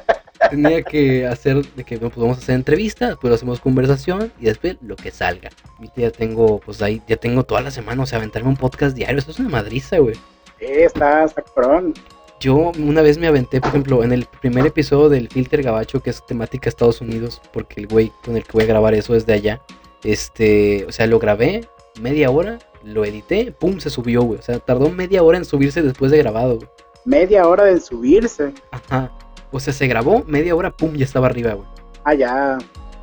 [0.49, 4.77] tenía que hacer de que no, pues a hacer entrevista, después hacemos conversación y después
[4.81, 5.49] lo que salga.
[5.95, 9.19] Ya tengo, pues ahí ya tengo toda la semana, o sea, aventarme un podcast diario,
[9.19, 10.15] eso es una madriza, güey.
[10.59, 11.93] Eh, está, está cabrón.
[12.39, 16.09] Yo una vez me aventé, por ejemplo, en el primer episodio del Filter Gabacho, que
[16.09, 19.25] es temática Estados Unidos, porque el güey con el que voy a grabar eso es
[19.25, 19.61] de allá.
[20.03, 21.67] Este, o sea, lo grabé
[22.01, 24.39] media hora, lo edité, pum, se subió, güey.
[24.39, 26.67] O sea, tardó media hora en subirse después de grabado, güey.
[27.05, 28.53] Media hora de subirse.
[28.71, 29.11] Ajá.
[29.53, 31.67] O sea, se grabó media hora, pum, ya estaba arriba, güey.
[32.03, 32.57] Ah, ya.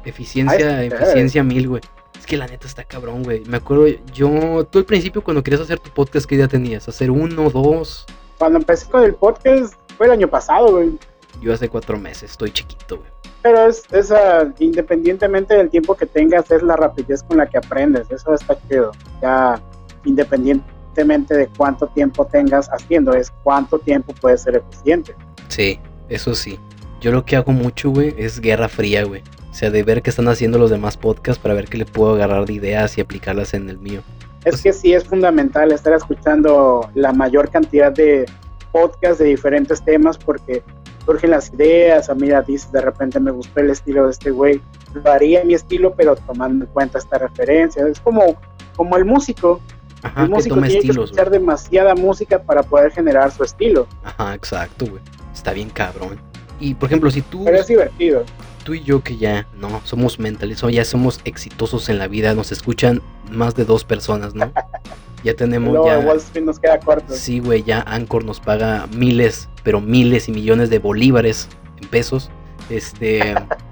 [0.05, 1.83] Eficiencia, Ay, está eficiencia mil, güey.
[2.19, 3.45] Es que la neta está cabrón, güey.
[3.47, 6.89] Me acuerdo, yo, tú al principio cuando querías hacer tu podcast, ¿qué idea tenías?
[6.89, 8.05] ¿Hacer uno, dos?
[8.37, 10.99] Cuando empecé con el podcast fue el año pasado, güey.
[11.41, 13.09] Yo hace cuatro meses, estoy chiquito, güey.
[13.43, 17.59] Pero es, es, ah, independientemente del tiempo que tengas, es la rapidez con la que
[17.59, 18.11] aprendes.
[18.11, 18.91] Eso está chido.
[19.23, 19.63] Ya,
[20.05, 25.15] independientemente de cuánto tiempo tengas haciendo, es cuánto tiempo puedes ser eficiente.
[25.49, 26.59] Sí, eso sí.
[27.01, 29.23] Yo lo que hago mucho, güey, es guerra fría, güey.
[29.51, 32.15] O sea, de ver qué están haciendo los demás podcasts para ver qué le puedo
[32.15, 34.03] agarrar de ideas y aplicarlas en el mío.
[34.45, 38.27] Es que sí es fundamental estar escuchando la mayor cantidad de
[38.73, 40.63] podcasts de diferentes temas porque
[41.05, 42.09] surgen las ideas.
[42.09, 44.61] A mí dices, de repente me gustó el estilo de este güey.
[44.95, 47.87] Lo haría mi estilo, pero tomando en cuenta esta referencia.
[47.87, 48.37] Es como,
[48.77, 49.61] como el músico.
[50.03, 51.39] Ajá, que músico toma tiene que estilos, escuchar güey.
[51.41, 53.87] demasiada música para poder generar su estilo.
[54.05, 55.03] Ajá, exacto, güey.
[55.35, 56.19] Está bien cabrón.
[56.59, 58.25] Y por ejemplo, si tú, Pero es divertido.
[58.65, 62.35] tú y yo que ya no somos mentales o ya somos exitosos en la vida,
[62.35, 63.01] nos escuchan
[63.31, 64.53] más de dos personas, ¿no?
[65.23, 67.13] Ya tenemos ya Wall Street nos queda corto.
[67.13, 71.47] Sí, güey, ya Anchor nos paga miles, pero miles y millones de bolívares
[71.79, 72.31] en pesos.
[72.71, 73.35] Este,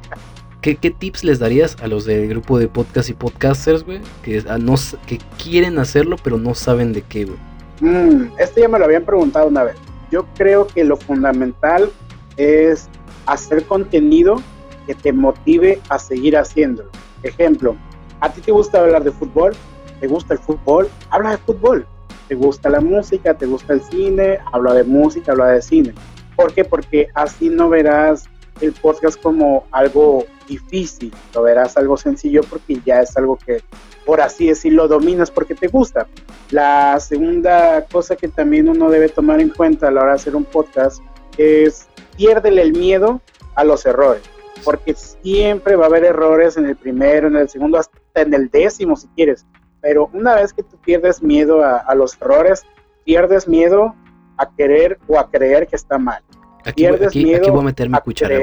[0.60, 4.00] ¿qué, qué tips les darías a los del grupo de podcast y podcasters, güey?
[4.22, 4.74] Que, ah, no,
[5.06, 7.38] que quieren hacerlo, pero no saben de qué, güey.
[7.80, 9.76] Mm, este ya me lo habían preguntado una vez.
[10.10, 11.90] Yo creo que lo fundamental
[12.36, 12.88] es
[13.26, 14.42] hacer contenido
[14.86, 16.90] que te motive a seguir haciéndolo.
[17.22, 17.76] Ejemplo,
[18.20, 19.52] ¿a ti te gusta hablar de fútbol?
[20.00, 20.88] ¿Te gusta el fútbol?
[21.10, 21.86] Habla de fútbol.
[22.28, 23.34] ¿Te gusta la música?
[23.34, 24.38] ¿Te gusta el cine?
[24.52, 25.94] Habla de música, habla de cine.
[26.36, 26.64] ¿Por qué?
[26.64, 28.24] Porque así no verás
[28.60, 33.62] el podcast como algo difícil, lo verás algo sencillo porque ya es algo que,
[34.04, 36.06] por así decirlo, dominas porque te gusta.
[36.50, 40.36] La segunda cosa que también uno debe tomar en cuenta a la hora de hacer
[40.36, 41.02] un podcast
[41.36, 43.20] es piérdele el miedo
[43.54, 44.22] a los errores,
[44.64, 48.48] porque siempre va a haber errores en el primero, en el segundo, hasta en el
[48.48, 49.46] décimo si quieres.
[49.80, 52.64] Pero una vez que tú pierdes miedo a, a los errores,
[53.04, 53.94] pierdes miedo
[54.36, 56.22] a querer o a creer que está mal.
[56.68, 58.34] Aquí, voy- aquí, miedo aquí voy a meter mi A cuchara,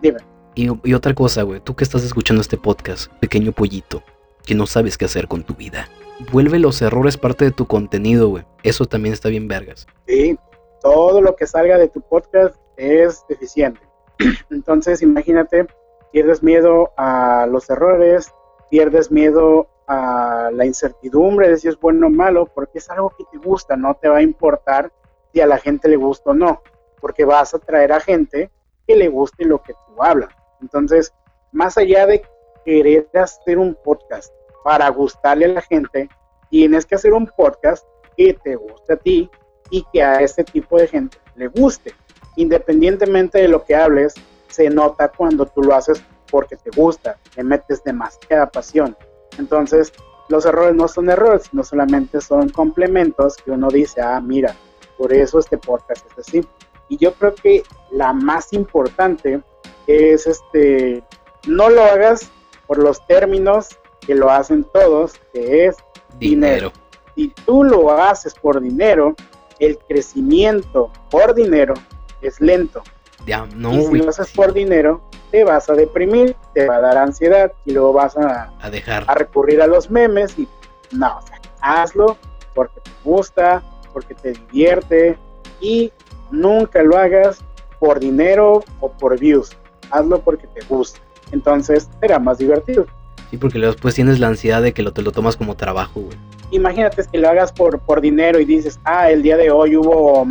[0.00, 0.18] dime,
[0.54, 4.02] Y, y otra cosa, güey, tú que estás escuchando este podcast, pequeño pollito,
[4.44, 5.88] que no sabes qué hacer con tu vida.
[6.32, 8.44] Vuelve los errores parte de tu contenido, güey.
[8.62, 9.86] Eso también está bien vergas.
[10.06, 10.38] sí,
[10.82, 13.80] todo lo que salga de tu podcast es deficiente.
[14.50, 15.66] Entonces, imagínate,
[16.12, 18.32] pierdes miedo a los errores,
[18.70, 23.24] pierdes miedo a la incertidumbre de si es bueno o malo, porque es algo que
[23.32, 24.92] te gusta, no te va a importar
[25.32, 26.62] si a la gente le gusta o no,
[27.00, 28.50] porque vas a traer a gente
[28.86, 30.30] que le guste lo que tú hablas.
[30.60, 31.12] Entonces,
[31.52, 32.22] más allá de
[32.64, 34.32] querer hacer un podcast
[34.64, 36.08] para gustarle a la gente,
[36.50, 37.84] tienes que hacer un podcast
[38.16, 39.30] que te guste a ti
[39.70, 41.92] y que a ese tipo de gente le guste.
[42.36, 44.14] Independientemente de lo que hables,
[44.48, 48.96] se nota cuando tú lo haces porque te gusta, le metes demasiada pasión.
[49.38, 49.92] Entonces,
[50.28, 54.54] los errores no son errores, sino solamente son complementos que uno dice, ah, mira,
[54.98, 56.40] por eso este podcast es así.
[56.88, 59.40] Y yo creo que la más importante
[59.86, 61.02] es este,
[61.46, 62.30] no lo hagas
[62.66, 65.76] por los términos que lo hacen todos, que es
[66.18, 66.72] dinero.
[67.14, 69.14] Si tú lo haces por dinero,
[69.58, 71.74] el crecimiento por dinero
[72.20, 72.82] es lento.
[73.26, 76.80] Ya, no, y si lo haces por dinero, te vas a deprimir, te va a
[76.80, 79.04] dar ansiedad y luego vas a, a dejar.
[79.08, 80.46] a recurrir a los memes y
[80.92, 82.16] no, o sea, hazlo
[82.54, 85.18] porque te gusta, porque te divierte
[85.60, 85.92] y
[86.30, 87.44] nunca lo hagas
[87.78, 89.56] por dinero o por views.
[89.90, 91.00] Hazlo porque te gusta.
[91.32, 92.86] Entonces será más divertido.
[93.30, 96.16] Sí, porque después tienes la ansiedad de que lo, te lo tomas como trabajo, güey.
[96.52, 100.24] Imagínate que lo hagas por, por dinero y dices, ah, el día de hoy hubo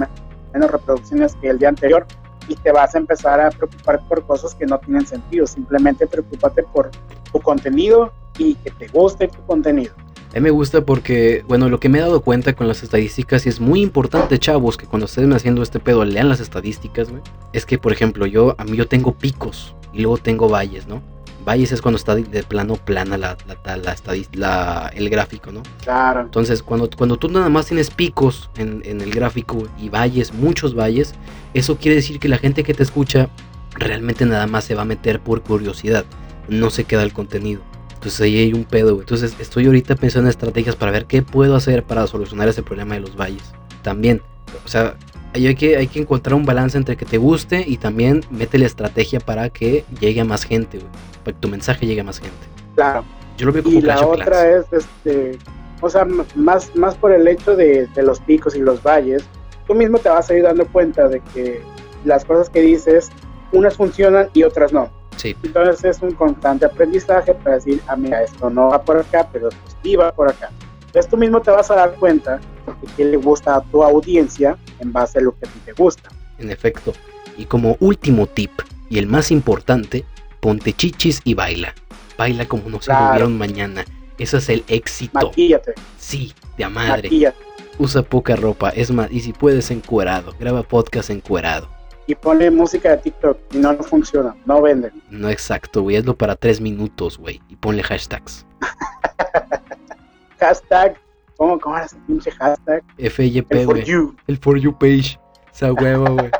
[0.53, 2.05] menos reproducciones que el día anterior
[2.47, 5.45] y te vas a empezar a preocupar por cosas que no tienen sentido.
[5.45, 6.89] Simplemente preocúpate por
[7.31, 9.93] tu contenido y que te guste tu contenido.
[10.35, 13.45] A mí me gusta porque, bueno, lo que me he dado cuenta con las estadísticas
[13.45, 17.21] y es muy importante, chavos, que cuando estén haciendo este pedo lean las estadísticas, güey.
[17.53, 21.01] Es que, por ejemplo, yo, a mí yo tengo picos y luego tengo valles, ¿no?
[21.45, 23.95] Valles es cuando está de plano plana la, la, la,
[24.33, 25.63] la, el gráfico, ¿no?
[25.81, 26.19] Claro.
[26.19, 30.75] Entonces, cuando, cuando tú nada más tienes picos en, en, el gráfico y valles, muchos
[30.75, 31.15] valles,
[31.53, 33.29] eso quiere decir que la gente que te escucha
[33.73, 36.03] realmente nada más se va a meter por curiosidad,
[36.49, 37.61] no se queda el contenido.
[38.05, 38.99] Entonces ahí hay un pedo, güey.
[38.99, 42.93] Entonces estoy ahorita pensando en estrategias para ver qué puedo hacer para solucionar ese problema
[42.93, 43.41] de los valles.
[43.81, 44.21] También,
[44.63, 44.93] o sea,
[45.33, 48.67] hay que, hay que encontrar un balance entre que te guste y también mete la
[48.67, 50.91] estrategia para que llegue a más gente, güey.
[51.23, 52.35] Para que tu mensaje llegue a más gente.
[52.75, 53.03] Claro.
[53.37, 55.39] Yo lo veo como y la otra es, este,
[55.81, 56.05] o sea,
[56.35, 59.23] más, más por el hecho de, de, los picos y los valles,
[59.65, 61.59] tú mismo te vas a ir dando cuenta de que
[62.03, 63.09] las cosas que dices,
[63.51, 64.91] unas funcionan y otras no.
[65.17, 65.35] Sí.
[65.43, 69.49] Entonces es un constante aprendizaje para decir, ah, mira, esto no va por acá, pero
[69.83, 70.49] sí va por acá.
[70.87, 74.57] Entonces tú mismo te vas a dar cuenta de qué le gusta a tu audiencia
[74.79, 76.09] en base a lo que a ti te gusta.
[76.37, 76.93] En efecto.
[77.37, 78.51] Y como último tip,
[78.89, 80.05] y el más importante,
[80.39, 81.73] ponte chichis y baila.
[82.17, 83.29] Baila como no se Claro.
[83.29, 83.83] mañana.
[84.17, 85.27] Ese es el éxito.
[85.27, 87.03] Maquíllate, Sí, de a madre.
[87.09, 87.37] maquíllate.
[87.77, 88.69] Usa poca ropa.
[88.69, 90.33] Es más, y si puedes, encuerado.
[90.39, 91.67] Graba podcast encuerado.
[92.07, 94.91] Y ponle música de TikTok y no, no funciona, no venden.
[95.09, 95.97] No exacto, güey.
[95.97, 97.41] Hazlo para tres minutos, güey.
[97.49, 98.45] Y ponle hashtags.
[100.39, 100.99] Hashtag,
[101.37, 102.83] ¿cómo, cómo era ese pinche hashtag?
[102.97, 104.15] FYP, El for you.
[104.27, 105.19] El For You page.
[105.51, 106.31] Esa hueva, güey.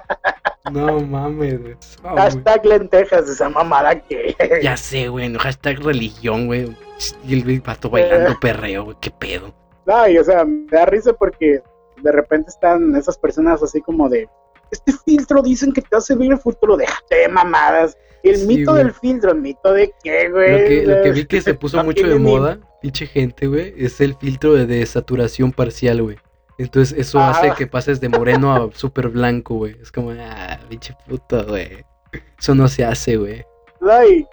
[0.71, 1.75] No mames, güey.
[2.01, 2.15] Güey.
[2.15, 4.35] Hashtag lentejas, esa mamada que.
[4.61, 5.29] Ya sé, güey.
[5.29, 6.75] No, hashtag religión, güey.
[7.23, 8.97] Y el pato bailando perreo, güey.
[8.99, 9.53] ¿Qué pedo?
[9.85, 11.61] No, y o sea, me da risa porque
[12.01, 14.27] de repente están esas personas así como de.
[14.71, 17.97] Este filtro dicen que te hace ver el futuro, déjate de mamadas.
[18.23, 18.83] El Sí, mito güey.
[18.83, 20.51] del filtro, ¿el mito de qué, güey?
[20.51, 24.01] Lo que, lo que vi que se puso mucho de moda, pinche gente, güey, es
[24.01, 26.17] el filtro de, de saturación parcial, güey.
[26.57, 27.31] Entonces eso Ah.
[27.31, 29.75] hace que pases de moreno a súper blanco, güey.
[29.81, 31.85] Es como, ah, pinche puto, güey.
[32.39, 33.45] Eso no se hace, güey.
[33.87, 34.25] Ay,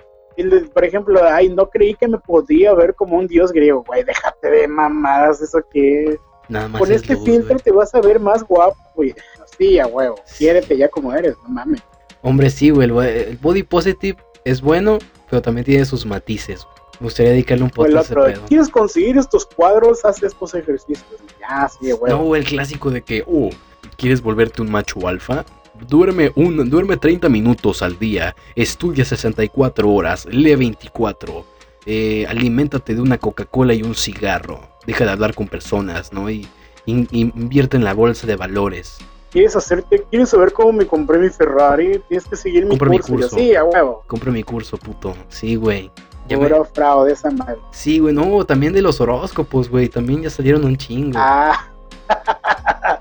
[0.72, 4.48] por ejemplo, ay, no creí que me podía ver como un dios griego, güey, déjate
[4.50, 6.16] de mamadas, eso que
[6.48, 9.14] Nada más con es este luz, filtro te vas a ver más guapo, güey.
[9.62, 11.80] Sí, a huevo, quiérete ya como eres, no mames.
[12.22, 12.88] Hombre, sí, güey.
[12.88, 14.98] El, body positive es bueno,
[15.30, 16.64] pero también tiene sus matices.
[16.64, 16.76] güey.
[17.00, 18.42] Me gustaría dedicarle un podcast a otro, pedo.
[18.46, 20.04] ¿quieres conseguir estos cuadros?
[20.04, 21.04] Haz estos ejercicios.
[21.40, 22.24] Ya, sí, a huevo.
[22.24, 23.50] No, el clásico de que, oh,
[23.96, 25.44] ¿quieres volverte un macho alfa?
[25.88, 31.44] Duerme, un, duerme 30 minutos al día, estudia 64 horas, lee 24,
[31.86, 36.30] eh, aliméntate de una Coca-Cola y un cigarro, deja de hablar con personas, ¿no?
[36.30, 36.46] Y,
[36.86, 38.98] in- invierte en la bolsa de valores.
[39.32, 41.98] ¿Quieres hacerte, quieres saber cómo me compré mi Ferrari?
[42.06, 43.12] Tienes que seguir mi mi curso.
[43.14, 43.36] Curso.
[43.36, 44.04] sí, a huevo.
[44.06, 45.14] Compra mi curso, puto.
[45.28, 45.90] Sí, güey.
[46.28, 47.58] Ya Puro fraude esa madre.
[47.70, 51.18] Sí, güey, no, también de los horóscopos, güey, también ya salieron un chingo.
[51.18, 51.66] Ah.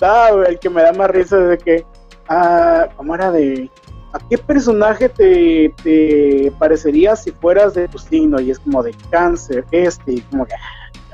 [0.00, 1.86] no, güey, el que me da más risa es de que.
[2.28, 3.70] Ah, ¿Cómo era de.?
[4.12, 8.40] ¿A qué personaje te, te parecería si fueras de tu signo?
[8.40, 10.54] Y es como de cáncer, este, y como que.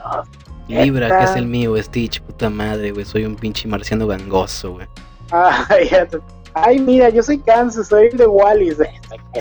[0.03, 0.42] ah, Dios.
[0.69, 4.87] Libra, que es el mío, Stitch, puta madre, güey, soy un pinche marciano gangoso, güey.
[5.31, 6.19] Ah, ya te-
[6.55, 8.77] ay, mira, yo soy Kansas, soy el de Wallis.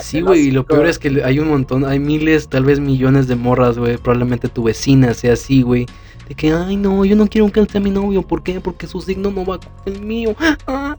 [0.02, 3.28] Sí, güey, y lo peor es que hay un montón, hay miles, tal vez millones
[3.28, 3.98] de morras, güey.
[3.98, 5.86] Probablemente tu vecina sea así, güey.
[6.28, 8.22] De que, ay, no, yo no quiero que él sea mi novio.
[8.22, 8.62] ¿Por qué?
[8.62, 10.36] Porque su signo no va con el mío.
[10.68, 10.98] Ah.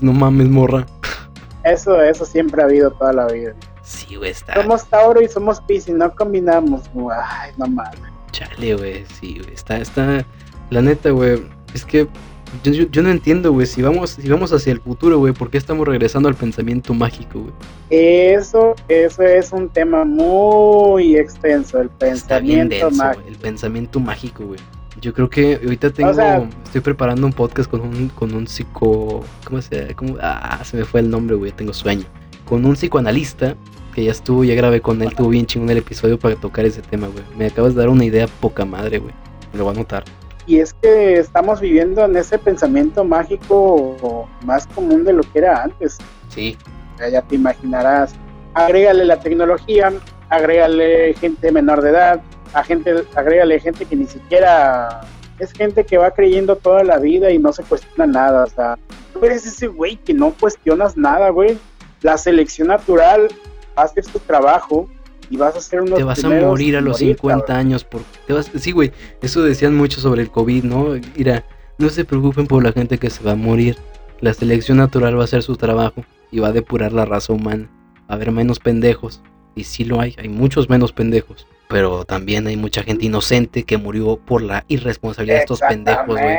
[0.00, 0.86] No mames, morra.
[1.64, 3.54] Eso, eso siempre ha habido toda la vida.
[3.84, 4.54] Sí, güey, está.
[4.54, 6.82] Somos Tauro y somos Pisces, no combinamos.
[7.24, 8.00] Ay, no mames.
[8.32, 9.54] Chale, güey, sí, güey.
[9.54, 10.24] Está, está.
[10.70, 11.42] La neta, güey.
[11.74, 12.08] Es que
[12.62, 15.88] yo, no entiendo, güey, si vamos, si vamos hacia el futuro, güey, ¿por qué estamos
[15.88, 17.52] regresando al pensamiento mágico, güey?
[17.88, 23.24] Eso, eso es un tema muy extenso, el pensamiento mágico.
[23.26, 24.60] El pensamiento mágico, güey.
[25.00, 26.12] Yo creo que ahorita tengo,
[26.64, 30.16] estoy preparando un podcast con un, con un psico, ¿cómo se, cómo?
[30.20, 32.04] ah, se me fue el nombre, güey, tengo sueño,
[32.44, 33.56] con un psicoanalista
[33.92, 36.82] que ya estuvo, ya grabé con él, tuvo bien chingón el episodio para tocar ese
[36.82, 37.24] tema, güey.
[37.36, 39.14] Me acabas de dar una idea poca madre, güey.
[39.52, 40.04] Lo voy a anotar.
[40.46, 45.62] Y es que estamos viviendo en ese pensamiento mágico más común de lo que era
[45.62, 45.98] antes.
[46.28, 46.56] Sí.
[46.98, 48.14] Ya te imaginarás.
[48.54, 49.92] Agrégale la tecnología,
[50.28, 52.22] agrégale gente menor de edad,
[52.54, 55.02] a gente, agrégale gente que ni siquiera
[55.38, 58.44] es gente que va creyendo toda la vida y no se cuestiona nada.
[58.44, 58.78] O sea,
[59.12, 61.58] tú eres ese güey que no cuestionas nada, güey.
[62.02, 63.28] La selección natural
[63.76, 64.88] hace su trabajo
[65.30, 67.84] y vas a ser uno Te vas a morir a los 50 años.
[67.84, 68.92] Por, te vas, sí, güey,
[69.22, 70.94] eso decían mucho sobre el COVID, ¿no?
[71.16, 71.44] Mira,
[71.78, 73.76] no se preocupen por la gente que se va a morir.
[74.20, 77.68] La selección natural va a hacer su trabajo y va a depurar la raza humana.
[78.00, 79.22] Va a haber menos pendejos.
[79.54, 83.78] Y sí lo hay, hay muchos menos pendejos pero también hay mucha gente inocente que
[83.78, 86.36] murió por la irresponsabilidad de estos pendejos, güey.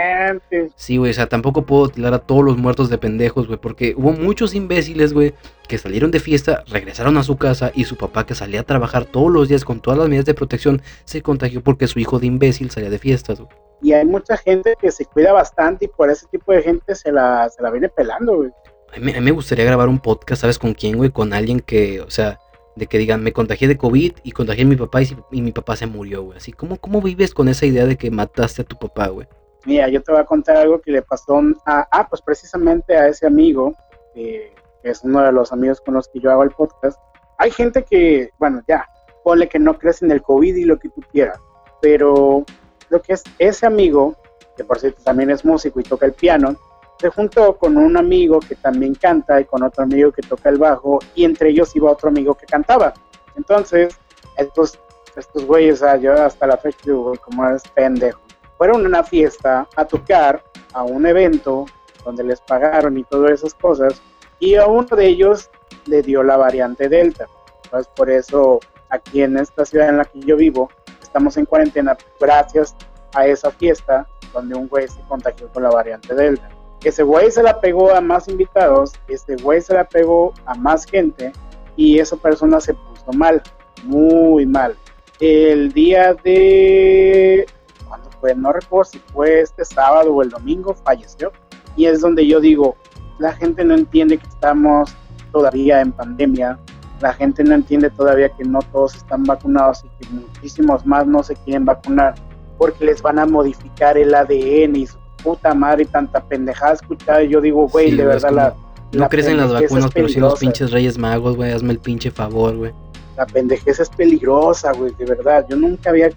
[0.75, 3.95] Sí, güey, o sea, tampoco puedo tirar a todos los muertos de pendejos, güey, porque
[3.97, 5.33] hubo muchos imbéciles, güey,
[5.67, 9.05] que salieron de fiesta, regresaron a su casa y su papá que salía a trabajar
[9.05, 12.27] todos los días con todas las medidas de protección se contagió porque su hijo de
[12.27, 13.49] imbécil salía de fiestas, güey.
[13.81, 17.11] Y hay mucha gente que se cuida bastante y por ese tipo de gente se
[17.11, 18.51] la, se la viene pelando, güey.
[18.95, 21.09] A mí, a mí me gustaría grabar un podcast, ¿sabes con quién, güey?
[21.09, 22.39] Con alguien que, o sea,
[22.75, 25.75] de que digan, me contagié de COVID y contagié a mi papá y, mi papá
[25.75, 26.37] se murió, güey.
[26.37, 29.27] Así, ¿cómo, ¿cómo vives con esa idea de que mataste a tu papá, güey?
[29.65, 33.07] Mira, yo te voy a contar algo que le pasó a, ah, pues precisamente a
[33.07, 33.73] ese amigo,
[34.13, 36.99] que es uno de los amigos con los que yo hago el podcast.
[37.37, 38.87] Hay gente que, bueno, ya,
[39.23, 41.39] ponle que no crees en el COVID y lo que tú quieras,
[41.81, 42.43] pero
[42.89, 44.15] lo que es ese amigo,
[44.57, 46.55] que por cierto también es músico y toca el piano,
[47.03, 50.57] se juntó con un amigo que también canta y con otro amigo que toca el
[50.57, 52.93] bajo y entre ellos iba otro amigo que cantaba.
[53.35, 53.97] Entonces,
[54.37, 54.79] estos,
[55.13, 58.21] estos güeyes, hasta la fecha digo, como es pendejo,
[58.57, 61.65] fueron a una fiesta a tocar a un evento
[62.05, 64.01] donde les pagaron y todas esas cosas
[64.39, 65.49] y a uno de ellos
[65.87, 67.27] le dio la variante Delta.
[67.65, 70.69] Entonces, por eso aquí en esta ciudad en la que yo vivo,
[71.01, 72.73] estamos en cuarentena gracias
[73.13, 76.52] a esa fiesta donde un güey se contagió con la variante Delta
[76.83, 80.85] ese güey se la pegó a más invitados, ese güey se la pegó a más
[80.85, 81.31] gente
[81.75, 83.41] y esa persona se puso mal,
[83.83, 84.75] muy mal.
[85.19, 87.45] El día de,
[87.87, 88.35] ¿cuándo fue?
[88.35, 91.31] No recuerdo si fue este sábado o el domingo, falleció.
[91.75, 92.75] Y es donde yo digo,
[93.19, 94.95] la gente no entiende que estamos
[95.31, 96.59] todavía en pandemia,
[96.99, 101.23] la gente no entiende todavía que no todos están vacunados y que muchísimos más no
[101.23, 102.15] se quieren vacunar
[102.57, 107.23] porque les van a modificar el ADN y su puta madre, tanta pendejada escuchada.
[107.23, 108.55] Y yo digo, güey, de verdad la.
[108.91, 112.11] No crees en las vacunas, pero si los pinches Reyes Magos, güey, hazme el pinche
[112.11, 112.71] favor, güey.
[113.17, 115.45] La pendejeza es peligrosa, güey, de verdad.
[115.49, 116.09] Yo nunca había,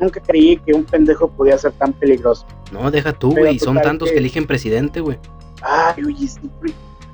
[0.00, 2.44] nunca creí que un pendejo podía ser tan peligroso.
[2.72, 3.58] No, deja tú, güey.
[3.58, 4.18] Son tantos que...
[4.18, 5.18] eligen presidente, güey.
[5.62, 6.50] Ay, oye, sí,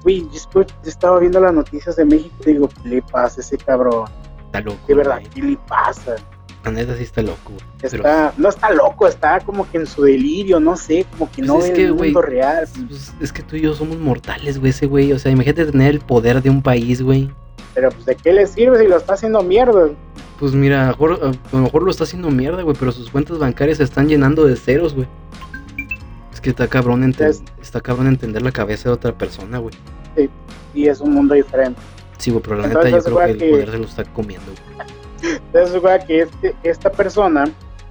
[0.02, 0.26] güey.
[0.54, 4.08] Yo estaba viendo las noticias de México y digo, ¿qué le pasa a ese cabrón?
[4.46, 4.78] Está loco.
[4.88, 6.16] De verdad, ¿qué le pasa?
[6.64, 7.52] La neta sí está loco.
[7.80, 11.48] Está, No está loco, está como que en su delirio, no sé, como que pues
[11.48, 12.68] no es que, el mundo real.
[12.88, 15.12] Pues, es que tú y yo somos mortales, güey, ese güey.
[15.12, 17.30] O sea, imagínate tener el poder de un país, güey.
[17.74, 19.88] Pero pues de qué le sirve si lo está haciendo mierda.
[20.38, 23.84] Pues mira, a lo mejor, lo está haciendo mierda, güey, pero sus cuentas bancarias se
[23.84, 25.06] están llenando de ceros, güey.
[26.32, 27.14] Es que está cabrón,
[27.62, 29.74] está cabrón entender la cabeza de otra persona, güey.
[30.16, 30.28] Sí,
[30.74, 31.80] y es un mundo diferente.
[32.18, 34.99] Sí, güey, pero la neta yo creo que, el poder se lo está comiendo, güey.
[35.22, 37.44] Entonces, que este, esta persona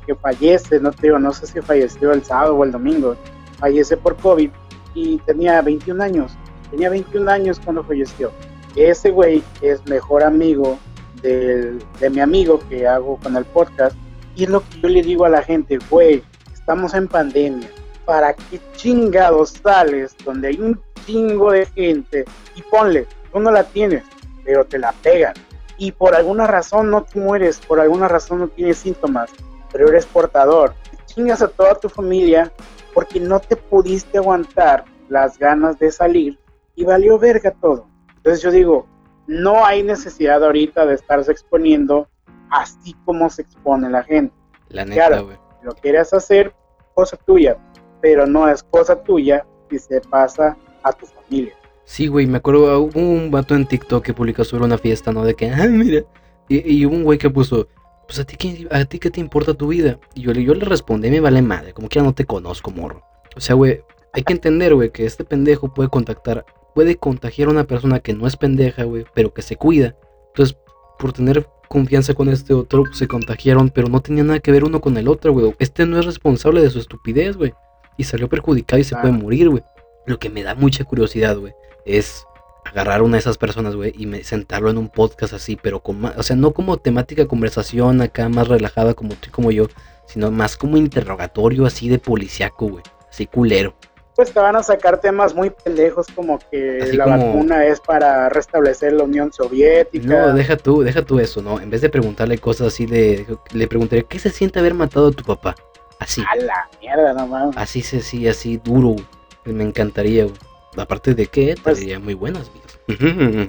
[0.06, 3.16] que fallece, no te digo, no sé si falleció el sábado o el domingo,
[3.60, 4.50] fallece por COVID
[4.96, 6.32] y tenía 21 años.
[6.72, 8.32] Tenía 21 años cuando falleció.
[8.76, 10.80] Ese güey es mejor amigo
[11.22, 13.96] de mi amigo que hago con el podcast.
[14.36, 16.24] Y es lo que yo le digo a la gente, güey,
[16.54, 17.70] estamos en pandemia.
[18.06, 22.26] ¿Para qué chingados sales donde hay un chingo de gente?
[22.56, 24.04] Y ponle, tú no la tienes,
[24.46, 25.34] pero te la pegan
[25.80, 29.32] y por alguna razón no te mueres, por alguna razón no tienes síntomas,
[29.72, 30.76] pero eres portador.
[31.06, 32.52] Chingas a toda tu familia
[32.94, 36.38] porque no te pudiste aguantar las ganas de salir
[36.76, 37.88] y valió verga todo.
[38.18, 38.88] Entonces yo digo,
[39.26, 42.08] no hay necesidad ahorita de estarse exponiendo
[42.52, 44.36] así como se expone la gente.
[44.68, 45.30] La neta, Claro.
[45.64, 46.54] Lo quieres hacer,
[46.94, 47.58] cosa tuya,
[48.02, 51.54] pero no es cosa tuya si se pasa a tu familia.
[51.92, 55.24] Sí, güey, me acuerdo, hubo un vato en TikTok que publicó sobre una fiesta, ¿no?
[55.26, 56.04] De que, ah, mira.
[56.48, 57.68] Y, y hubo un güey que puso,
[58.08, 60.00] pues a ti, qué, a ti qué te importa tu vida.
[60.14, 62.70] Y yo, le- yo le respondí, me vale madre, como que ya no te conozco,
[62.70, 63.02] morro.
[63.36, 63.82] O sea, güey,
[64.14, 66.46] hay que entender, güey, que este pendejo puede contactar,
[66.76, 69.96] puede contagiar a una persona que no es pendeja, güey, pero que se cuida.
[70.28, 70.56] Entonces,
[71.00, 74.80] por tener confianza con este otro, se contagiaron, pero no tenía nada que ver uno
[74.80, 75.56] con el otro, güey.
[75.58, 77.52] Este no es responsable de su estupidez, güey.
[77.98, 79.02] Y salió perjudicado y se Ah.
[79.02, 79.64] puede morir, güey.
[80.06, 81.54] Lo que me da mucha curiosidad, güey,
[81.98, 82.26] es
[82.66, 85.80] agarrar a una de esas personas, güey, y me, sentarlo en un podcast así, pero
[85.80, 89.50] con más, o sea, no como temática conversación acá más relajada como tú y como
[89.52, 89.66] yo,
[90.06, 93.74] sino más como interrogatorio así de policiaco, güey, así culero.
[94.16, 97.80] Pues te van a sacar temas muy pendejos como que Así la como- vacuna es
[97.80, 100.08] para restablecer la Unión Soviética.
[100.08, 101.62] No, deja tú, deja tú eso, ¿no?
[101.62, 105.12] En vez de preguntarle cosas así de, le preguntaría, ¿qué se siente haber matado a
[105.12, 105.56] tu papá?
[106.00, 107.56] Así, A la mierda, no mames.
[107.58, 109.06] así, sí, sí, así duro, güey.
[109.46, 110.36] Me encantaría, güey.
[110.80, 112.98] Aparte de que, Pues- muy buenas, güey.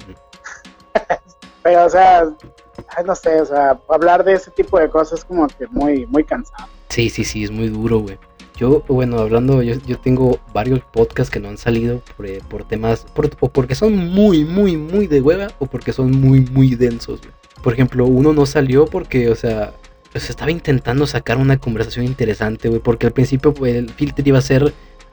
[1.63, 2.25] Pero, o sea,
[2.97, 6.07] ay, no sé, o sea, hablar de ese tipo de cosas es como que muy,
[6.07, 6.67] muy cansado.
[6.89, 8.19] Sí, sí, sí, es muy duro, güey.
[8.57, 12.65] Yo, bueno, hablando, yo, yo tengo varios podcasts que no han salido por, eh, por
[12.65, 16.75] temas, por- o porque son muy, muy, muy de hueva, o porque son muy, muy
[16.75, 17.33] densos, güey.
[17.63, 19.73] Por ejemplo, uno no salió porque, o sea,
[20.15, 24.39] se estaba intentando sacar una conversación interesante, güey, porque al principio pues, el filter iba
[24.39, 24.73] a ser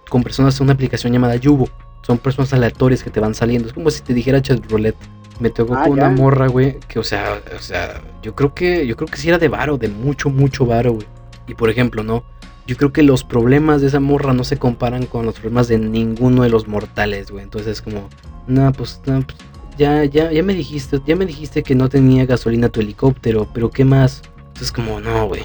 [0.10, 1.70] con personas de una aplicación llamada Yubo.
[2.02, 3.68] Son personas aleatorias que te van saliendo.
[3.68, 4.98] Es como si te dijera chat roulette.
[5.40, 6.08] Me tocó Ah, con ya.
[6.08, 9.30] una morra, güey, que, o sea, o sea, yo creo que, yo creo que sí
[9.30, 11.06] era de varo, de mucho, mucho varo, güey.
[11.48, 12.24] Y por ejemplo, ¿no?
[12.66, 15.78] Yo creo que los problemas de esa morra no se comparan con los problemas de
[15.78, 17.44] ninguno de los mortales, güey.
[17.44, 18.10] Entonces es como,
[18.48, 19.38] no, pues, no, pues,
[19.78, 23.70] ya, ya, ya me dijiste, ya me dijiste que no tenía gasolina tu helicóptero, pero
[23.70, 24.24] ¿qué más?
[24.48, 25.44] Entonces como, no, güey.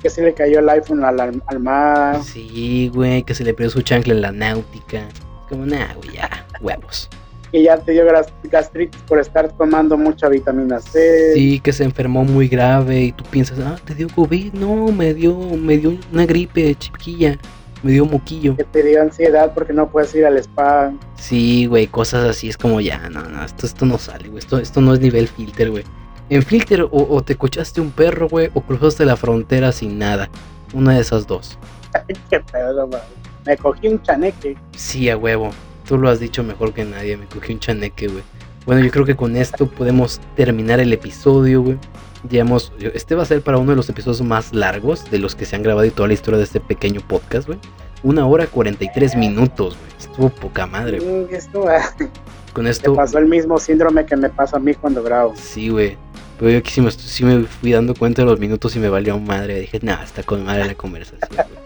[0.00, 2.22] Que si le cayó el iPhone al, al, al mar.
[2.22, 5.08] Sí, güey, que se le perdió su chancla en la náutica.
[5.52, 7.10] Como, nah, güey, ya, huevos.
[7.50, 11.34] Que ya te dio gas- gastritis por estar tomando mucha vitamina C.
[11.34, 14.54] Sí, que se enfermó muy grave y tú piensas, ah, te dio COVID.
[14.54, 17.38] No, me dio, me dio una gripe chiquilla,
[17.82, 18.56] me dio moquillo.
[18.56, 20.90] Que te dio ansiedad porque no puedes ir al spa.
[21.16, 24.38] Sí, güey, cosas así es como ya, no, no, esto, esto no sale, güey.
[24.38, 25.84] Esto, esto no es nivel filter, güey.
[26.30, 30.30] En filter o, o te cochaste un perro, güey, o cruzaste la frontera sin nada.
[30.72, 31.58] Una de esas dos.
[32.30, 33.02] Qué pedo, mames.
[33.46, 34.56] Me cogí un chaneque.
[34.76, 35.50] Sí, a huevo.
[35.86, 38.22] Tú lo has dicho mejor que nadie, me cogí un chaneque, güey.
[38.66, 41.78] Bueno, yo creo que con esto podemos terminar el episodio, güey.
[42.22, 45.44] Digamos, este va a ser para uno de los episodios más largos de los que
[45.44, 47.58] se han grabado y toda la historia de este pequeño podcast, güey.
[48.04, 49.90] Una hora 43 minutos, güey.
[49.98, 51.26] Estuvo poca madre, güey.
[51.34, 51.82] Esto ah,
[52.52, 55.34] Con me esto, pasó el mismo síndrome que me pasa a mí cuando grabo.
[55.36, 55.96] sí, güey.
[56.38, 58.78] Pero yo aquí sí me, estu- sí me fui dando cuenta de los minutos y
[58.78, 59.60] me valió madre.
[59.60, 61.61] Dije, nah, está con madre la conversación, güey.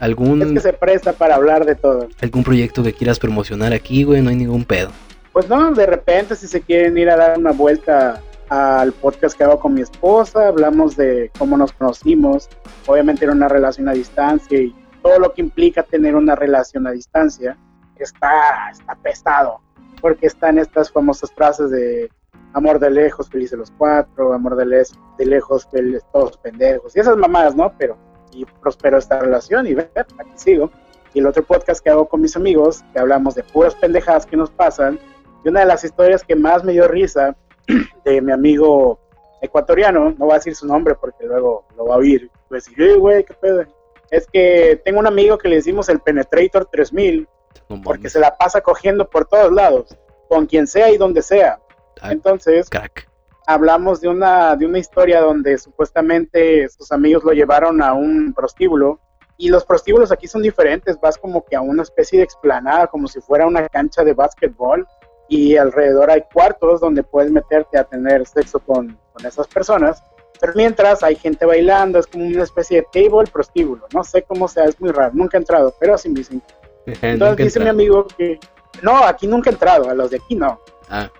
[0.00, 2.08] ¿Algún, Es que se presta para hablar de todo.
[2.20, 4.20] ¿Algún proyecto que quieras promocionar aquí, güey?
[4.22, 4.90] No hay ningún pedo.
[5.32, 9.44] Pues no, de repente si se quieren ir a dar una vuelta al podcast que
[9.44, 12.48] hago con mi esposa, hablamos de cómo nos conocimos,
[12.86, 16.92] obviamente era una relación a distancia y todo lo que implica tener una relación a
[16.92, 17.56] distancia
[17.96, 19.60] está, está pesado,
[20.00, 22.08] porque están estas famosas frases de
[22.52, 27.00] amor de lejos, felices los cuatro, amor de, les- de lejos, felices todos pendejos, y
[27.00, 27.72] esas mamadas, ¿no?
[27.78, 27.98] Pero,
[28.36, 30.70] y prosperó esta relación y ve, aquí sigo.
[31.14, 34.36] Y el otro podcast que hago con mis amigos, que hablamos de puras pendejadas que
[34.36, 34.98] nos pasan,
[35.44, 37.36] y una de las historias que más me dio risa
[38.04, 38.98] de mi amigo
[39.40, 42.80] ecuatoriano, no voy a decir su nombre porque luego lo va a oír, a decir,
[42.80, 43.64] "Eh, güey, qué pedo.
[44.10, 47.28] Es que tengo un amigo que le decimos el Penetrator 3000
[47.68, 49.96] No porque se la pasa cogiendo por todos lados,
[50.28, 51.58] con quien sea y donde sea.
[52.00, 53.08] Ah, Entonces, crack.
[53.46, 59.00] Hablamos de una, de una historia donde supuestamente sus amigos lo llevaron a un prostíbulo.
[59.38, 63.06] Y los prostíbulos aquí son diferentes, vas como que a una especie de explanada, como
[63.06, 64.86] si fuera una cancha de básquetbol.
[65.28, 70.02] Y alrededor hay cuartos donde puedes meterte a tener sexo con, con esas personas.
[70.40, 73.86] Pero mientras hay gente bailando, es como una especie de table prostíbulo.
[73.92, 76.42] No sé cómo sea, es muy raro, nunca he entrado, pero así me dicen.
[76.86, 78.38] Entonces Nunca dice mi amigo que...
[78.82, 80.60] No, aquí nunca he entrado, a los de aquí no.
[80.88, 81.10] Ah,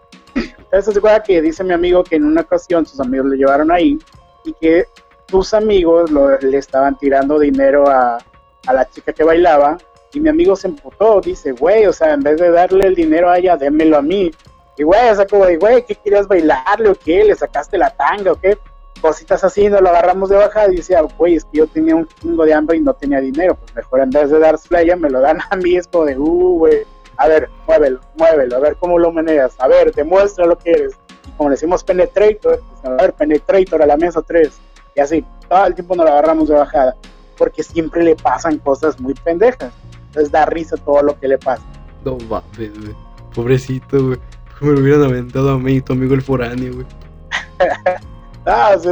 [0.77, 3.71] Entonces se acuerda que dice mi amigo que en una ocasión sus amigos lo llevaron
[3.71, 3.99] ahí
[4.45, 4.85] y que
[5.27, 8.19] sus amigos le estaban tirando dinero a,
[8.71, 9.79] la chica que bailaba
[10.13, 13.31] y mi amigo se emputó, dice, güey, o sea, en vez de darle el dinero
[13.31, 14.31] a ella, démelo a mí.
[14.77, 17.25] Y güey, o sea, como de, güey, ¿qué querías bailarle o qué?
[17.25, 18.59] ¿Le sacaste la tanga o qué?
[19.01, 22.07] Cositas así, nos lo agarramos de bajada y decía, güey, es que yo tenía un
[22.07, 24.97] chingo de hambre y no tenía dinero, pues mejor en vez de dársela a ella,
[24.97, 26.85] me lo dan a mí, es como de, uh, güey.
[27.19, 29.55] A ver, muévelo, muévelo, a ver cómo lo manejas.
[29.59, 30.99] A ver, demuestra lo que eres.
[31.27, 34.51] Y como decimos penetrator, pues, a ver, penetrator a la mesa 3.
[34.95, 36.95] Y así, todo el tiempo nos lo agarramos de bajada.
[37.37, 39.73] Porque siempre le pasan cosas muy pendejas.
[40.09, 41.63] Entonces da risa todo lo que le pasa.
[42.05, 42.97] No mames, güey.
[43.35, 44.19] Pobrecito, güey.
[44.61, 46.87] Me lo hubieran aventado a mí y tu amigo el foráneo, güey.
[48.49, 48.87] Ah, es,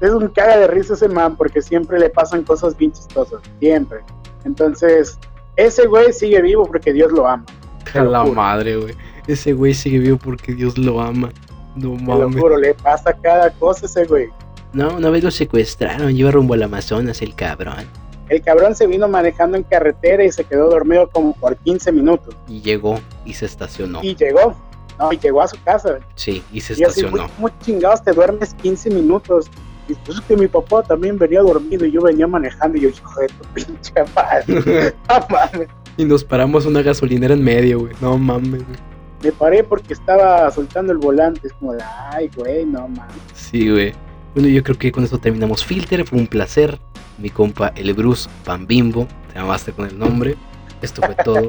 [0.00, 3.98] es un cara de risa ese man porque siempre le pasan cosas bien chistosas, siempre.
[4.44, 5.18] Entonces,
[5.56, 7.44] ese güey sigue vivo porque Dios lo ama.
[7.94, 8.94] A la madre, güey.
[9.26, 11.30] Ese güey sigue vivo porque Dios lo ama.
[11.76, 12.40] No Te lo mames.
[12.40, 14.28] juro, le pasa cada cosa a ese güey.
[14.72, 17.86] No, una vez lo secuestraron, iba rumbo al Amazonas el cabrón.
[18.28, 22.34] El cabrón se vino manejando en carretera y se quedó dormido como por 15 minutos.
[22.48, 24.00] Y llegó y se estacionó.
[24.02, 24.54] Y llegó,
[24.98, 25.98] no, y llegó a su casa.
[26.14, 27.28] Sí, y se Y así, muy, estacionó.
[27.38, 29.50] muy chingados, te duermes 15 minutos.
[29.88, 32.78] Y pues es que mi papá también venía dormido y yo venía manejando.
[32.78, 34.94] Y yo, hijo de tu pinche madre.
[35.08, 35.68] No mames.
[35.96, 37.92] y nos paramos una gasolinera en medio, güey.
[38.00, 38.78] No mames, güey.
[39.22, 41.46] Me paré porque estaba soltando el volante.
[41.46, 41.82] Es como de,
[42.12, 43.14] ay, güey, no mames.
[43.34, 43.92] Sí, güey.
[44.34, 46.04] Bueno, yo creo que con esto terminamos Filter.
[46.04, 46.78] Fue un placer.
[47.18, 49.06] Mi compa, el Bruce Bambimbo.
[49.32, 50.36] Te llamaste con el nombre.
[50.82, 51.48] Esto fue todo.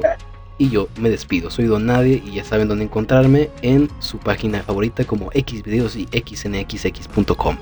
[0.58, 1.50] Y yo me despido.
[1.50, 6.06] Soy Don Nadie y ya saben dónde encontrarme en su página favorita como Xvideos y
[6.06, 7.58] xnxx.com.